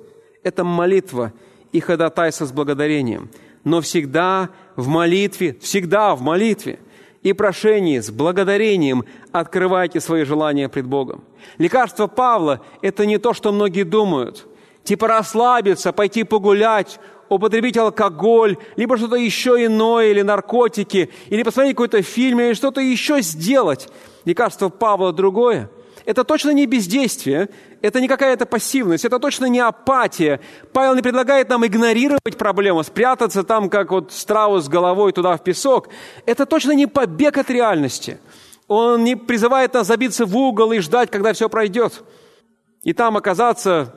Это 0.43 0.65
молитва 0.65 1.33
и 1.73 1.81
ходатайство 1.81 2.45
с 2.45 2.53
благодарением– 2.53 3.31
но 3.65 3.81
всегда 3.81 4.51
в 4.77 4.87
молитве, 4.89 5.57
всегда 5.61 6.15
в 6.15 6.21
молитве 6.21 6.79
и 7.23 7.33
прошении 7.33 7.99
с 7.99 8.11
благодарением 8.11 9.05
открывайте 9.33 10.01
свои 10.01 10.25
желания 10.25 10.69
пред 10.69 10.87
Богом. 10.87 11.25
Лекарство 11.59 12.07
Павла– 12.07 12.61
это 12.83 13.07
не 13.07 13.19
то, 13.19 13.33
что 13.33 13.51
многие 13.51 13.85
думают. 13.85 14.47
Типа 14.85 15.09
расслабиться, 15.09 15.93
пойти 15.93 16.25
погулять, 16.25 17.01
употребить 17.31 17.79
алкоголь, 17.79 18.59
либо 18.77 18.99
что-то 18.99 19.17
еще 19.17 19.65
иное, 19.65 20.11
или 20.11 20.21
наркотики, 20.21 21.11
или 21.31 21.43
посмотреть 21.43 21.77
какой-то 21.77 22.03
фильм, 22.03 22.41
или 22.41 22.53
что-то 22.53 22.83
еще 22.83 23.23
сделать. 23.23 23.89
Лекарство 24.27 24.69
Павла 24.69 25.13
другое– 25.13 25.71
это 26.05 26.25
точно 26.25 26.51
не 26.51 26.67
бездействие, 26.67 27.49
это 27.85 28.01
не 28.01 28.09
какая-то 28.09 28.47
пассивность, 28.47 29.05
это 29.05 29.19
точно 29.19 29.45
не 29.45 29.61
апатия. 29.61 30.41
Павел 30.73 30.95
не 30.95 31.03
предлагает 31.03 31.51
нам 31.51 31.67
игнорировать 31.67 32.39
проблему, 32.39 32.83
спрятаться 32.83 33.43
там, 33.43 33.69
как 33.69 33.91
вот 33.91 34.11
страус 34.11 34.65
с 34.65 34.69
головой 34.69 35.13
туда 35.13 35.37
в 35.37 35.45
песок. 35.45 35.91
Это 36.25 36.47
точно 36.47 36.73
не 36.73 36.87
побег 36.87 37.37
от 37.37 37.51
реальности. 37.51 38.19
Он 38.69 39.05
не 39.05 39.17
призывает 39.17 39.75
нас 39.75 39.87
забиться 39.87 40.25
в 40.25 40.35
угол 40.35 40.73
и 40.73 40.79
ждать, 40.79 41.11
когда 41.11 41.35
все 41.35 41.51
пройдет. 41.51 42.03
И 42.85 42.95
там 42.95 43.19
оказаться 43.19 43.95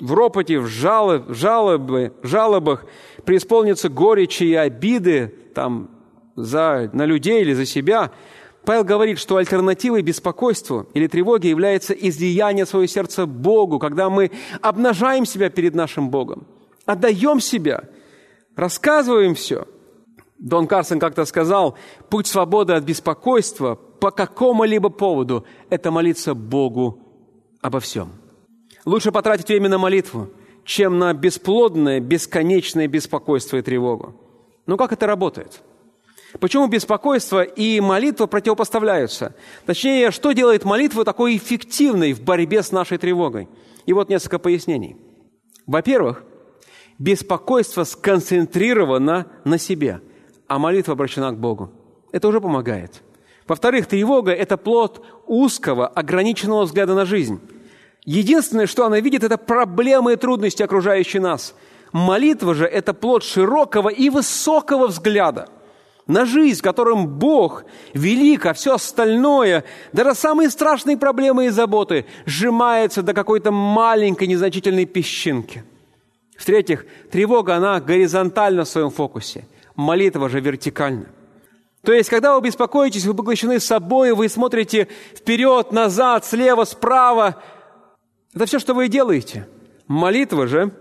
в 0.00 0.12
ропоте, 0.14 0.58
в, 0.58 0.66
жалы, 0.66 1.20
в 1.20 1.34
жалобы, 1.34 2.14
жалобах, 2.24 2.86
преисполниться 3.24 3.88
горечи 3.88 4.42
и 4.42 4.54
обиды 4.56 5.32
там, 5.54 5.90
за, 6.34 6.90
на 6.92 7.04
людей 7.04 7.42
или 7.42 7.52
за 7.52 7.66
себя– 7.66 8.10
Павел 8.68 8.84
говорит, 8.84 9.18
что 9.18 9.38
альтернативой 9.38 10.02
беспокойству 10.02 10.88
или 10.92 11.06
тревоге 11.06 11.48
является 11.48 11.94
излияние 11.94 12.66
своего 12.66 12.86
сердца 12.86 13.24
Богу, 13.24 13.78
когда 13.78 14.10
мы 14.10 14.30
обнажаем 14.60 15.24
себя 15.24 15.48
перед 15.48 15.74
нашим 15.74 16.10
Богом, 16.10 16.46
отдаем 16.84 17.40
себя, 17.40 17.84
рассказываем 18.56 19.34
все. 19.34 19.66
Дон 20.38 20.66
Карсон 20.66 20.98
как-то 21.00 21.24
сказал, 21.24 21.78
путь 22.10 22.26
свободы 22.26 22.74
от 22.74 22.84
беспокойства 22.84 23.74
по 23.74 24.10
какому-либо 24.10 24.90
поводу– 24.90 25.46
это 25.70 25.90
молиться 25.90 26.34
Богу 26.34 26.98
обо 27.62 27.80
всем. 27.80 28.10
Лучше 28.84 29.12
потратить 29.12 29.48
время 29.48 29.70
на 29.70 29.78
молитву, 29.78 30.28
чем 30.66 30.98
на 30.98 31.14
бесплодное, 31.14 32.00
бесконечное 32.00 32.86
беспокойство 32.86 33.56
и 33.56 33.62
тревогу. 33.62 34.14
Но 34.66 34.76
как 34.76 34.92
это 34.92 35.06
работает? 35.06 35.62
Почему 36.40 36.66
беспокойство 36.66 37.42
и 37.42 37.80
молитва 37.80 38.26
противопоставляются? 38.26 39.34
Точнее, 39.64 40.10
что 40.10 40.32
делает 40.32 40.64
молитву 40.64 41.04
такой 41.04 41.36
эффективной 41.36 42.12
в 42.12 42.22
борьбе 42.22 42.62
с 42.62 42.70
нашей 42.70 42.98
тревогой? 42.98 43.48
И 43.86 43.94
вот 43.94 44.10
несколько 44.10 44.38
пояснений. 44.38 44.96
Во-первых, 45.66 46.24
беспокойство 46.98 47.84
сконцентрировано 47.84 49.26
на 49.44 49.58
себе, 49.58 50.02
а 50.46 50.58
молитва 50.58 50.92
обращена 50.92 51.32
к 51.32 51.38
Богу. 51.38 51.72
Это 52.12 52.28
уже 52.28 52.42
помогает. 52.42 53.02
Во-вторых, 53.46 53.86
тревога– 53.86 54.32
это 54.32 54.58
плод 54.58 55.04
узкого, 55.26 55.86
ограниченного 55.86 56.64
взгляда 56.64 56.94
на 56.94 57.06
жизнь. 57.06 57.40
Единственное, 58.04 58.66
что 58.66 58.84
она 58.84 59.00
видит, 59.00 59.24
это 59.24 59.38
проблемы 59.38 60.12
и 60.12 60.16
трудности, 60.16 60.62
окружающие 60.62 61.22
нас. 61.22 61.54
Молитва 61.92 62.54
же– 62.54 62.66
это 62.66 62.92
плод 62.92 63.24
широкого 63.24 63.88
и 63.88 64.10
высокого 64.10 64.88
взгляда– 64.88 65.48
на 66.08 66.24
жизнь, 66.24 66.58
в 66.58 66.62
котором 66.64 67.06
Бог 67.06 67.64
велик, 67.92 68.46
а 68.46 68.54
все 68.54 68.74
остальное, 68.74 69.62
даже 69.92 70.14
самые 70.14 70.50
страшные 70.50 70.96
проблемы 70.96 71.46
и 71.46 71.50
заботы, 71.50 72.06
сжимается 72.24 73.02
до 73.02 73.14
какой-то 73.14 73.52
маленькой 73.52 74.26
незначительной 74.26 74.86
песчинки. 74.86 75.62
В-третьих, 76.36 76.86
тревога, 77.12 77.56
она 77.56 77.78
горизонтальна 77.78 78.64
в 78.64 78.68
своем 78.68 78.90
фокусе, 78.90 79.46
молитва 79.76 80.28
же 80.28 80.40
вертикальна. 80.40 81.06
То 81.82 81.92
есть, 81.92 82.08
когда 82.08 82.34
вы 82.34 82.40
беспокоитесь, 82.40 83.04
вы 83.04 83.14
поглощены 83.14 83.60
собой, 83.60 84.12
вы 84.14 84.28
смотрите 84.28 84.88
вперед, 85.14 85.72
назад, 85.72 86.24
слева, 86.24 86.64
справа. 86.64 87.42
Это 88.34 88.46
все, 88.46 88.58
что 88.58 88.74
вы 88.74 88.88
делаете. 88.88 89.46
Молитва 89.86 90.46
же 90.46 90.72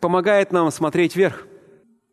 помогает 0.00 0.52
нам 0.52 0.70
смотреть 0.70 1.16
вверх. 1.16 1.46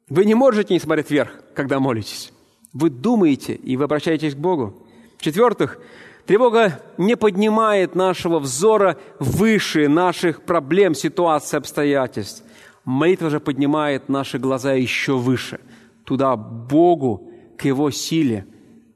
Вы 0.09 0.25
не 0.25 0.35
можете 0.35 0.73
не 0.73 0.79
смотреть 0.79 1.09
вверх, 1.09 1.31
когда 1.53 1.79
молитесь. 1.79 2.31
Вы 2.73 2.89
думаете, 2.89 3.53
и 3.53 3.77
вы 3.77 3.85
обращаетесь 3.85 4.35
к 4.35 4.37
Богу. 4.37 4.85
В-четвертых, 5.17 5.79
тревога 6.25 6.81
не 6.97 7.15
поднимает 7.15 7.95
нашего 7.95 8.39
взора 8.39 8.97
выше 9.19 9.87
наших 9.87 10.43
проблем, 10.43 10.93
ситуаций, 10.93 11.57
обстоятельств. 11.57 12.43
Молитва 12.85 13.29
же 13.29 13.39
поднимает 13.39 14.09
наши 14.09 14.37
глаза 14.37 14.73
еще 14.73 15.17
выше, 15.17 15.59
туда, 16.05 16.35
Богу, 16.35 17.31
к 17.57 17.65
Его 17.65 17.91
силе, 17.91 18.45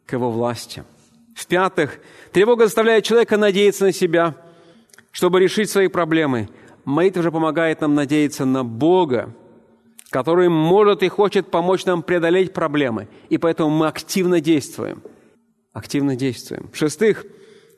к 0.06 0.14
Его 0.14 0.32
власти. 0.32 0.84
В-пятых, 1.36 2.00
тревога 2.32 2.66
заставляет 2.66 3.04
человека 3.04 3.38
надеяться 3.38 3.86
на 3.86 3.92
себя, 3.92 4.36
чтобы 5.12 5.40
решить 5.40 5.70
свои 5.70 5.88
проблемы. 5.88 6.50
Молитва 6.86 7.24
же 7.24 7.32
помогает 7.32 7.82
нам 7.82 7.96
надеяться 7.96 8.46
на 8.46 8.64
Бога, 8.64 9.34
который 10.12 10.50
может 10.50 11.02
и 11.02 11.08
хочет 11.10 11.50
помочь 11.50 11.86
нам 11.86 12.04
преодолеть 12.04 12.54
проблемы. 12.54 13.08
И 13.30 13.38
поэтому 13.40 13.70
мы 13.70 13.88
активно 13.88 14.42
действуем. 14.42 15.02
Активно 15.74 16.16
действуем. 16.16 16.70
В-шестых, 16.72 17.26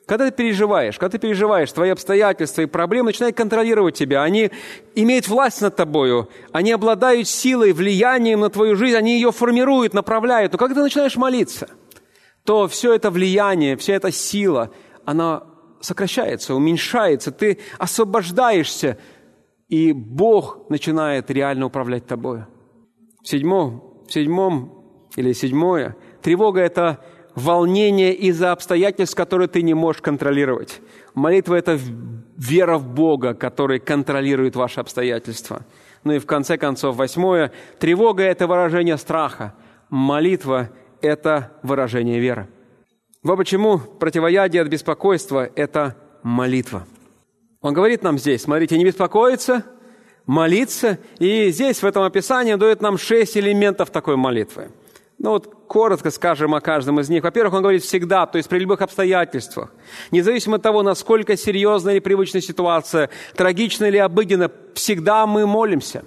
Когда 0.06 0.26
ты 0.26 0.32
переживаешь, 0.32 0.98
когда 0.98 1.12
ты 1.12 1.18
переживаешь, 1.18 1.72
твои 1.72 1.88
обстоятельства 1.88 2.62
и 2.62 2.66
проблемы 2.66 3.06
начинают 3.06 3.36
контролировать 3.36 3.94
тебя. 3.94 4.22
Они 4.22 4.50
имеют 4.94 5.28
власть 5.28 5.62
над 5.62 5.76
тобою. 5.76 6.28
Они 6.52 6.72
обладают 6.72 7.26
силой, 7.26 7.72
влиянием 7.72 8.40
на 8.40 8.50
твою 8.50 8.76
жизнь. 8.76 8.96
Они 8.96 9.14
ее 9.14 9.32
формируют, 9.32 9.94
направляют. 9.94 10.52
Но 10.52 10.58
когда 10.58 10.74
ты 10.74 10.82
начинаешь 10.82 11.16
молиться, 11.16 11.70
то 12.44 12.68
все 12.68 12.92
это 12.92 13.10
влияние, 13.10 13.76
вся 13.78 13.94
эта 13.94 14.12
сила, 14.12 14.70
она 15.06 15.44
сокращается, 15.80 16.54
уменьшается. 16.54 17.30
Ты 17.30 17.60
освобождаешься, 17.78 18.98
и 19.74 19.92
Бог 19.92 20.70
начинает 20.70 21.32
реально 21.32 21.66
управлять 21.66 22.06
тобой. 22.06 22.44
В 23.22 23.28
седьмом, 23.28 24.04
в 24.06 24.12
седьмом 24.12 24.84
или 25.16 25.32
седьмое, 25.32 25.96
тревога– 26.22 26.60
это 26.62 27.00
волнение 27.34 28.14
из-за 28.14 28.52
обстоятельств, 28.52 29.16
которые 29.16 29.48
ты 29.48 29.62
не 29.62 29.74
можешь 29.74 30.00
контролировать. 30.00 30.80
Молитва– 31.14 31.54
это 31.56 31.76
вера 32.36 32.78
в 32.78 32.86
Бога, 32.86 33.34
который 33.34 33.80
контролирует 33.80 34.54
ваши 34.54 34.78
обстоятельства. 34.78 35.64
Ну 36.04 36.12
и 36.12 36.20
в 36.20 36.26
конце 36.26 36.56
концов, 36.56 36.94
восьмое– 36.94 37.50
тревога– 37.80 38.22
это 38.24 38.46
выражение 38.46 38.96
страха. 38.96 39.54
Молитва– 39.90 40.70
это 41.00 41.50
выражение 41.64 42.20
веры. 42.20 42.46
Вот 43.24 43.38
почему 43.38 43.78
противоядие 43.78 44.62
от 44.62 44.68
беспокойства– 44.68 45.50
это 45.56 45.96
молитва. 46.22 46.86
Он 47.64 47.72
говорит 47.72 48.02
нам 48.02 48.18
здесь, 48.18 48.42
смотрите, 48.42 48.76
не 48.76 48.84
беспокоиться, 48.84 49.64
молиться. 50.26 50.98
И 51.18 51.50
здесь, 51.50 51.82
в 51.82 51.86
этом 51.86 52.02
описании, 52.02 52.52
он 52.52 52.58
дает 52.58 52.82
нам 52.82 52.98
шесть 52.98 53.38
элементов 53.38 53.88
такой 53.90 54.16
молитвы– 54.16 54.70
ну 55.18 55.30
вот 55.30 55.54
коротко 55.68 56.10
скажем 56.10 56.54
о 56.54 56.60
каждом 56.60 57.00
из 57.00 57.08
них. 57.08 57.22
Во-первых, 57.22 57.54
он 57.54 57.62
говорит 57.62 57.82
всегда, 57.82 58.26
то 58.26 58.36
есть 58.36 58.48
при 58.48 58.58
любых 58.58 58.82
обстоятельствах. 58.82 59.72
Независимо 60.10 60.56
от 60.56 60.62
того, 60.62 60.82
насколько 60.82 61.36
серьезна 61.36 61.90
или 61.90 62.00
привычная 62.00 62.40
ситуация, 62.40 63.10
трагична 63.34 63.86
или 63.86 63.96
обыденна, 63.96 64.50
всегда 64.74 65.26
мы 65.26 65.46
молимся. 65.46 66.04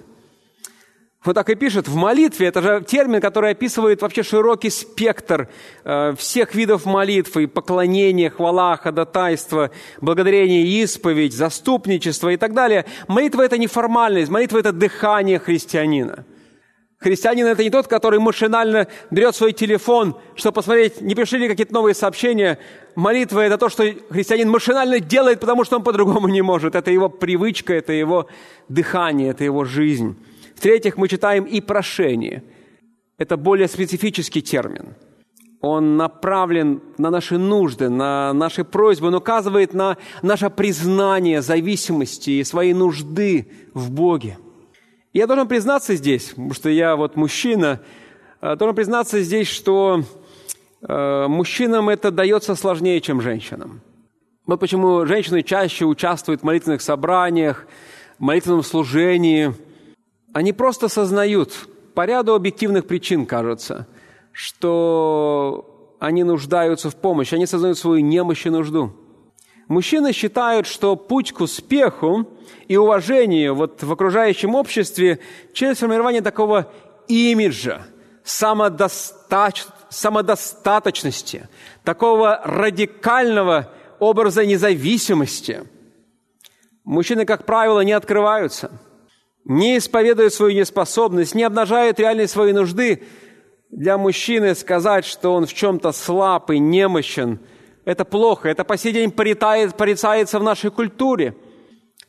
Вот 1.24 1.34
так 1.34 1.50
и 1.50 1.56
пишет, 1.56 1.88
в 1.88 1.96
молитве, 1.96 2.46
это 2.46 2.62
же 2.62 2.84
термин, 2.86 3.20
который 3.20 3.50
описывает 3.50 4.02
вообще 4.02 4.22
широкий 4.22 4.70
спектр 4.70 5.48
э, 5.84 6.14
всех 6.16 6.54
видов 6.54 6.86
молитвы, 6.86 7.48
поклонения, 7.48 8.30
хвала, 8.30 8.76
ходатайства, 8.76 9.72
благодарение, 10.00 10.64
исповедь, 10.82 11.34
заступничество 11.34 12.28
и 12.28 12.36
так 12.36 12.54
далее. 12.54 12.84
Молитва– 13.08 13.42
это 13.44 13.58
не 13.58 13.66
формальность, 13.66 14.30
молитва– 14.30 14.58
это 14.60 14.72
дыхание 14.72 15.38
христианина– 15.38 16.24
Христианин– 16.98 17.46
это 17.46 17.62
не 17.62 17.70
тот, 17.70 17.86
который 17.86 18.18
машинально 18.18 18.88
берет 19.10 19.36
свой 19.36 19.52
телефон, 19.52 20.16
чтобы 20.34 20.56
посмотреть, 20.56 21.00
не 21.00 21.14
пришли 21.14 21.38
ли 21.38 21.48
какие-то 21.48 21.72
новые 21.72 21.94
сообщения. 21.94 22.58
Молитва– 22.96 23.40
это 23.46 23.56
то, 23.56 23.68
что 23.68 23.84
христианин 24.10 24.50
машинально 24.50 24.98
делает, 24.98 25.38
потому 25.38 25.62
что 25.64 25.76
он 25.76 25.84
по-другому 25.84 26.26
не 26.26 26.42
может. 26.42 26.74
Это 26.74 26.90
его 26.90 27.08
привычка, 27.08 27.72
это 27.74 27.92
его 27.92 28.26
дыхание, 28.68 29.30
это 29.30 29.44
его 29.44 29.64
жизнь. 29.64 30.16
В-третьих, 30.58 30.96
мы 30.96 31.08
читаем 31.08 31.44
и 31.44 31.60
прошение. 31.60 32.42
Это 33.16 33.36
более 33.36 33.68
специфический 33.68 34.42
термин. 34.42 34.94
Он 35.60 35.96
направлен 35.96 36.82
на 36.98 37.10
наши 37.10 37.38
нужды, 37.38 37.88
на 37.88 38.32
наши 38.32 38.64
просьбы, 38.64 39.08
он 39.08 39.14
указывает 39.14 39.74
на 39.74 39.96
наше 40.22 40.50
признание 40.50 41.42
зависимости 41.42 42.30
и 42.30 42.44
своей 42.44 42.74
нужды 42.74 43.48
в 43.74 43.90
Боге– 43.90 44.38
я 45.18 45.26
должен 45.26 45.48
признаться 45.48 45.94
здесь, 45.96 46.28
потому 46.28 46.52
что 46.52 46.68
я 46.68 46.94
вот 46.94 47.16
мужчина, 47.16 47.80
э, 48.40 48.56
должен 48.56 48.76
признаться 48.76 49.20
здесь, 49.20 49.48
что 49.48 50.04
э, 50.80 51.26
мужчинам 51.28 51.88
это 51.88 52.10
дается 52.10 52.54
сложнее, 52.54 53.00
чем 53.00 53.22
женщинам. 53.22 53.80
Вот 54.46 54.60
почему 54.60 55.06
женщины 55.06 55.42
чаще 55.42 55.86
участвуют 55.86 56.42
в 56.42 56.44
молитвенных 56.44 56.82
собраниях, 56.82 57.66
в 58.18 58.22
молитвенном 58.22 58.62
служении. 58.62 59.54
Они 60.38 60.52
просто 60.52 60.86
сознают, 60.86 61.52
по 61.94 62.06
ряду 62.06 62.32
объективных 62.32 62.86
причин, 62.86 63.26
кажется, 63.26 63.88
что 64.30 65.96
они 65.98 66.22
нуждаются 66.22 66.90
в 66.90 66.94
помощи, 66.94 67.34
они 67.34 67.44
сознают 67.44 67.76
свою 67.76 68.04
немощь 68.04 68.46
и 68.46 68.50
нужду. 68.50 68.92
Мужчины 69.66 70.12
считают, 70.12 70.68
что 70.68 70.94
путь 70.94 71.32
к 71.32 71.40
успеху 71.40 72.24
и 72.68 72.76
уважению 72.76 73.56
вот 73.56 73.82
в 73.82 73.90
окружающем 73.90 74.54
обществе 74.54 75.18
через 75.52 75.78
формирование 75.78 76.22
такого 76.22 76.70
имиджа, 77.08 77.82
самодостач... 78.22 79.64
самодостаточности, 79.88 81.48
такого 81.82 82.40
радикального 82.44 83.72
образа 83.98 84.46
независимости. 84.46 85.64
Мужчины, 86.84 87.24
как 87.24 87.44
правило, 87.44 87.80
не 87.80 87.90
открываются, 87.90 88.70
не 89.48 89.78
исповедуют 89.78 90.32
свою 90.32 90.56
неспособность, 90.56 91.34
не 91.34 91.42
обнажают 91.42 91.98
реальные 91.98 92.28
свои 92.28 92.52
нужды. 92.52 93.02
Для 93.70 93.98
мужчины 93.98 94.54
сказать, 94.54 95.04
что 95.04 95.34
он 95.34 95.46
в 95.46 95.52
чем-то 95.52 95.90
слаб 95.90 96.50
и 96.52 96.60
немощен– 96.60 97.40
это 97.88 98.04
плохо, 98.04 98.50
это 98.50 98.64
по 98.64 98.76
сей 98.76 98.92
день 98.92 99.10
порицается 99.10 100.38
в 100.38 100.42
нашей 100.42 100.70
культуре. 100.70 101.34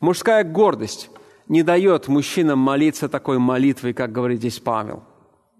Мужская 0.01 0.43
гордость 0.43 1.09
не 1.47 1.63
дает 1.63 2.09
мужчинам 2.09 2.59
молиться 2.59 3.07
такой 3.07 3.39
молитвой, 3.39 3.93
как 3.93 4.11
говорит 4.11 4.39
здесь 4.39 4.59
Павел. 4.59 5.03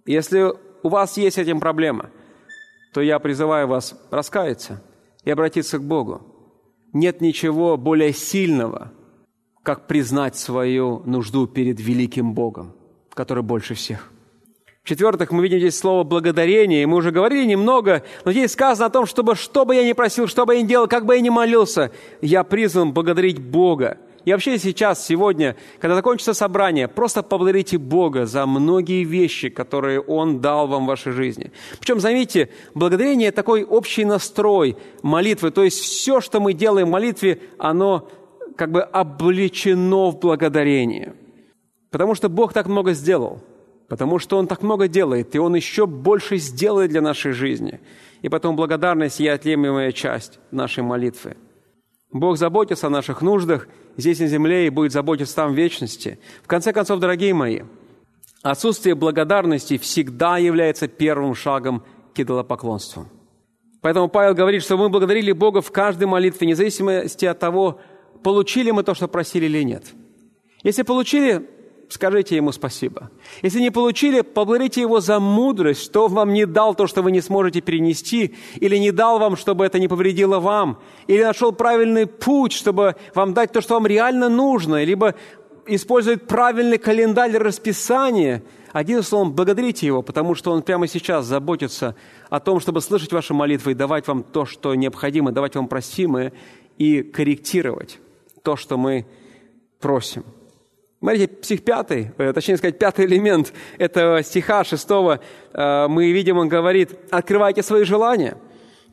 Если 0.06 0.54
у 0.84 0.90
вас 0.90 1.16
есть 1.16 1.38
этим 1.38 1.62
проблема, 1.62 2.10
то 2.94 3.00
я 3.00 3.18
призываю 3.20 3.70
вас 3.70 3.98
раскаяться 4.12 4.84
и 5.24 5.32
обратиться 5.32 5.78
к 5.78 5.84
Богу. 5.84 6.22
Нет 6.92 7.22
ничего 7.22 7.78
более 7.78 8.12
сильного, 8.12 8.92
как 9.64 9.88
признать 9.88 10.36
свою 10.36 11.02
нужду 11.06 11.48
перед 11.48 11.80
великим 11.80 12.34
Богом, 12.34 12.74
который 13.14 13.44
больше 13.44 13.74
всех– 13.74 14.12
в-четвертых, 14.90 15.32
мы 15.32 15.44
видим 15.44 15.60
здесь 15.60 15.78
слово 15.78 16.04
«благодарение», 16.04 16.82
и 16.82 16.86
мы 16.88 16.98
уже 16.98 17.12
говорили 17.12 17.46
немного, 17.46 18.02
но 18.26 18.32
здесь 18.32 18.54
сказано 18.54 18.88
о 18.88 18.90
том, 18.90 19.06
чтобы 19.06 19.36
что 19.36 19.64
бы 19.64 19.76
я 19.76 19.84
ни 19.84 19.94
просил, 19.94 20.28
что 20.28 20.48
бы 20.48 20.56
я 20.56 20.64
ни 20.64 20.66
делал, 20.66 20.88
как 20.88 21.06
бы 21.06 21.14
я 21.14 21.22
ни 21.22 21.30
молился, 21.30 21.92
я 22.22 22.44
призван 22.44 22.92
благодарить 22.92 23.40
Бога. 23.40 24.00
И 24.26 24.32
вообще 24.32 24.58
сейчас, 24.58 25.06
сегодня, 25.06 25.56
когда 25.80 25.96
закончится 25.96 26.34
собрание, 26.34 26.88
просто 26.88 27.22
поблагодарите 27.22 27.78
Бога 27.78 28.26
за 28.26 28.48
многие 28.48 29.04
вещи, 29.04 29.50
которые 29.50 30.02
Он 30.02 30.42
дал 30.42 30.68
вам 30.68 30.86
в 30.86 30.88
вашей 30.88 31.12
жизни. 31.12 31.52
Причем, 31.80 32.00
заметьте, 32.00 32.50
благодарение– 32.74 33.32
такой 33.34 33.64
общий 33.64 34.06
настрой 34.06 34.76
молитвы, 35.04 35.52
то 35.52 35.64
есть 35.64 35.80
все, 35.80 36.20
что 36.20 36.40
мы 36.40 36.54
делаем 36.54 36.88
в 36.88 36.92
молитве, 36.92 37.42
оно 37.60 38.10
как 38.56 38.72
бы 38.72 38.82
облечено 38.82 40.12
в 40.12 40.20
благодарение. 40.20 41.16
Потому 41.92 42.16
что 42.16 42.30
Бог 42.30 42.54
так 42.54 42.68
много 42.68 42.94
сделал– 42.94 43.42
потому 43.90 44.20
что 44.20 44.38
Он 44.38 44.48
так 44.48 44.62
много 44.62 44.88
делает, 44.88 45.36
и 45.36 45.40
Он 45.40 45.56
еще 45.56 45.86
больше 45.86 46.38
сделает 46.38 46.92
для 46.92 47.02
нашей 47.02 47.34
жизни. 47.34 47.82
И 48.22 48.30
потом 48.30 48.56
благодарность– 48.56 49.20
и 49.22 49.28
отъемлемая 49.28 49.92
часть 49.92 50.40
нашей 50.52 50.84
молитвы. 50.84 51.36
Бог 52.12 52.38
заботится 52.38 52.88
о 52.88 52.92
наших 52.92 53.22
нуждах 53.22 53.68
здесь 53.98 54.20
на 54.20 54.28
земле 54.28 54.68
и 54.68 54.70
будет 54.70 54.92
заботиться 54.92 55.36
там 55.36 55.54
в 55.54 55.56
вечности. 55.56 56.20
В 56.44 56.48
конце 56.48 56.72
концов, 56.72 57.00
дорогие 57.00 57.34
мои, 57.34 57.62
отсутствие 58.42 58.96
благодарности 58.96 59.78
всегда 59.78 60.38
является 60.38 60.88
первым 60.88 61.36
шагом 61.36 61.84
к 62.16 62.20
идолопоклонству. 62.20 63.08
Поэтому 63.82 64.10
Павел 64.10 64.34
говорит, 64.34 64.64
что 64.64 64.78
мы 64.78 64.90
благодарили 64.90 65.32
Бога 65.32 65.62
в 65.62 65.72
каждой 65.72 66.06
молитве, 66.06 66.46
вне 66.46 66.56
зависимости 66.56 67.26
от 67.26 67.40
того, 67.40 67.80
получили 68.24 68.72
мы 68.72 68.84
то, 68.84 68.94
что 68.94 69.08
просили 69.08 69.46
или 69.46 69.64
нет. 69.64 69.84
Если 70.64 70.84
получили, 70.84 71.48
скажите 71.90 72.36
ему 72.36 72.52
спасибо. 72.52 73.10
Если 73.42 73.60
не 73.60 73.72
получили, 73.72 74.22
поблагодарите 74.22 74.82
его 74.82 75.00
за 75.00 75.20
мудрость, 75.20 75.84
что 75.84 76.06
он 76.06 76.14
вам 76.14 76.34
не 76.34 76.46
дал 76.46 76.76
то, 76.76 76.88
что 76.88 77.02
вы 77.02 77.12
не 77.12 77.22
сможете 77.22 77.62
перенести, 77.62 78.36
или 78.56 78.78
не 78.78 78.92
дал 78.92 79.20
вам, 79.20 79.36
чтобы 79.36 79.66
это 79.66 79.80
не 79.80 79.88
повредило 79.88 80.40
вам, 80.40 80.80
или 81.08 81.24
нашел 81.24 81.52
правильный 81.52 82.08
путь, 82.08 82.54
чтобы 82.54 82.96
вам 83.16 83.34
дать 83.34 83.52
то, 83.52 83.62
что 83.62 83.76
вам 83.76 83.88
реально 83.88 84.30
нужно, 84.30 84.84
либо 84.84 85.16
использовать 85.66 86.28
правильный 86.28 86.78
календарь 86.78 87.36
расписания. 87.38 88.44
Одним 88.72 89.02
словом, 89.02 89.34
благодарите 89.34 89.88
Его, 89.88 90.04
потому 90.04 90.36
что 90.36 90.52
Он 90.52 90.62
прямо 90.62 90.88
сейчас 90.88 91.26
заботится 91.26 91.96
о 92.30 92.40
том, 92.40 92.60
чтобы 92.60 92.82
слышать 92.82 93.12
ваши 93.12 93.34
молитвы 93.34 93.72
и 93.72 93.76
давать 93.76 94.08
вам 94.08 94.24
то, 94.24 94.46
что 94.46 94.76
необходимо, 94.76 95.32
давать 95.32 95.56
вам 95.56 95.68
просимое 95.68 96.34
и 96.78 97.02
корректировать 97.02 98.00
то, 98.44 98.56
что 98.56 98.78
мы 98.78 99.06
просим. 99.80 100.24
Смотрите, 101.00 101.32
стих 101.42 101.64
пятый, 101.64 102.12
э, 102.18 102.34
точнее 102.34 102.58
сказать, 102.58 102.78
пятый 102.78 103.06
элемент 103.06 103.54
этого 103.78 104.22
стиха 104.22 104.66
шестого, 104.66 105.22
э, 105.54 105.88
мы 105.88 106.12
видим, 106.12 106.38
он 106.38 106.50
говорит, 106.50 106.92
открывайте 107.10 107.64
свои 107.64 107.86
желания. 107.86 108.38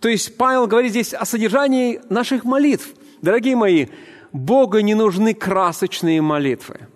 То 0.01 0.09
есть 0.09 0.36
Павел 0.36 0.68
говорит 0.68 0.92
здесь 0.92 1.14
о 1.14 1.24
содержании 1.24 2.01
наших 2.09 2.44
молитв. 2.44 2.94
Дорогие 3.22 3.57
мои, 3.57 3.86
Богу 4.32 4.78
не 4.78 4.94
нужны 4.94 5.34
красочные 5.34 6.22
молитвы. 6.22 6.86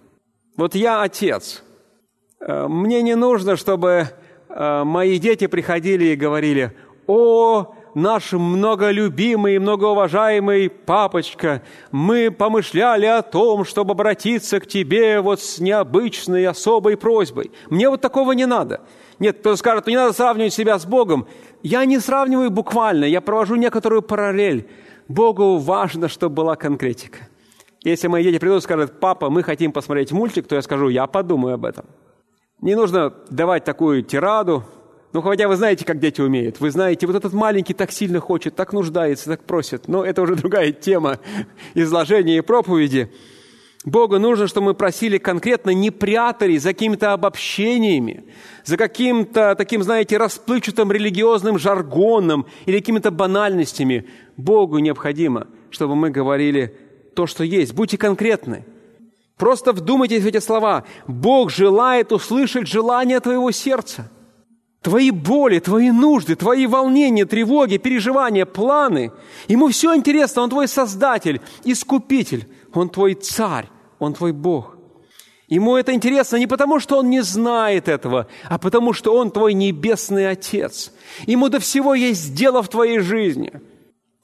Вот 0.57 0.77
я 0.77 1.03
отец. 1.03 1.65
Э, 2.41 2.69
мне 2.69 3.03
не 3.03 3.17
нужно, 3.17 3.57
чтобы 3.57 4.09
мои 4.53 5.21
дети 5.21 5.47
приходили 5.47 6.07
и 6.07 6.17
говорили, 6.17 6.73
«О, 7.07 7.73
наш 7.95 8.33
многолюбимый 8.33 9.57
и 9.57 9.59
многоуважаемый 9.59 10.69
папочка, 10.69 11.63
мы 11.91 12.31
помышляли 12.31 13.07
о 13.07 13.23
том, 13.23 13.65
чтобы 13.65 13.93
обратиться 13.93 14.61
к 14.61 14.67
тебе 14.67 15.21
вот 15.21 15.41
с 15.41 15.59
необычной 15.59 16.47
особой 16.47 16.97
просьбой. 16.97 17.51
Мне 17.69 17.89
вот 17.89 18.01
такого 18.01 18.33
не 18.33 18.47
надо. 18.47 18.81
Нет, 19.19 19.39
кто 19.41 19.57
скажет, 19.57 19.87
не 19.87 19.97
надо 19.97 20.13
сравнивать 20.13 20.55
себя 20.55 20.79
с 20.79 20.87
Богом. 20.87 21.27
Я 21.63 21.85
не 21.85 21.99
сравниваю 21.99 22.51
буквально, 22.51 23.05
я 23.05 23.21
провожу 23.21 23.57
некоторую 23.57 24.03
параллель. 24.03 24.69
Богу 25.09 25.59
важно, 25.59 26.09
чтобы 26.09 26.37
была 26.37 26.57
конкретика. 26.57 27.29
Если 27.83 28.09
мои 28.09 28.23
дети 28.23 28.39
придут 28.39 28.59
и 28.59 28.65
скажут, 28.65 29.01
папа, 29.01 29.31
мы 29.31 29.43
хотим 29.43 29.73
посмотреть 29.73 30.13
мультик, 30.13 30.47
то 30.47 30.55
я 30.55 30.63
скажу, 30.63 30.89
я 30.89 31.07
подумаю 31.07 31.55
об 31.55 31.65
этом. 31.65 31.87
Не 32.61 32.75
нужно 32.75 33.15
давать 33.31 33.65
такую 33.65 34.03
тираду, 34.03 34.65
ну, 35.13 35.23
хотя 35.23 35.49
вы 35.49 35.57
знаете, 35.57 35.85
как 35.85 35.99
дети 35.99 36.21
умеют. 36.21 36.61
Вы 36.61 36.71
знаете, 36.71 37.07
вот 37.07 37.17
этот 37.17 37.33
маленький 37.33 37.75
так 37.75 37.91
сильно 37.91 38.21
хочет, 38.21 38.55
так 38.55 38.73
нуждается, 38.73 39.27
так 39.27 39.43
просит. 39.43 39.89
Но 39.89 40.05
это 40.05 40.23
уже 40.23 40.35
другая 40.37 40.71
тема 40.73 41.19
изложения 41.75 42.39
и 42.39 42.43
проповеди. 42.43 43.11
Богу 43.85 44.19
нужно, 44.19 44.47
чтобы 44.47 44.67
мы 44.67 44.75
просили 44.75 45.19
конкретно, 45.19 45.71
не 45.71 45.91
прятали 45.91 46.59
за 46.59 46.75
какими-то 46.75 47.13
обобщениями, 47.13 48.25
за 48.65 48.77
каким-то 48.77 49.55
таким, 49.57 49.83
знаете, 49.83 50.19
расплывчатым 50.19 50.93
религиозным 50.93 51.59
жаргоном 51.59 52.47
или 52.67 52.79
какими-то 52.79 53.11
банальностями. 53.11 54.07
Богу 54.37 54.79
необходимо, 54.79 55.49
чтобы 55.71 55.97
мы 55.97 56.11
говорили 56.11 56.77
то, 57.17 57.27
что 57.27 57.43
есть. 57.43 57.73
Будьте 57.73 57.97
конкретны. 57.97 58.65
Просто 59.39 59.73
вдумайтесь 59.73 60.23
в 60.23 60.27
эти 60.27 60.39
слова. 60.39 60.85
Бог 61.09 61.51
желает 61.51 62.13
услышать 62.13 62.69
желание 62.69 63.19
твоего 63.19 63.51
сердца– 63.51 64.09
Твои 64.83 65.11
боли, 65.11 65.59
твои 65.59 65.91
нужды, 65.91 66.37
твои 66.37 66.67
волнения, 66.67 67.27
тревоги, 67.27 67.77
переживания, 67.77 68.47
планы. 68.47 69.13
Ему 69.49 69.69
все 69.69 69.95
интересно. 69.95 70.43
Он 70.43 70.51
твой 70.51 70.69
Создатель, 70.69 71.41
Искупитель. 71.65 72.49
Он 72.73 72.89
твой 72.89 73.15
Царь. 73.15 73.67
Он 73.99 74.15
твой 74.15 74.33
Бог. 74.33 74.77
Ему 75.49 75.77
это 75.77 75.93
интересно 75.93 76.37
не 76.37 76.47
потому, 76.47 76.79
что 76.81 76.99
он 76.99 77.11
не 77.11 77.23
знает 77.23 77.89
этого, 77.89 78.29
а 78.49 78.59
потому, 78.59 78.93
что 78.93 79.15
он 79.17 79.33
твой 79.33 79.53
Небесный 79.53 80.31
Отец. 80.31 80.93
Ему 81.27 81.49
до 81.49 81.59
всего 81.59 81.95
есть 81.95 82.35
дело 82.35 82.63
в 82.63 82.69
твоей 82.69 83.01
жизни– 83.01 83.53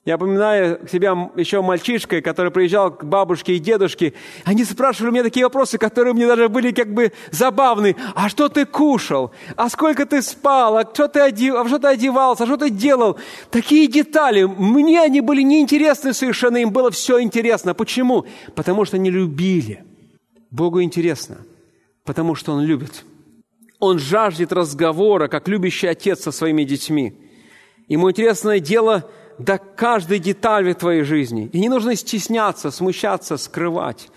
я 0.06 0.18
поминаю 0.18 0.78
себя 0.88 1.30
еще 1.34 1.62
мальчишкой, 1.62 2.22
который 2.22 2.52
приезжал 2.52 2.92
к 2.92 3.02
бабушке 3.02 3.56
и 3.56 3.58
дедушке. 3.58 4.14
Они 4.44 4.64
спрашивали 4.64 5.10
меня 5.10 5.24
такие 5.24 5.44
вопросы, 5.44 5.78
которые 5.78 6.14
мне 6.14 6.28
даже 6.28 6.48
были 6.48 6.70
как 6.70 6.94
бы 6.94 7.12
забавны. 7.32 7.96
А 8.14 8.28
что 8.28 8.48
ты 8.48 8.66
кушал? 8.66 9.32
А 9.56 9.68
сколько 9.68 10.06
ты 10.06 10.22
спал? 10.22 10.76
А 10.76 10.84
что 10.84 11.08
ты, 11.08 11.18
одев... 11.18 11.56
а 11.56 11.66
что 11.66 11.80
ты 11.80 11.88
одевался? 11.88 12.44
А 12.44 12.46
что 12.46 12.56
ты 12.56 12.70
делал? 12.70 13.18
Такие 13.50 13.88
детали. 13.88 14.44
Мне 14.44 15.02
они 15.02 15.20
были 15.20 15.42
неинтересны 15.42 16.14
совершенно. 16.14 16.58
Им 16.58 16.70
было 16.70 16.92
все 16.92 17.20
интересно. 17.20 17.74
Почему? 17.74 18.26
Потому 18.54 18.84
что 18.84 18.98
они 18.98 19.10
любили. 19.10 19.82
Богу 20.52 20.82
интересно. 20.82 21.38
Потому 22.04 22.36
что 22.36 22.52
Он 22.52 22.62
любит. 22.62 23.04
Он 23.80 23.98
жаждет 23.98 24.52
разговора, 24.52 25.26
как 25.26 25.48
любящий 25.48 25.88
отец 25.88 26.22
со 26.22 26.30
своими 26.30 26.62
детьми. 26.62 27.12
Ему 27.88 28.08
интересное 28.08 28.60
дело– 28.60 29.10
до 29.38 29.58
каждой 29.58 30.18
детали 30.18 30.72
твоей 30.72 31.02
жизни. 31.02 31.48
И 31.52 31.60
не 31.60 31.68
нужно 31.68 31.94
стесняться, 31.96 32.70
смущаться, 32.70 33.36
скрывать 33.36 34.08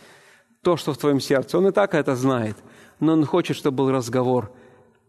то, 0.61 0.77
что 0.77 0.93
в 0.93 0.97
твоем 0.97 1.19
сердце. 1.19 1.57
Он 1.57 1.67
и 1.67 1.71
так 1.71 1.93
это 1.93 2.15
знает. 2.15 2.57
Но 2.99 3.13
он 3.13 3.25
хочет, 3.25 3.57
чтобы 3.57 3.77
был 3.77 3.91
разговор 3.91 4.51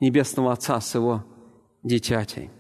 Небесного 0.01 0.53
Отца 0.53 0.81
с 0.81 0.95
его 0.95 1.25
дитятей. 1.83 2.51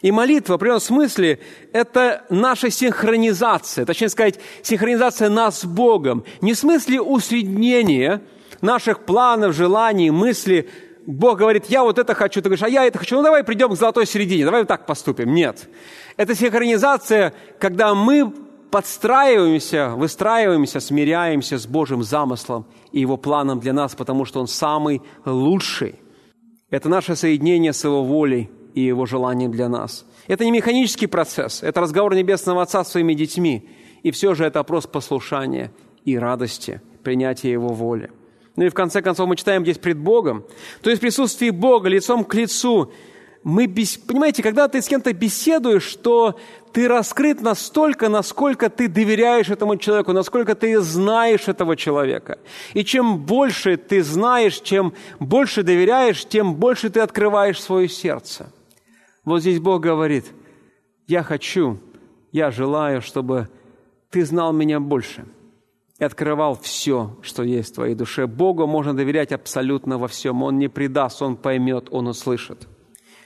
И 0.00 0.12
молитва, 0.12 0.52
в 0.52 0.56
определенном 0.56 0.80
смысле, 0.80 1.40
это 1.72 2.24
наша 2.30 2.70
синхронизация, 2.70 3.84
точнее 3.84 4.10
сказать, 4.10 4.38
синхронизация 4.62 5.28
нас 5.28 5.60
с 5.60 5.64
Богом. 5.64 6.24
Не 6.40 6.54
в 6.54 6.58
смысле 6.58 7.00
усреднения 7.00 8.22
наших 8.60 9.04
планов, 9.04 9.54
желаний, 9.54 10.10
мыслей. 10.10 10.68
Бог 11.08 11.38
говорит, 11.38 11.64
я 11.70 11.84
вот 11.84 11.98
это 11.98 12.12
хочу, 12.12 12.42
ты 12.42 12.50
говоришь, 12.50 12.62
а 12.62 12.68
я 12.68 12.84
это 12.84 12.98
хочу. 12.98 13.16
Ну 13.16 13.22
давай 13.22 13.42
придем 13.42 13.70
к 13.70 13.76
золотой 13.76 14.04
середине, 14.06 14.44
давай 14.44 14.60
вот 14.60 14.68
так 14.68 14.84
поступим. 14.84 15.32
Нет. 15.32 15.66
Это 16.18 16.34
синхронизация, 16.34 17.32
когда 17.58 17.94
мы 17.94 18.30
подстраиваемся, 18.70 19.94
выстраиваемся, 19.96 20.80
смиряемся 20.80 21.56
с 21.56 21.66
Божьим 21.66 22.02
замыслом 22.02 22.66
и 22.92 23.00
Его 23.00 23.16
планом 23.16 23.58
для 23.58 23.72
нас, 23.72 23.94
потому 23.94 24.26
что 24.26 24.40
Он 24.40 24.46
самый 24.46 25.00
лучший. 25.24 25.94
Это 26.68 26.90
наше 26.90 27.16
соединение 27.16 27.72
с 27.72 27.84
Его 27.84 28.04
волей 28.04 28.50
и 28.74 28.82
Его 28.82 29.06
желанием 29.06 29.50
для 29.50 29.70
нас. 29.70 30.04
Это 30.26 30.44
не 30.44 30.50
механический 30.50 31.06
процесс, 31.06 31.62
это 31.62 31.80
разговор 31.80 32.14
Небесного 32.14 32.60
Отца 32.60 32.84
с 32.84 32.90
своими 32.90 33.14
детьми. 33.14 33.66
И 34.02 34.10
все 34.10 34.34
же 34.34 34.44
это 34.44 34.60
опрос 34.60 34.86
послушания 34.86 35.72
и 36.04 36.18
радости, 36.18 36.82
принятия 37.02 37.50
Его 37.50 37.68
воли. 37.68 38.10
Ну 38.58 38.64
и 38.64 38.70
в 38.70 38.74
конце 38.74 39.02
концов 39.02 39.28
мы 39.28 39.36
читаем 39.36 39.62
здесь 39.62 39.78
пред 39.78 39.98
Богом. 39.98 40.44
То 40.82 40.90
есть 40.90 40.98
в 40.98 41.00
присутствии 41.00 41.50
Бога 41.50 41.88
лицом 41.88 42.24
к 42.24 42.34
лицу 42.34 42.92
мы, 43.44 43.66
бес... 43.66 43.96
понимаете, 43.96 44.42
когда 44.42 44.66
ты 44.66 44.82
с 44.82 44.88
кем-то 44.88 45.12
беседуешь, 45.12 45.84
что 45.84 46.36
ты 46.72 46.88
раскрыт 46.88 47.40
настолько, 47.40 48.08
насколько 48.08 48.68
ты 48.68 48.88
доверяешь 48.88 49.48
этому 49.48 49.76
человеку, 49.76 50.12
насколько 50.12 50.56
ты 50.56 50.80
знаешь 50.80 51.46
этого 51.46 51.76
человека. 51.76 52.40
И 52.74 52.82
чем 52.82 53.18
больше 53.18 53.76
ты 53.76 54.02
знаешь, 54.02 54.60
чем 54.60 54.92
больше 55.20 55.62
доверяешь, 55.62 56.26
тем 56.26 56.56
больше 56.56 56.90
ты 56.90 56.98
открываешь 56.98 57.62
свое 57.62 57.88
сердце. 57.88 58.52
Вот 59.24 59.42
здесь 59.42 59.60
Бог 59.60 59.82
говорит, 59.82 60.24
я 61.06 61.22
хочу, 61.22 61.78
я 62.32 62.50
желаю, 62.50 63.02
чтобы 63.02 63.48
ты 64.10 64.24
знал 64.24 64.52
меня 64.52 64.80
больше 64.80 65.26
и 65.98 66.04
открывал 66.04 66.56
все, 66.60 67.16
что 67.22 67.42
есть 67.42 67.72
в 67.72 67.74
твоей 67.74 67.94
душе. 67.94 68.26
Богу 68.26 68.66
можно 68.66 68.94
доверять 68.94 69.32
абсолютно 69.32 69.98
во 69.98 70.06
всем. 70.06 70.42
Он 70.42 70.58
не 70.58 70.68
предаст, 70.68 71.22
Он 71.22 71.36
поймет, 71.36 71.88
Он 71.90 72.06
услышит. 72.06 72.68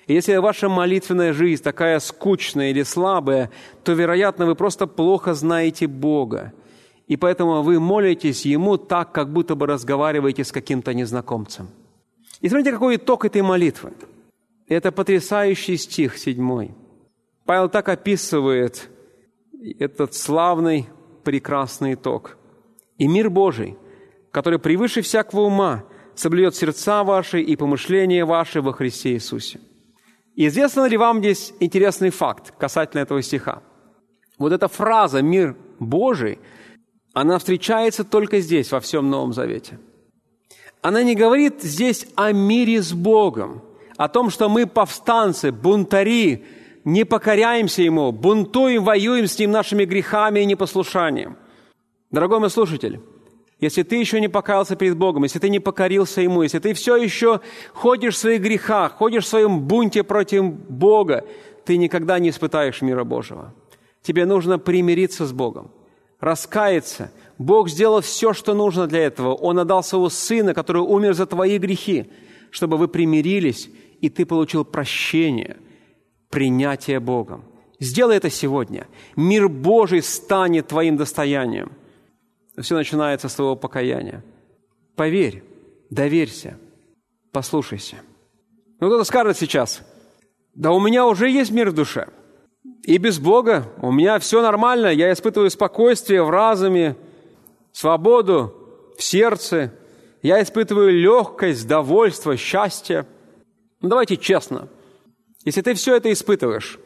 И 0.06 0.14
если 0.14 0.36
ваша 0.36 0.68
молитвенная 0.68 1.32
жизнь 1.32 1.62
такая 1.62 2.00
скучная 2.00 2.70
или 2.70 2.82
слабая, 2.82 3.50
то, 3.84 3.92
вероятно, 3.92 4.46
вы 4.46 4.54
просто 4.54 4.86
плохо 4.86 5.34
знаете 5.34 5.86
Бога. 5.86 6.52
И 7.06 7.16
поэтому 7.16 7.62
вы 7.62 7.78
молитесь 7.78 8.46
Ему 8.46 8.78
так, 8.78 9.12
как 9.12 9.32
будто 9.32 9.54
бы 9.54 9.66
разговариваете 9.66 10.44
с 10.44 10.50
каким-то 10.50 10.94
незнакомцем. 10.94 11.68
И 12.40 12.48
смотрите, 12.48 12.72
какой 12.72 12.96
итог 12.96 13.24
этой 13.24 13.42
молитвы. 13.42 13.92
Это 14.66 14.90
потрясающий 14.90 15.76
стих, 15.76 16.16
седьмой. 16.16 16.74
Павел 17.44 17.68
так 17.68 17.88
описывает 17.88 18.88
этот 19.78 20.14
славный, 20.14 20.88
прекрасный 21.22 21.94
итог. 21.94 22.38
«И 23.02 23.08
мир 23.08 23.30
Божий, 23.30 23.76
который 24.30 24.60
превыше 24.60 25.02
всякого 25.02 25.40
ума, 25.40 25.82
соблюет 26.14 26.54
сердца 26.54 27.02
ваши 27.02 27.40
и 27.40 27.56
помышления 27.56 28.24
ваши 28.24 28.60
во 28.60 28.72
Христе 28.72 29.14
Иисусе». 29.14 29.58
Известно 30.36 30.86
ли 30.86 30.96
вам 30.96 31.18
здесь 31.18 31.52
интересный 31.58 32.10
факт 32.10 32.54
касательно 32.56 33.00
этого 33.02 33.20
стиха? 33.20 33.60
Вот 34.38 34.52
эта 34.52 34.68
фраза 34.68 35.20
«мир 35.20 35.56
Божий», 35.80 36.38
она 37.12 37.38
встречается 37.38 38.04
только 38.04 38.38
здесь, 38.38 38.70
во 38.70 38.78
всем 38.78 39.10
Новом 39.10 39.32
Завете. 39.32 39.80
Она 40.80 41.02
не 41.02 41.16
говорит 41.16 41.60
здесь 41.60 42.06
о 42.14 42.30
мире 42.30 42.82
с 42.82 42.92
Богом, 42.92 43.62
о 43.96 44.08
том, 44.08 44.30
что 44.30 44.48
мы 44.48 44.68
повстанцы, 44.68 45.50
бунтари, 45.50 46.44
не 46.84 47.04
покоряемся 47.04 47.82
Ему, 47.82 48.12
бунтуем, 48.12 48.84
воюем 48.84 49.26
с 49.26 49.40
Ним 49.40 49.50
нашими 49.50 49.86
грехами 49.86 50.38
и 50.38 50.46
непослушанием. 50.46 51.36
Дорогой 52.12 52.40
мой 52.40 52.50
слушатель, 52.50 53.00
если 53.58 53.82
ты 53.82 53.96
еще 53.96 54.20
не 54.20 54.28
покаялся 54.28 54.76
перед 54.76 54.98
Богом, 54.98 55.22
если 55.22 55.38
ты 55.38 55.48
не 55.48 55.60
покорился 55.60 56.20
Ему, 56.20 56.42
если 56.42 56.58
ты 56.58 56.74
все 56.74 56.96
еще 56.96 57.40
ходишь 57.72 58.16
в 58.16 58.18
своих 58.18 58.42
грехах, 58.42 58.92
ходишь 58.92 59.24
в 59.24 59.28
своем 59.28 59.60
бунте 59.60 60.02
против 60.02 60.44
Бога, 60.44 61.24
ты 61.64 61.78
никогда 61.78 62.18
не 62.18 62.28
испытаешь 62.28 62.82
мира 62.82 63.04
Божьего. 63.04 63.54
Тебе 64.02 64.26
нужно 64.26 64.58
примириться 64.58 65.24
с 65.24 65.32
Богом, 65.32 65.70
раскаяться. 66.20 67.12
Бог 67.38 67.70
сделал 67.70 68.02
все, 68.02 68.34
что 68.34 68.52
нужно 68.52 68.86
для 68.86 69.04
этого. 69.04 69.32
Он 69.32 69.58
отдал 69.58 69.82
своего 69.82 70.10
Сына, 70.10 70.52
который 70.52 70.82
умер 70.82 71.14
за 71.14 71.24
твои 71.24 71.56
грехи, 71.56 72.10
чтобы 72.50 72.76
вы 72.76 72.88
примирились, 72.88 73.70
и 74.02 74.10
ты 74.10 74.26
получил 74.26 74.64
прощение, 74.66 75.56
принятие 76.28 77.00
Богом. 77.00 77.44
Сделай 77.78 78.16
это 78.16 78.28
сегодня. 78.28 78.86
Мир 79.16 79.48
Божий 79.48 80.02
станет 80.02 80.66
твоим 80.66 80.98
достоянием– 80.98 81.72
все 82.60 82.74
начинается 82.74 83.28
с 83.28 83.34
твоего 83.34 83.56
покаяния. 83.56 84.24
Поверь, 84.96 85.42
доверься, 85.90 86.58
послушайся. 87.32 87.96
Ну, 88.80 88.88
кто-то 88.88 89.04
скажет 89.04 89.38
сейчас, 89.38 89.82
да 90.54 90.72
у 90.72 90.80
меня 90.80 91.06
уже 91.06 91.30
есть 91.30 91.50
мир 91.50 91.70
в 91.70 91.74
душе. 91.74 92.08
И 92.84 92.98
без 92.98 93.18
Бога 93.18 93.72
у 93.80 93.92
меня 93.92 94.18
все 94.18 94.42
нормально, 94.42 94.88
я 94.88 95.12
испытываю 95.12 95.50
спокойствие 95.50 96.22
в 96.22 96.30
разуме, 96.30 96.96
свободу 97.72 98.54
в 98.98 99.02
сердце, 99.02 99.72
я 100.22 100.42
испытываю 100.42 100.92
легкость, 100.92 101.66
довольство, 101.66 102.36
счастье. 102.36 103.06
Ну, 103.80 103.88
давайте 103.88 104.16
честно. 104.16 104.68
Если 105.44 105.62
ты 105.62 105.74
все 105.74 105.96
это 105.96 106.12
испытываешь, 106.12 106.78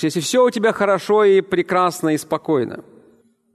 Если 0.00 0.20
все 0.20 0.42
у 0.42 0.50
тебя 0.50 0.72
хорошо 0.72 1.24
и 1.24 1.42
прекрасно 1.42 2.14
и 2.14 2.18
спокойно. 2.18 2.82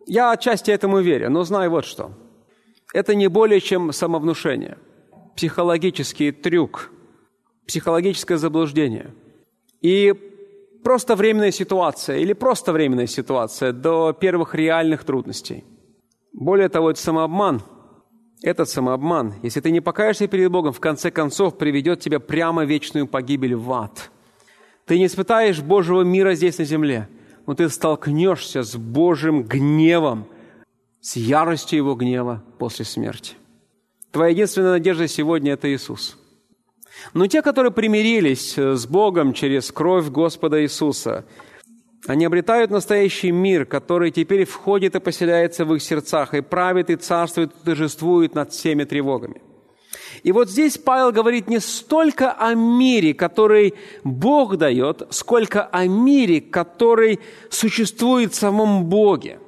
Я 0.07 0.31
отчасти 0.31 0.71
этому 0.71 0.99
верю, 0.99 1.29
но 1.29 1.43
знаю 1.43 1.69
вот 1.69 1.85
что. 1.85 2.11
Это 2.93 3.13
не 3.13 3.27
более 3.27 3.61
чем 3.61 3.91
самовнушение, 3.91 4.77
психологический 5.35 6.31
трюк, 6.31 6.89
психологическое 7.67 8.37
заблуждение. 8.37 9.13
И 9.81 10.13
просто 10.83 11.15
временная 11.15 11.51
ситуация 11.51 12.17
или 12.17 12.33
просто 12.33 12.71
временная 12.73 13.07
ситуация 13.07 13.73
до 13.73 14.13
первых 14.13 14.55
реальных 14.55 15.03
трудностей. 15.03 15.65
Более 16.33 16.69
того, 16.69 16.91
это 16.91 17.01
самообман. 17.01 17.61
Этот 18.41 18.69
самообман, 18.69 19.33
если 19.43 19.59
ты 19.59 19.71
не 19.71 19.81
покаешься 19.81 20.27
перед 20.27 20.49
Богом, 20.49 20.71
в 20.71 20.79
конце 20.79 21.11
концов 21.11 21.57
приведет 21.57 21.99
тебя 21.99 22.19
прямо 22.19 22.63
в 22.63 22.69
вечную 22.69 23.07
погибель 23.07 23.55
в 23.55 23.71
ад– 23.71 24.09
ты 24.87 24.97
не 24.97 25.05
испытаешь 25.05 25.59
Божьего 25.61 26.01
мира 26.01 26.33
здесь 26.33 26.57
на 26.57 26.63
земле, 26.63 27.09
но 27.47 27.55
ты 27.55 27.69
столкнешься 27.69 28.61
с 28.61 28.75
Божьим 28.75 29.43
гневом, 29.43 30.27
с 31.01 31.15
яростью 31.15 31.77
Его 31.77 31.95
гнева 31.95 32.43
после 32.59 32.85
смерти. 32.85 33.35
Твоя 34.11 34.31
единственная 34.31 34.73
надежда 34.73 35.07
сегодня– 35.07 35.53
это 35.53 35.73
Иисус. 35.73 36.17
Но 37.13 37.27
те, 37.27 37.41
которые 37.41 37.71
примирились 37.71 38.57
с 38.57 38.85
Богом 38.85 39.33
через 39.33 39.71
кровь 39.71 40.09
Господа 40.09 40.61
Иисуса, 40.61 41.25
они 42.05 42.25
обретают 42.25 42.69
настоящий 42.69 43.31
мир, 43.31 43.65
который 43.65 44.11
теперь 44.11 44.45
входит 44.45 44.95
и 44.95 44.99
поселяется 44.99 45.65
в 45.65 45.73
их 45.73 45.81
сердцах, 45.81 46.33
и 46.33 46.41
правит, 46.41 46.89
и 46.89 46.95
царствует, 46.95 47.51
и 47.51 47.65
торжествует 47.65 48.35
над 48.35 48.51
всеми 48.51 48.83
тревогами. 48.83 49.41
И 50.23 50.31
вот 50.31 50.49
здесь 50.49 50.77
Павел 50.77 51.11
говорит 51.11 51.47
не 51.47 51.59
столько 51.59 52.31
о 52.31 52.53
мире, 52.53 53.13
который 53.13 53.75
Бог 54.03 54.57
дает, 54.57 55.03
сколько 55.11 55.65
о 55.65 55.87
мире, 55.87 56.41
который 56.41 57.19
существует 57.49 58.33
в 58.33 58.35
самом 58.35 58.85
Боге. 58.85 59.39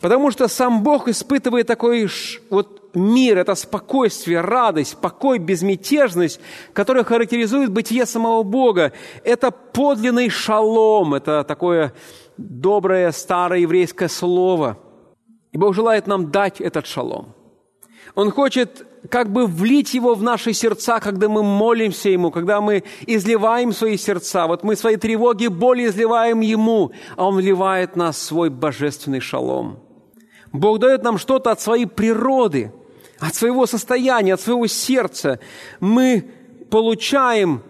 Потому 0.00 0.30
что 0.30 0.48
сам 0.48 0.82
Бог 0.82 1.08
испытывает 1.08 1.66
такой 1.66 2.08
вот 2.50 2.94
мир, 2.94 3.38
это 3.38 3.54
спокойствие, 3.54 4.40
радость, 4.40 4.96
покой, 4.98 5.38
безмятежность, 5.38 6.40
которая 6.72 7.04
характеризует 7.04 7.70
бытие 7.70 8.06
самого 8.06 8.42
Бога. 8.42 8.92
Это 9.24 9.50
подлинный 9.50 10.28
шалом, 10.30 11.14
это 11.14 11.44
такое 11.44 11.92
доброе 12.36 13.12
старое 13.12 13.60
еврейское 13.60 14.08
слово. 14.08 14.78
И 15.52 15.58
Бог 15.58 15.74
желает 15.74 16.06
нам 16.06 16.30
дать 16.30 16.60
этот 16.60 16.86
шалом. 16.86 17.34
Он 18.14 18.30
хочет 18.30 18.86
как 19.10 19.32
бы 19.32 19.46
влить 19.46 19.94
его 19.94 20.14
в 20.14 20.22
наши 20.22 20.52
сердца, 20.52 21.00
когда 21.00 21.28
мы 21.28 21.42
молимся 21.42 22.08
Ему, 22.08 22.30
когда 22.30 22.60
мы 22.60 22.84
изливаем 23.06 23.72
свои 23.72 23.96
сердца. 23.96 24.46
Вот 24.46 24.62
мы 24.62 24.76
свои 24.76 24.96
тревоги, 24.96 25.46
боли 25.46 25.86
изливаем 25.86 26.40
Ему, 26.40 26.92
а 27.16 27.26
Он 27.26 27.36
вливает 27.36 27.92
в 27.92 27.96
нас 27.96 28.18
свой 28.18 28.50
божественный 28.50 29.20
шалом. 29.20 29.80
Бог 30.52 30.78
дает 30.78 31.02
нам 31.02 31.18
что-то 31.18 31.50
от 31.50 31.60
своей 31.60 31.86
природы, 31.86 32.72
от 33.18 33.34
своего 33.34 33.66
состояния, 33.66 34.34
от 34.34 34.40
своего 34.40 34.66
сердца. 34.66 35.40
Мы 35.80 36.30
получаем 36.70 37.62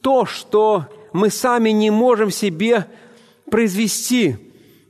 то, 0.00 0.24
что 0.24 0.86
мы 1.12 1.30
сами 1.30 1.70
не 1.70 1.90
можем 1.90 2.30
себе 2.30 2.86
произвести. 3.50 4.36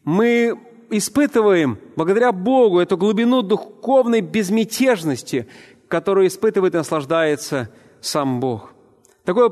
Мы 0.05 0.59
испытываем 0.91 1.79
благодаря 1.97 2.33
Богу 2.33 2.81
эту 2.81 2.97
глубину 2.97 3.43
духовной 3.43 4.21
безмятежности, 4.21 5.47
которую 5.89 6.27
испытывает 6.27 6.75
и 6.75 6.79
наслаждается 6.79 7.71
сам 8.01 8.41
Бог. 8.41 8.73
Такой, 9.25 9.51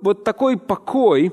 вот 0.00 0.24
такой 0.24 0.56
покой, 0.56 1.32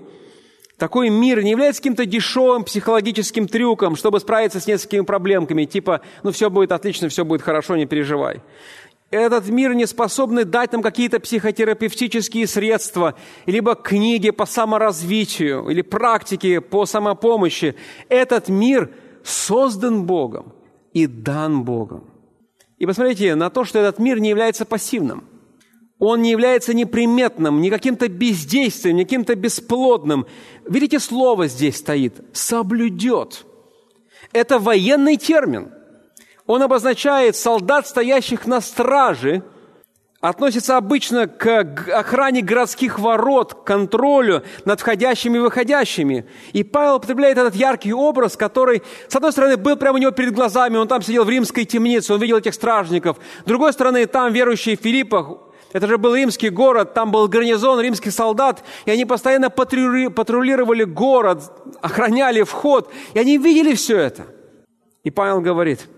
такой 0.78 1.10
мир 1.10 1.44
не 1.44 1.52
является 1.52 1.82
каким-то 1.82 2.06
дешевым 2.06 2.64
психологическим 2.64 3.48
трюком, 3.48 3.96
чтобы 3.96 4.20
справиться 4.20 4.60
с 4.60 4.68
несколькими 4.68 5.02
проблемками, 5.02 5.66
типа, 5.66 6.02
ну 6.24 6.32
все 6.32 6.50
будет 6.50 6.72
отлично, 6.72 7.10
все 7.10 7.24
будет 7.24 7.42
хорошо, 7.42 7.76
не 7.76 7.86
переживай. 7.86 8.42
Этот 9.12 9.48
мир 9.48 9.76
не 9.76 9.86
способен 9.86 10.50
дать 10.50 10.72
нам 10.72 10.82
какие-то 10.82 11.20
психотерапевтические 11.20 12.48
средства, 12.48 13.14
либо 13.46 13.76
книги 13.76 14.32
по 14.32 14.48
саморазвитию, 14.48 15.70
или 15.70 15.84
практики 15.84 16.58
по 16.58 16.88
самопомощи. 16.88 17.76
Этот 18.10 18.50
мир– 18.50 18.90
создан 19.24 20.06
Богом 20.06 20.54
и 20.94 21.08
дан 21.08 21.64
Богом. 21.64 22.06
И 22.78 22.86
посмотрите 22.86 23.36
на 23.36 23.50
то, 23.50 23.64
что 23.64 23.80
этот 23.80 24.00
мир 24.00 24.20
не 24.20 24.30
является 24.30 24.66
пассивным. 24.66 25.24
Он 26.00 26.22
не 26.22 26.32
является 26.32 26.74
неприметным, 26.74 27.62
не 27.62 27.70
каким-то 27.70 28.10
бездействием, 28.10 28.98
не 28.98 29.04
каким-то 29.04 29.36
бесплодным. 29.36 30.26
Видите, 30.68 31.00
слово 31.00 31.48
здесь 31.48 31.78
стоит 31.78 32.16
«соблюдет». 32.34 33.46
Это 34.34 34.60
военный 34.60 35.18
термин. 35.18 35.72
Он 36.46 36.62
обозначает 36.62 37.36
солдат, 37.36 37.88
стоящих 37.88 38.46
на 38.48 38.60
страже– 38.60 39.44
относится 40.24 40.78
обычно 40.78 41.28
к 41.28 41.50
охране 41.90 42.42
городских 42.42 42.98
ворот, 42.98 43.54
к 43.54 43.64
контролю 43.66 44.44
над 44.64 44.80
входящими 44.80 45.38
и 45.38 45.42
выходящими. 45.42 46.26
И 46.54 46.64
Павел 46.64 46.96
употребляет 46.96 47.38
этот 47.38 47.56
яркий 47.56 47.92
образ, 47.92 48.38
который, 48.38 48.84
с 49.10 49.16
одной 49.18 49.34
стороны, 49.34 49.58
был 49.58 49.76
прямо 49.76 49.98
у 49.98 50.02
него 50.02 50.12
перед 50.12 50.34
глазами, 50.34 50.78
он 50.78 50.88
там 50.88 51.02
сидел 51.02 51.26
в 51.26 51.30
римской 51.30 51.66
темнице, 51.66 52.14
он 52.14 52.22
видел 52.22 52.38
этих 52.38 52.54
стражников. 52.54 53.18
С 53.42 53.44
другой 53.44 53.74
стороны, 53.74 54.06
там 54.06 54.32
верующие 54.32 54.78
в 54.78 54.80
Филиппах, 54.80 55.40
это 55.74 55.88
же 55.88 55.98
был 55.98 56.16
римский 56.16 56.48
город, 56.48 56.94
там 56.94 57.12
был 57.12 57.28
гарнизон 57.28 57.82
римских 57.82 58.14
солдат, 58.14 58.64
и 58.86 58.92
они 58.92 59.04
постоянно 59.04 59.50
патрулировали 59.50 60.86
город, 60.86 61.52
охраняли 61.82 62.44
вход, 62.44 62.90
и 63.14 63.20
они 63.20 63.38
видели 63.38 63.76
все 63.76 63.98
это. 63.98 64.24
И 65.04 65.12
Павел 65.12 65.42
говорит, 65.42 65.90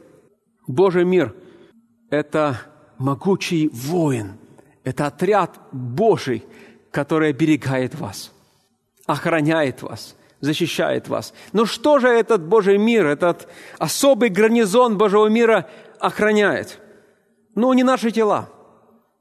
Божий 0.65 1.05
мир– 1.05 1.35
это 2.09 2.57
могучий 2.97 3.69
воин. 3.69 4.37
Это 4.83 5.07
отряд 5.07 5.59
Божий, 5.71 6.43
который 6.91 7.29
оберегает 7.29 7.95
вас, 7.95 8.31
охраняет 9.05 9.81
вас, 9.81 10.15
защищает 10.39 11.07
вас. 11.07 11.33
Но 11.53 11.65
что 11.65 11.99
же 11.99 12.07
этот 12.07 12.45
Божий 12.45 12.77
мир, 12.77 13.05
этот 13.07 13.47
особый 13.79 14.29
гарнизон 14.29 14.97
Божьего 14.97 15.27
мира 15.27 15.67
охраняет? 15.99 16.79
Ну, 17.55 17.73
не 17.73 17.83
наши 17.83 18.11
тела, 18.11 18.49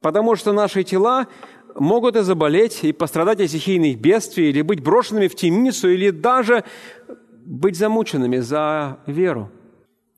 потому 0.01 0.37
что 0.37 0.53
наши 0.53 0.85
тела 0.85 1.27
могут 1.75 2.17
и 2.17 2.23
заболеть, 2.23 2.85
и 2.85 2.93
пострадать 2.93 3.41
от 3.41 3.49
стихийных 3.49 3.99
бедствий, 3.99 4.51
или 4.51 4.63
быть 4.63 4.83
брошенными 4.83 5.29
в 5.29 5.35
темницу, 5.35 5.89
или 5.89 6.11
даже 6.11 6.65
быть 7.45 7.77
замученными 7.77 8.39
за 8.39 8.99
веру. 9.07 9.51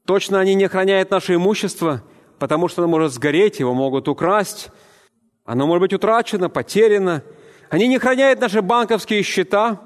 Точно 0.04 0.40
они 0.40 0.54
не 0.54 0.64
охраняют 0.64 1.10
наше 1.10 1.34
имущество– 1.34 2.02
потому 2.38 2.68
что 2.68 2.82
оно 2.82 2.90
может 2.90 3.12
сгореть, 3.12 3.60
его 3.60 3.74
могут 3.74 4.08
украсть, 4.08 4.68
оно 5.44 5.66
может 5.66 5.80
быть 5.80 5.92
утрачено, 5.92 6.48
потеряно. 6.48 7.22
Они 7.70 7.88
не 7.88 7.98
хранят 7.98 8.40
наши 8.40 8.62
банковские 8.62 9.22
счета, 9.22 9.80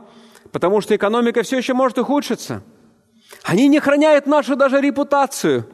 потому 0.52 0.80
что 0.80 0.96
экономика 0.96 1.42
все 1.42 1.58
еще 1.58 1.74
может 1.74 1.98
ухудшиться. 1.98 2.62
Они 3.42 3.68
не 3.68 3.78
хранят 3.78 4.26
нашу 4.26 4.56
даже 4.56 4.80
репутацию, 4.80 5.66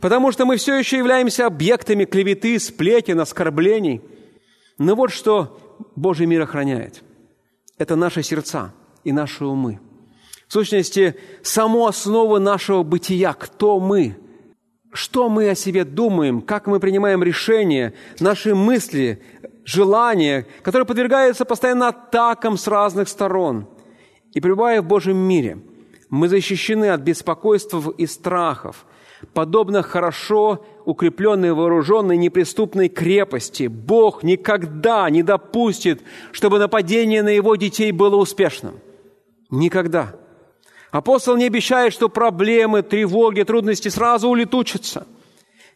потому 0.00 0.32
что 0.32 0.46
мы 0.46 0.56
все 0.56 0.76
еще 0.76 0.98
являемся 0.98 1.46
объектами 1.46 2.04
клеветы, 2.04 2.58
сплетен, 2.58 3.20
оскорблений. 3.20 4.00
Но 4.78 4.94
вот 4.94 5.10
что 5.10 5.58
Божий 5.94 6.26
мир 6.26 6.42
охраняет. 6.42 7.02
Это 7.78 7.96
наши 7.96 8.22
сердца 8.22 8.72
и 9.04 9.12
наши 9.12 9.44
умы. 9.44 9.80
В 10.48 10.52
сущности, 10.52 11.16
саму 11.42 11.86
основу 11.86 12.38
нашего 12.38 12.82
бытия, 12.82 13.34
кто 13.34 13.78
мы– 13.80 14.16
что 14.96 15.28
мы 15.28 15.48
о 15.50 15.54
себе 15.54 15.84
думаем, 15.84 16.40
как 16.40 16.66
мы 16.66 16.80
принимаем 16.80 17.22
решения, 17.22 17.94
наши 18.18 18.54
мысли, 18.54 19.22
желания, 19.64 20.46
которые 20.62 20.86
подвергаются 20.86 21.44
постоянно 21.44 21.88
атакам 21.88 22.56
с 22.56 22.66
разных 22.66 23.08
сторон. 23.08 23.68
И 24.32 24.40
пребывая 24.40 24.82
в 24.82 24.86
Божьем 24.86 25.16
мире, 25.16 25.58
мы 26.08 26.28
защищены 26.28 26.90
от 26.90 27.00
беспокойств 27.00 27.74
и 27.98 28.06
страхов, 28.06 28.86
подобно 29.34 29.82
хорошо 29.82 30.64
укрепленной, 30.84 31.52
вооруженной, 31.52 32.16
неприступной 32.16 32.88
крепости. 32.88 33.66
Бог 33.66 34.22
никогда 34.22 35.08
не 35.10 35.22
допустит, 35.22 36.00
чтобы 36.32 36.58
нападение 36.58 37.22
на 37.22 37.30
его 37.30 37.56
детей 37.56 37.92
было 37.92 38.16
успешным. 38.16 38.74
Никогда. 39.50 40.16
Апостол 40.90 41.36
не 41.36 41.46
обещает, 41.46 41.92
что 41.92 42.08
проблемы, 42.08 42.82
тревоги, 42.82 43.42
трудности 43.42 43.88
сразу 43.88 44.28
улетучатся. 44.28 45.06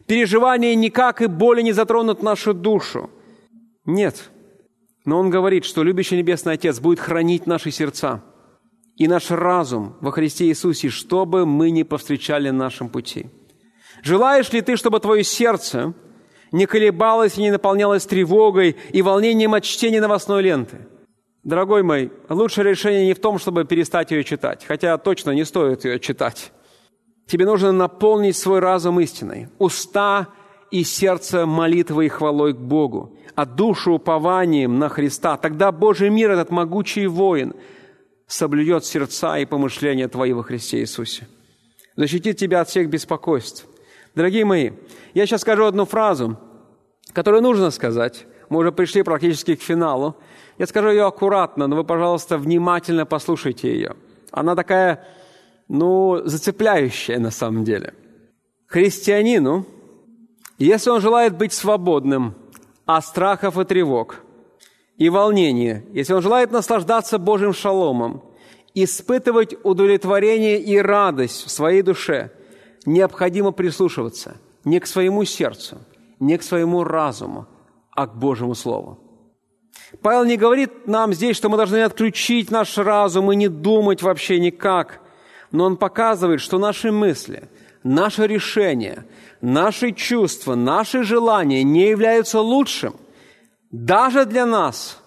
Переживания 0.07 0.73
никак 0.75 1.21
и 1.21 1.27
боли 1.27 1.61
не 1.61 1.73
затронут 1.73 2.23
нашу 2.23 2.53
душу. 2.53 3.09
Нет. 3.85 4.29
Но 5.05 5.19
он 5.19 5.29
говорит, 5.29 5.65
что 5.65 5.83
любящий 5.83 6.17
Небесный 6.17 6.53
Отец 6.53 6.79
будет 6.79 6.99
хранить 6.99 7.47
наши 7.47 7.71
сердца 7.71 8.23
и 8.95 9.07
наш 9.07 9.31
разум 9.31 9.95
во 10.01 10.11
Христе 10.11 10.45
Иисусе, 10.45 10.89
чтобы 10.89 11.45
мы 11.45 11.71
не 11.71 11.83
повстречали 11.83 12.49
на 12.49 12.65
нашем 12.65 12.89
пути. 12.89 13.27
Желаешь 14.03 14.51
ли 14.51 14.61
ты, 14.61 14.75
чтобы 14.75 14.99
твое 14.99 15.23
сердце 15.23 15.93
не 16.51 16.65
колебалось 16.65 17.37
и 17.37 17.41
не 17.41 17.51
наполнялось 17.51 18.05
тревогой 18.05 18.75
и 18.91 19.01
волнением 19.01 19.53
от 19.53 19.63
чтения 19.63 20.01
новостной 20.01 20.43
ленты? 20.43 20.87
Дорогой 21.43 21.81
мой, 21.81 22.11
лучшее 22.29 22.69
решение 22.69 23.05
не 23.05 23.13
в 23.13 23.19
том, 23.19 23.39
чтобы 23.39 23.65
перестать 23.65 24.11
ее 24.11 24.23
читать, 24.23 24.63
хотя 24.65 24.97
точно 24.97 25.31
не 25.31 25.43
стоит 25.43 25.85
ее 25.85 25.99
читать. 25.99 26.51
Тебе 27.25 27.45
нужно 27.45 27.71
наполнить 27.71 28.37
свой 28.37 28.59
разум 28.59 28.99
истиной, 28.99 29.47
уста 29.57 30.27
и 30.69 30.83
сердце 30.83 31.45
молитвой 31.47 32.05
и 32.05 32.09
хвалой 32.09 32.53
к 32.53 32.57
Богу, 32.57 33.17
а 33.35 33.45
душу 33.45 33.93
упованием 33.93 34.77
на 34.77 34.89
Христа. 34.89 35.35
Тогда 35.37 35.71
Божий 35.71 36.09
мир, 36.09 36.29
этот 36.29 36.51
могучий 36.51 37.07
воин, 37.07 37.55
соблюдет 38.27 38.85
сердца 38.85 39.37
и 39.37 39.45
помышления 39.45 40.07
твои 40.07 40.33
во 40.33 40.43
Христе 40.43 40.79
Иисусе. 40.79 41.27
Защитит 41.95 42.37
тебя 42.37 42.61
от 42.61 42.69
всех 42.69 42.89
беспокойств. 42.89 43.65
Дорогие 44.13 44.45
мои, 44.45 44.71
я 45.13 45.25
сейчас 45.25 45.41
скажу 45.41 45.65
одну 45.65 45.85
фразу, 45.85 46.37
которую 47.13 47.41
нужно 47.41 47.71
сказать. 47.71 48.25
Мы 48.49 48.59
уже 48.59 48.71
пришли 48.71 49.03
практически 49.03 49.55
к 49.55 49.61
финалу. 49.61 50.17
Я 50.61 50.67
скажу 50.67 50.89
ее 50.89 51.07
аккуратно, 51.07 51.65
но 51.65 51.75
вы, 51.75 51.83
пожалуйста, 51.83 52.37
внимательно 52.37 53.07
послушайте 53.07 53.73
ее. 53.73 53.95
Она 54.29 54.55
такая, 54.55 55.03
ну, 55.67 56.21
зацепляющая 56.23 57.17
на 57.17 57.31
самом 57.31 57.63
деле. 57.63 57.95
Христианину, 58.67 59.65
если 60.59 60.91
он 60.91 61.01
желает 61.01 61.35
быть 61.35 61.51
свободным 61.51 62.35
от 62.85 63.03
страхов 63.03 63.57
и 63.57 63.65
тревог 63.65 64.17
и 64.97 65.09
волнения, 65.09 65.83
если 65.93 66.13
он 66.13 66.21
желает 66.21 66.51
наслаждаться 66.51 67.17
Божьим 67.17 67.53
шаломом, 67.53 68.21
испытывать 68.75 69.55
удовлетворение 69.63 70.61
и 70.61 70.77
радость 70.77 71.43
в 71.43 71.49
своей 71.49 71.81
душе, 71.81 72.29
необходимо 72.85 73.51
прислушиваться 73.51 74.37
не 74.63 74.79
к 74.79 74.85
своему 74.85 75.25
сердцу, 75.25 75.79
не 76.19 76.37
к 76.37 76.43
своему 76.43 76.83
разуму, 76.83 77.47
а 77.95 78.05
к 78.05 78.15
Божьему 78.15 78.53
Слову. 78.53 78.99
Павел 80.01 80.25
не 80.25 80.37
говорит 80.37 80.87
нам 80.87 81.13
здесь, 81.13 81.35
что 81.35 81.49
мы 81.49 81.57
должны 81.57 81.83
отключить 81.83 82.49
наш 82.49 82.77
разум 82.77 83.31
и 83.31 83.35
не 83.35 83.49
думать 83.49 84.01
вообще 84.01 84.39
никак, 84.39 85.01
но 85.51 85.65
он 85.65 85.77
показывает, 85.77 86.39
что 86.39 86.57
наши 86.57 86.91
мысли, 86.91 87.49
наши 87.83 88.25
решения, 88.25 89.05
наши 89.41 89.91
чувства, 89.91 90.55
наши 90.55 91.03
желания 91.03 91.63
не 91.63 91.89
являются 91.89 92.39
лучшим 92.39 92.95
даже 93.71 94.25
для 94.25 94.45
нас 94.45 94.97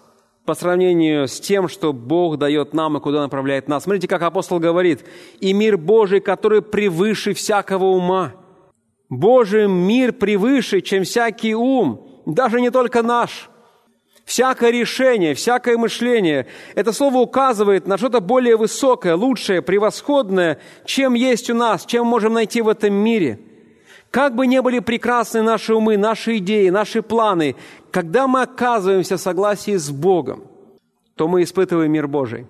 по 0.45 0.53
сравнению 0.53 1.27
с 1.27 1.39
тем, 1.39 1.67
что 1.67 1.91
Бог 1.91 2.37
дает 2.37 2.73
нам 2.73 2.97
и 2.97 2.99
куда 2.99 3.21
направляет 3.21 3.67
нас. 3.67 3.83
Смотрите, 3.83 4.07
как 4.07 4.21
апостол 4.21 4.59
говорит, 4.59 5.03
«И 5.39 5.53
мир 5.53 5.77
Божий, 5.77 6.19
который 6.19 6.61
превыше 6.61 7.33
всякого 7.33 7.85
ума». 7.85 8.33
Божий 9.09 9.67
мир 9.67 10.13
превыше, 10.13 10.81
чем 10.81 11.03
всякий 11.03 11.55
ум, 11.55 12.23
даже 12.27 12.61
не 12.61 12.69
только 12.69 13.01
наш– 13.01 13.49
Всякое 14.25 14.71
решение, 14.71 15.35
всякое 15.35 15.77
мышление, 15.77 16.47
это 16.73 16.91
слово 16.91 17.19
указывает 17.19 17.85
на 17.85 17.97
что-то 17.97 18.21
более 18.21 18.57
высокое, 18.57 19.15
лучшее, 19.15 19.61
превосходное, 19.61 20.59
чем 20.83 21.13
есть 21.13 21.51
у 21.51 21.53
нас, 21.53 21.85
чем 21.85 22.07
можем 22.07 22.33
найти 22.33 22.61
в 22.61 22.67
этом 22.67 22.93
мире. 22.93 23.39
Как 24.09 24.35
бы 24.35 24.47
ни 24.47 24.57
были 24.59 24.79
прекрасны 24.79 25.43
наши 25.43 25.75
умы, 25.75 25.95
наши 25.97 26.37
идеи, 26.37 26.69
наши 26.69 27.03
планы, 27.03 27.55
когда 27.91 28.27
мы 28.27 28.41
оказываемся 28.41 29.17
в 29.17 29.21
согласии 29.21 29.75
с 29.75 29.91
Богом, 29.91 30.47
то 31.15 31.27
мы 31.27 31.43
испытываем 31.43 31.91
мир 31.91 32.07
Божий, 32.07 32.47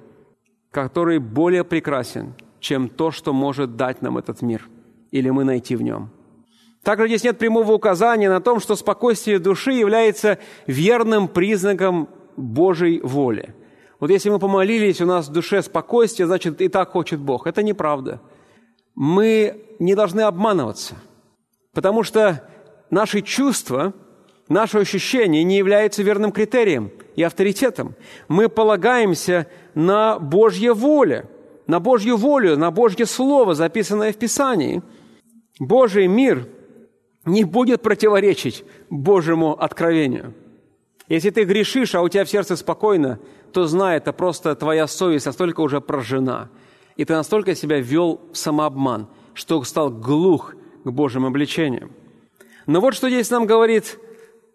который 0.72 1.20
более 1.20 1.66
прекрасен, 1.66 2.36
чем 2.62 2.88
то, 2.88 3.12
что 3.12 3.34
может 3.34 3.76
дать 3.76 4.02
нам 4.02 4.18
этот 4.18 4.42
мир, 4.42 4.70
или 5.12 5.30
мы 5.30 5.44
найти 5.44 5.76
в 5.76 5.82
нем. 5.82 6.10
Также 6.86 7.08
здесь 7.08 7.24
нет 7.24 7.40
прямого 7.40 7.74
указания 7.74 8.30
на 8.30 8.42
том, 8.42 8.60
что 8.60 8.76
спокойствие 8.76 9.40
души 9.40 9.72
является 9.72 10.38
верным 10.68 11.28
признаком 11.28 12.08
Божьей 12.38 13.02
воли. 13.02 13.56
Вот 14.00 14.12
если 14.12 14.30
мы 14.30 14.38
помолились, 14.38 15.02
у 15.02 15.08
нас 15.08 15.28
в 15.28 15.32
душе 15.32 15.64
спокойствие, 15.64 16.28
значит, 16.28 16.62
и 16.62 16.68
так 16.68 16.92
хочет 16.92 17.20
Бог. 17.20 17.48
Это 17.48 17.64
неправда. 17.64 18.22
Мы 18.94 19.66
не 19.80 19.96
должны 19.96 20.22
обманываться, 20.22 20.94
потому 21.74 22.04
что 22.04 22.48
наши 22.92 23.22
чувства, 23.24 23.94
наши 24.48 24.78
ощущения 24.78 25.44
не 25.44 25.58
являются 25.58 26.04
верным 26.04 26.32
критерием 26.32 26.92
и 27.16 27.24
авторитетом. 27.24 27.96
Мы 28.28 28.48
полагаемся 28.48 29.48
на 29.74 30.20
Божье 30.20 30.76
воле, 30.76 31.26
на 31.66 31.80
Божью 31.80 32.16
волю, 32.16 32.58
на 32.58 32.70
Божье 32.70 33.08
Слово, 33.08 33.56
записанное 33.56 34.14
в 34.14 34.18
Писании. 34.18 34.84
Божий 35.60 36.06
мир– 36.06 36.48
не 37.26 37.44
будет 37.44 37.82
противоречить 37.82 38.64
Божьему 38.90 39.54
откровению. 39.62 40.34
Если 41.08 41.30
ты 41.30 41.44
грешишь, 41.44 41.94
а 41.96 42.02
у 42.02 42.10
тебя 42.10 42.26
в 42.26 42.30
сердце 42.30 42.56
спокойно, 42.56 43.20
то 43.52 43.66
знай, 43.68 43.98
это 43.98 44.14
просто 44.14 44.56
твоя 44.56 44.88
совесть 44.88 45.26
настолько 45.26 45.62
уже 45.62 45.82
прожжена, 45.82 46.50
и 46.96 47.06
ты 47.06 47.14
настолько 47.14 47.56
себя 47.56 47.80
вел 47.80 48.22
в 48.32 48.38
самообман, 48.38 49.08
что 49.34 49.62
стал 49.64 49.90
глух 49.90 50.56
к 50.84 50.90
Божьим 50.90 51.26
обличениям. 51.26 51.92
Но 52.66 52.80
вот 52.80 52.96
что 52.96 53.10
здесь 53.10 53.30
нам 53.30 53.46
говорит 53.46 54.00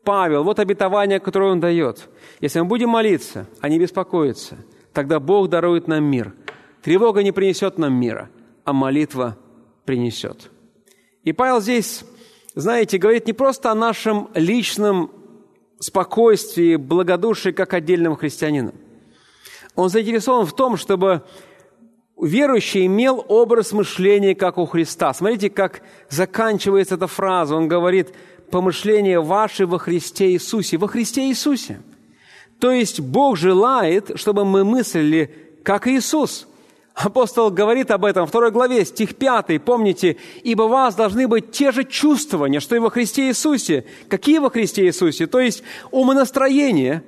Павел, 0.05 0.43
вот 0.43 0.59
обетование, 0.59 1.21
которое 1.21 1.53
он 1.53 1.61
дает. 1.61 2.09
Если 2.41 2.59
мы 2.61 2.66
будем 2.66 2.89
молиться, 2.89 3.47
а 3.61 3.68
не 3.68 3.79
беспокоиться, 3.79 4.57
тогда 4.93 5.21
Бог 5.21 5.49
дарует 5.49 5.87
нам 5.87 6.05
мир. 6.05 6.35
Тревога 6.83 7.23
не 7.23 7.33
принесет 7.33 7.79
нам 7.79 7.95
мира, 7.95 8.31
а 8.64 8.73
молитва 8.73 9.37
принесет. 9.85 10.51
И 11.23 11.33
Павел 11.33 11.61
здесь 11.61 12.05
знаете, 12.55 12.98
говорит 12.98 13.26
не 13.26 13.32
просто 13.32 13.70
о 13.70 13.74
нашем 13.74 14.28
личном 14.34 15.11
спокойствии, 15.78 16.76
благодушии, 16.76 17.51
как 17.51 17.74
отдельного 17.74 18.16
христианина. 18.16 18.74
Он 19.76 19.88
заинтересован 19.88 20.46
в 20.46 20.55
том, 20.55 20.76
чтобы 20.76 21.22
верующий 22.20 22.86
имел 22.86 23.24
образ 23.28 23.72
мышления, 23.72 24.34
как 24.34 24.59
у 24.59 24.66
Христа. 24.66 25.14
Смотрите, 25.14 25.48
как 25.48 25.82
заканчивается 26.11 26.96
эта 26.96 27.07
фраза. 27.07 27.55
Он 27.55 27.68
говорит, 27.68 28.12
помышления 28.51 29.20
ваши 29.20 29.66
во 29.66 29.78
Христе 29.78 30.32
Иисусе. 30.32 30.76
Во 30.76 30.88
Христе 30.88 31.28
Иисусе. 31.28 31.80
То 32.59 32.72
есть 32.72 33.01
Бог 33.01 33.38
желает, 33.38 34.12
чтобы 34.16 34.44
мы 34.44 34.64
мыслили, 34.64 35.34
как 35.62 35.86
Иисус– 35.86 36.46
Апостол 37.03 37.51
говорит 37.51 37.90
об 37.90 38.05
этом 38.05 38.26
в 38.26 38.28
второй 38.28 38.51
главе, 38.51 38.84
стих 38.84 39.16
5, 39.16 39.62
помните, 39.64 40.18
«Ибо 40.42 40.64
у 40.64 40.68
вас 40.68 40.94
должны 40.94 41.26
быть 41.26 41.51
те 41.51 41.72
же 41.72 41.84
чувствования, 41.84 42.61
что 42.61 42.76
и 42.76 42.78
во 42.78 42.90
Христе 42.90 43.28
Иисусе». 43.28 43.86
Какие 44.09 44.38
во 44.38 44.51
Христе 44.51 44.84
Иисусе? 44.84 45.26
То 45.26 45.40
есть 45.40 45.62
умонастроение, 45.90 47.03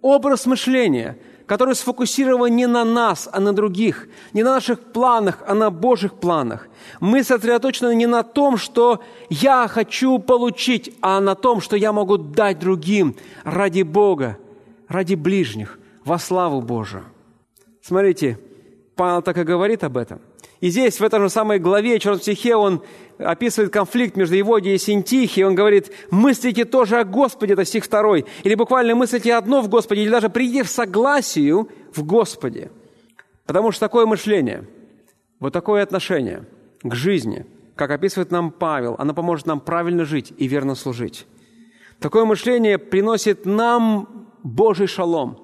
образ 0.00 0.46
мышления, 0.46 1.18
который 1.44 1.74
сфокусирован 1.74 2.56
не 2.56 2.66
на 2.66 2.84
нас, 2.84 3.28
а 3.30 3.38
на 3.38 3.52
других, 3.52 4.08
не 4.32 4.42
на 4.42 4.54
наших 4.54 4.80
планах, 4.80 5.42
а 5.46 5.54
на 5.54 5.70
Божьих 5.70 6.14
планах. 6.14 6.68
Мы 7.00 7.22
сосредоточены 7.22 7.94
не 7.94 8.06
на 8.06 8.22
том, 8.22 8.56
что 8.56 9.02
я 9.28 9.68
хочу 9.68 10.18
получить, 10.20 10.94
а 11.02 11.20
на 11.20 11.34
том, 11.34 11.60
что 11.60 11.76
я 11.76 11.92
могу 11.92 12.16
дать 12.16 12.60
другим 12.60 13.14
ради 13.44 13.82
Бога, 13.82 14.38
ради 14.88 15.16
ближних, 15.16 15.78
во 16.02 16.18
славу 16.18 16.62
Божию. 16.62 17.04
Смотрите, 17.82 18.38
Павел 18.96 19.22
так 19.22 19.38
и 19.38 19.42
говорит 19.42 19.84
об 19.84 19.96
этом. 19.96 20.20
И 20.60 20.70
здесь, 20.70 20.98
в 20.98 21.04
этой 21.04 21.20
же 21.20 21.28
самой 21.28 21.58
главе, 21.58 21.98
черном 21.98 22.20
стихе, 22.20 22.56
он 22.56 22.82
описывает 23.18 23.72
конфликт 23.72 24.16
между 24.16 24.36
Еводией 24.36 24.76
и 24.76 24.78
Синтихией. 24.78 25.46
Он 25.46 25.54
говорит, 25.54 25.92
мыслите 26.10 26.64
тоже 26.64 26.98
о 26.98 27.04
Господе, 27.04 27.52
это 27.52 27.64
стих 27.64 27.84
второй. 27.84 28.24
Или 28.44 28.54
буквально 28.54 28.94
мыслите 28.94 29.34
одно 29.34 29.60
в 29.60 29.68
Господе, 29.68 30.02
или 30.02 30.10
даже 30.10 30.30
прийти 30.30 30.62
в 30.62 30.68
согласию 30.68 31.68
в 31.94 32.02
Господе. 32.04 32.70
Потому 33.46 33.72
что 33.72 33.80
такое 33.80 34.06
мышление, 34.06 34.66
вот 35.38 35.52
такое 35.52 35.82
отношение 35.82 36.44
к 36.82 36.94
жизни, 36.94 37.44
как 37.74 37.90
описывает 37.90 38.30
нам 38.30 38.50
Павел, 38.50 38.94
оно 38.98 39.12
поможет 39.12 39.46
нам 39.46 39.60
правильно 39.60 40.04
жить 40.04 40.32
и 40.38 40.46
верно 40.46 40.76
служить. 40.76 41.26
Такое 41.98 42.24
мышление 42.24 42.78
приносит 42.78 43.44
нам 43.44 44.28
Божий 44.42 44.86
шалом– 44.86 45.40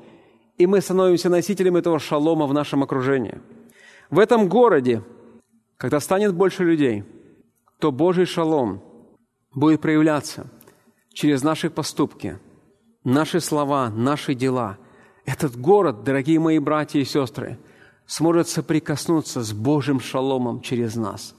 и 0.60 0.66
мы 0.66 0.82
становимся 0.82 1.30
носителями 1.30 1.78
этого 1.78 1.98
шалома 1.98 2.46
в 2.46 2.52
нашем 2.52 2.82
окружении. 2.82 3.40
В 4.10 4.18
этом 4.18 4.46
городе, 4.46 5.02
когда 5.78 6.00
станет 6.00 6.34
больше 6.34 6.64
людей, 6.64 7.02
то 7.78 7.90
Божий 7.90 8.26
шалом 8.26 8.82
будет 9.54 9.80
проявляться 9.80 10.50
через 11.14 11.42
наши 11.42 11.70
поступки, 11.70 12.38
наши 13.04 13.40
слова, 13.40 13.88
наши 13.88 14.34
дела. 14.34 14.76
Этот 15.24 15.56
город, 15.56 16.04
дорогие 16.04 16.38
мои 16.38 16.58
братья 16.58 17.00
и 17.00 17.04
сестры, 17.04 17.58
сможет 18.04 18.46
соприкоснуться 18.46 19.40
с 19.42 19.54
Божьим 19.54 19.98
шаломом 19.98 20.60
через 20.60 20.94
нас. 20.94 21.34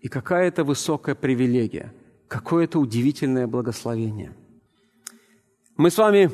И 0.00 0.08
какая 0.08 0.48
это 0.48 0.64
высокая 0.64 1.14
привилегия, 1.14 1.92
какое 2.28 2.64
это 2.64 2.78
удивительное 2.78 3.46
благословение. 3.46 4.32
Мы 5.76 5.90
с 5.90 5.98
вами 5.98 6.30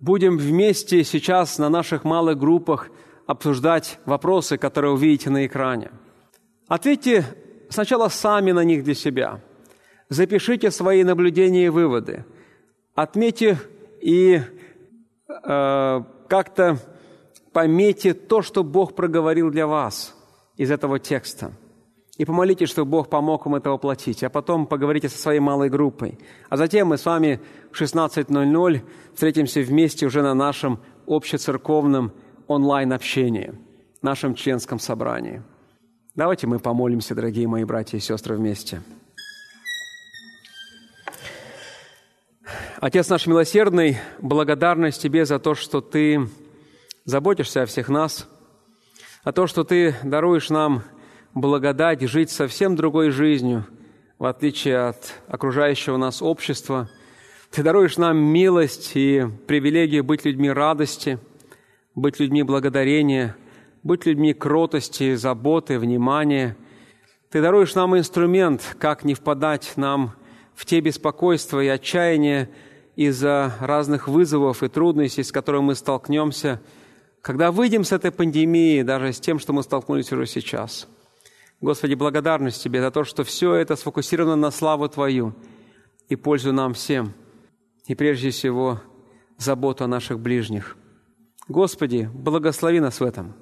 будем 0.00 0.38
вместе 0.38 1.04
сейчас 1.04 1.58
на 1.58 1.68
наших 1.68 2.04
малых 2.04 2.38
группах 2.38 2.90
обсуждать 3.26 3.98
вопросы, 4.04 4.56
которые 4.56 4.92
вы 4.92 5.00
видите 5.00 5.30
на 5.30 5.46
экране. 5.46 5.90
Ответьте 6.68 7.24
сначала 7.68 8.08
сами 8.08 8.52
на 8.52 8.64
них 8.64 8.84
для 8.84 8.94
себя. 8.94 9.40
Запишите 10.08 10.70
свои 10.70 11.02
наблюдения 11.04 11.66
и 11.66 11.70
выводы. 11.70 12.24
Отметьте 12.94 13.58
и 14.00 14.40
э, 15.28 16.02
как-то 16.28 16.78
пометьте 17.52 18.14
то, 18.14 18.42
что 18.42 18.62
Бог 18.62 18.94
проговорил 18.94 19.50
для 19.50 19.66
вас 19.66 20.14
из 20.56 20.70
этого 20.70 20.98
текста. 20.98 21.52
И 22.18 22.24
помолитесь, 22.24 22.70
чтобы 22.70 22.90
Бог 22.90 23.10
помог 23.10 23.44
вам 23.44 23.56
это 23.56 23.70
воплотить. 23.70 24.22
А 24.24 24.30
потом 24.30 24.66
поговорите 24.66 25.08
со 25.08 25.18
своей 25.18 25.40
малой 25.40 25.68
группой. 25.68 26.18
А 26.48 26.56
затем 26.56 26.88
мы 26.88 26.96
с 26.96 27.04
вами 27.04 27.40
в 27.70 27.80
16.00 27.80 28.80
встретимся 29.12 29.60
вместе 29.60 30.06
уже 30.06 30.22
на 30.22 30.32
нашем 30.32 30.80
общецерковном 31.06 32.12
онлайн-общении, 32.46 33.54
нашем 34.00 34.34
членском 34.34 34.78
собрании. 34.78 35.42
Давайте 36.14 36.46
мы 36.46 36.58
помолимся, 36.58 37.14
дорогие 37.14 37.46
мои 37.46 37.64
братья 37.64 37.98
и 37.98 38.00
сестры, 38.00 38.36
вместе. 38.36 38.80
Отец 42.80 43.10
наш 43.10 43.26
милосердный, 43.26 43.98
благодарность 44.20 45.02
Тебе 45.02 45.26
за 45.26 45.38
то, 45.38 45.54
что 45.54 45.82
Ты 45.82 46.28
заботишься 47.04 47.62
о 47.62 47.66
всех 47.66 47.90
нас, 47.90 48.26
о 49.22 49.32
том, 49.32 49.46
что 49.46 49.64
Ты 49.64 49.94
даруешь 50.02 50.48
нам 50.48 50.82
благодать 51.36 52.00
жить 52.00 52.30
совсем 52.30 52.76
другой 52.76 53.10
жизнью, 53.10 53.66
в 54.18 54.24
отличие 54.24 54.78
от 54.78 55.12
окружающего 55.28 55.98
нас 55.98 56.22
общества. 56.22 56.88
Ты 57.50 57.62
даруешь 57.62 57.98
нам 57.98 58.16
милость 58.16 58.92
и 58.94 59.26
привилегию 59.46 60.02
быть 60.02 60.24
людьми 60.24 60.50
радости, 60.50 61.18
быть 61.94 62.18
людьми 62.18 62.42
благодарения, 62.42 63.36
быть 63.82 64.06
людьми 64.06 64.32
кротости, 64.32 65.14
заботы, 65.14 65.78
внимания. 65.78 66.56
Ты 67.30 67.42
даруешь 67.42 67.74
нам 67.74 67.98
инструмент, 67.98 68.74
как 68.78 69.04
не 69.04 69.12
впадать 69.12 69.74
нам 69.76 70.14
в 70.54 70.64
те 70.64 70.80
беспокойства 70.80 71.62
и 71.62 71.68
отчаяния 71.68 72.48
из-за 72.96 73.54
разных 73.60 74.08
вызовов 74.08 74.62
и 74.62 74.68
трудностей, 74.68 75.22
с 75.22 75.32
которыми 75.32 75.64
мы 75.64 75.74
столкнемся, 75.74 76.62
когда 77.20 77.52
выйдем 77.52 77.84
с 77.84 77.92
этой 77.92 78.10
пандемии, 78.10 78.80
даже 78.80 79.12
с 79.12 79.20
тем, 79.20 79.38
что 79.38 79.52
мы 79.52 79.62
столкнулись 79.62 80.10
уже 80.12 80.24
сейчас– 80.24 80.88
Господи, 81.60 81.94
благодарность 81.94 82.62
Тебе 82.62 82.80
за 82.80 82.90
то, 82.90 83.04
что 83.04 83.24
все 83.24 83.54
это 83.54 83.76
сфокусировано 83.76 84.36
на 84.36 84.50
славу 84.50 84.88
Твою 84.88 85.34
и 86.08 86.16
пользу 86.16 86.52
нам 86.52 86.74
всем. 86.74 87.14
И 87.86 87.94
прежде 87.94 88.30
всего, 88.30 88.80
заботу 89.38 89.84
о 89.84 89.88
наших 89.88 90.20
ближних. 90.20 90.76
Господи, 91.48 92.10
благослови 92.12 92.80
нас 92.80 93.00
в 93.00 93.04
этом. 93.04 93.34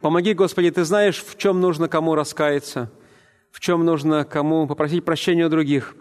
Помоги, 0.00 0.34
Господи, 0.34 0.70
Ты 0.70 0.84
знаешь, 0.84 1.22
в 1.22 1.38
чем 1.38 1.60
нужно 1.60 1.88
кому 1.88 2.14
раскаяться, 2.14 2.90
в 3.50 3.60
чем 3.60 3.84
нужно 3.84 4.24
кому 4.24 4.66
попросить 4.66 5.04
прощения 5.04 5.46
у 5.46 5.48
других, 5.48 5.94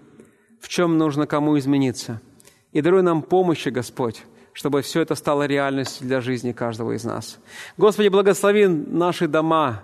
в 0.59 0.67
чем 0.67 0.97
нужно 0.97 1.27
кому 1.27 1.57
измениться. 1.57 2.19
И 2.71 2.81
даруй 2.81 3.03
нам 3.03 3.21
помощи, 3.21 3.69
Господь, 3.69 4.23
чтобы 4.51 4.81
все 4.81 5.01
это 5.01 5.15
стало 5.15 5.45
реальностью 5.45 6.07
для 6.07 6.19
жизни 6.19 6.51
каждого 6.51 6.91
из 6.93 7.03
нас. 7.03 7.39
Господи, 7.77 8.07
благослови 8.09 8.67
наши 8.67 9.27
дома, 9.27 9.83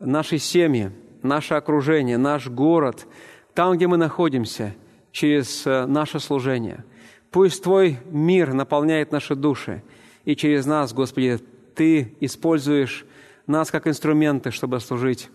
наши 0.00 0.38
семьи, 0.38 0.90
наше 1.22 1.54
окружение, 1.54 2.18
наш 2.18 2.48
город, 2.48 3.06
там, 3.54 3.76
где 3.76 3.86
мы 3.86 3.96
находимся, 3.96 4.74
через 5.12 5.66
э, 5.66 5.86
наше 5.86 6.18
служение. 6.18 6.84
Пусть 7.30 7.62
Твой 7.62 7.98
мир 8.06 8.54
наполняет 8.54 9.12
наши 9.12 9.34
души, 9.34 9.82
и 10.24 10.34
через 10.34 10.66
нас, 10.66 10.92
Господи, 10.92 11.38
Ты 11.74 12.16
используешь 12.20 13.06
нас 13.46 13.70
как 13.70 13.86
инструменты, 13.86 14.50
чтобы 14.50 14.80
служить 14.80 15.28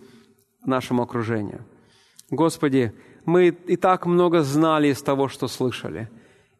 нашему 0.65 1.03
окружению. 1.03 1.65
Господи, 2.29 2.93
мы 3.25 3.47
и 3.49 3.75
так 3.75 4.05
много 4.05 4.41
знали 4.41 4.87
из 4.87 5.01
того, 5.01 5.27
что 5.27 5.47
слышали, 5.47 6.09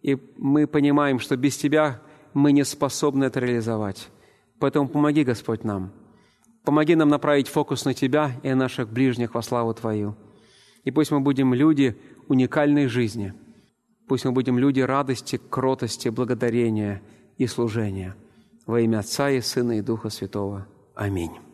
и 0.02 0.18
мы 0.38 0.68
понимаем, 0.68 1.20
что 1.20 1.36
без 1.36 1.58
Тебя 1.58 2.02
мы 2.34 2.52
не 2.52 2.64
способны 2.64 3.26
это 3.26 3.40
реализовать. 3.40 4.10
Поэтому 4.60 4.88
помоги, 4.88 5.24
Господь, 5.24 5.64
нам– 5.64 5.92
Помоги 6.66 6.96
нам 6.96 7.10
направить 7.10 7.48
фокус 7.48 7.86
на 7.86 7.94
Тебя 7.94 8.32
и 8.42 8.50
на 8.50 8.56
наших 8.56 8.90
ближних 8.90 9.36
во 9.36 9.42
славу 9.42 9.74
Твою. 9.74 10.16
И 10.84 10.92
пусть 10.92 11.12
мы 11.12 11.20
будем 11.20 11.54
люди 11.54 11.96
уникальной 12.28 12.88
жизни. 12.88 13.34
Пусть 14.08 14.26
мы 14.26 14.32
будем 14.32 14.58
люди 14.58 14.80
радости, 14.80 15.40
кротости, 15.50 16.10
благодарения 16.10 17.02
и 17.38 17.48
служения. 17.48 18.16
Во 18.66 18.80
имя 18.80 19.00
Отца 19.00 19.30
и 19.30 19.42
Сына 19.42 19.78
и 19.78 19.82
Духа 19.82 20.10
Святого. 20.10 20.68
Аминь. 20.96 21.45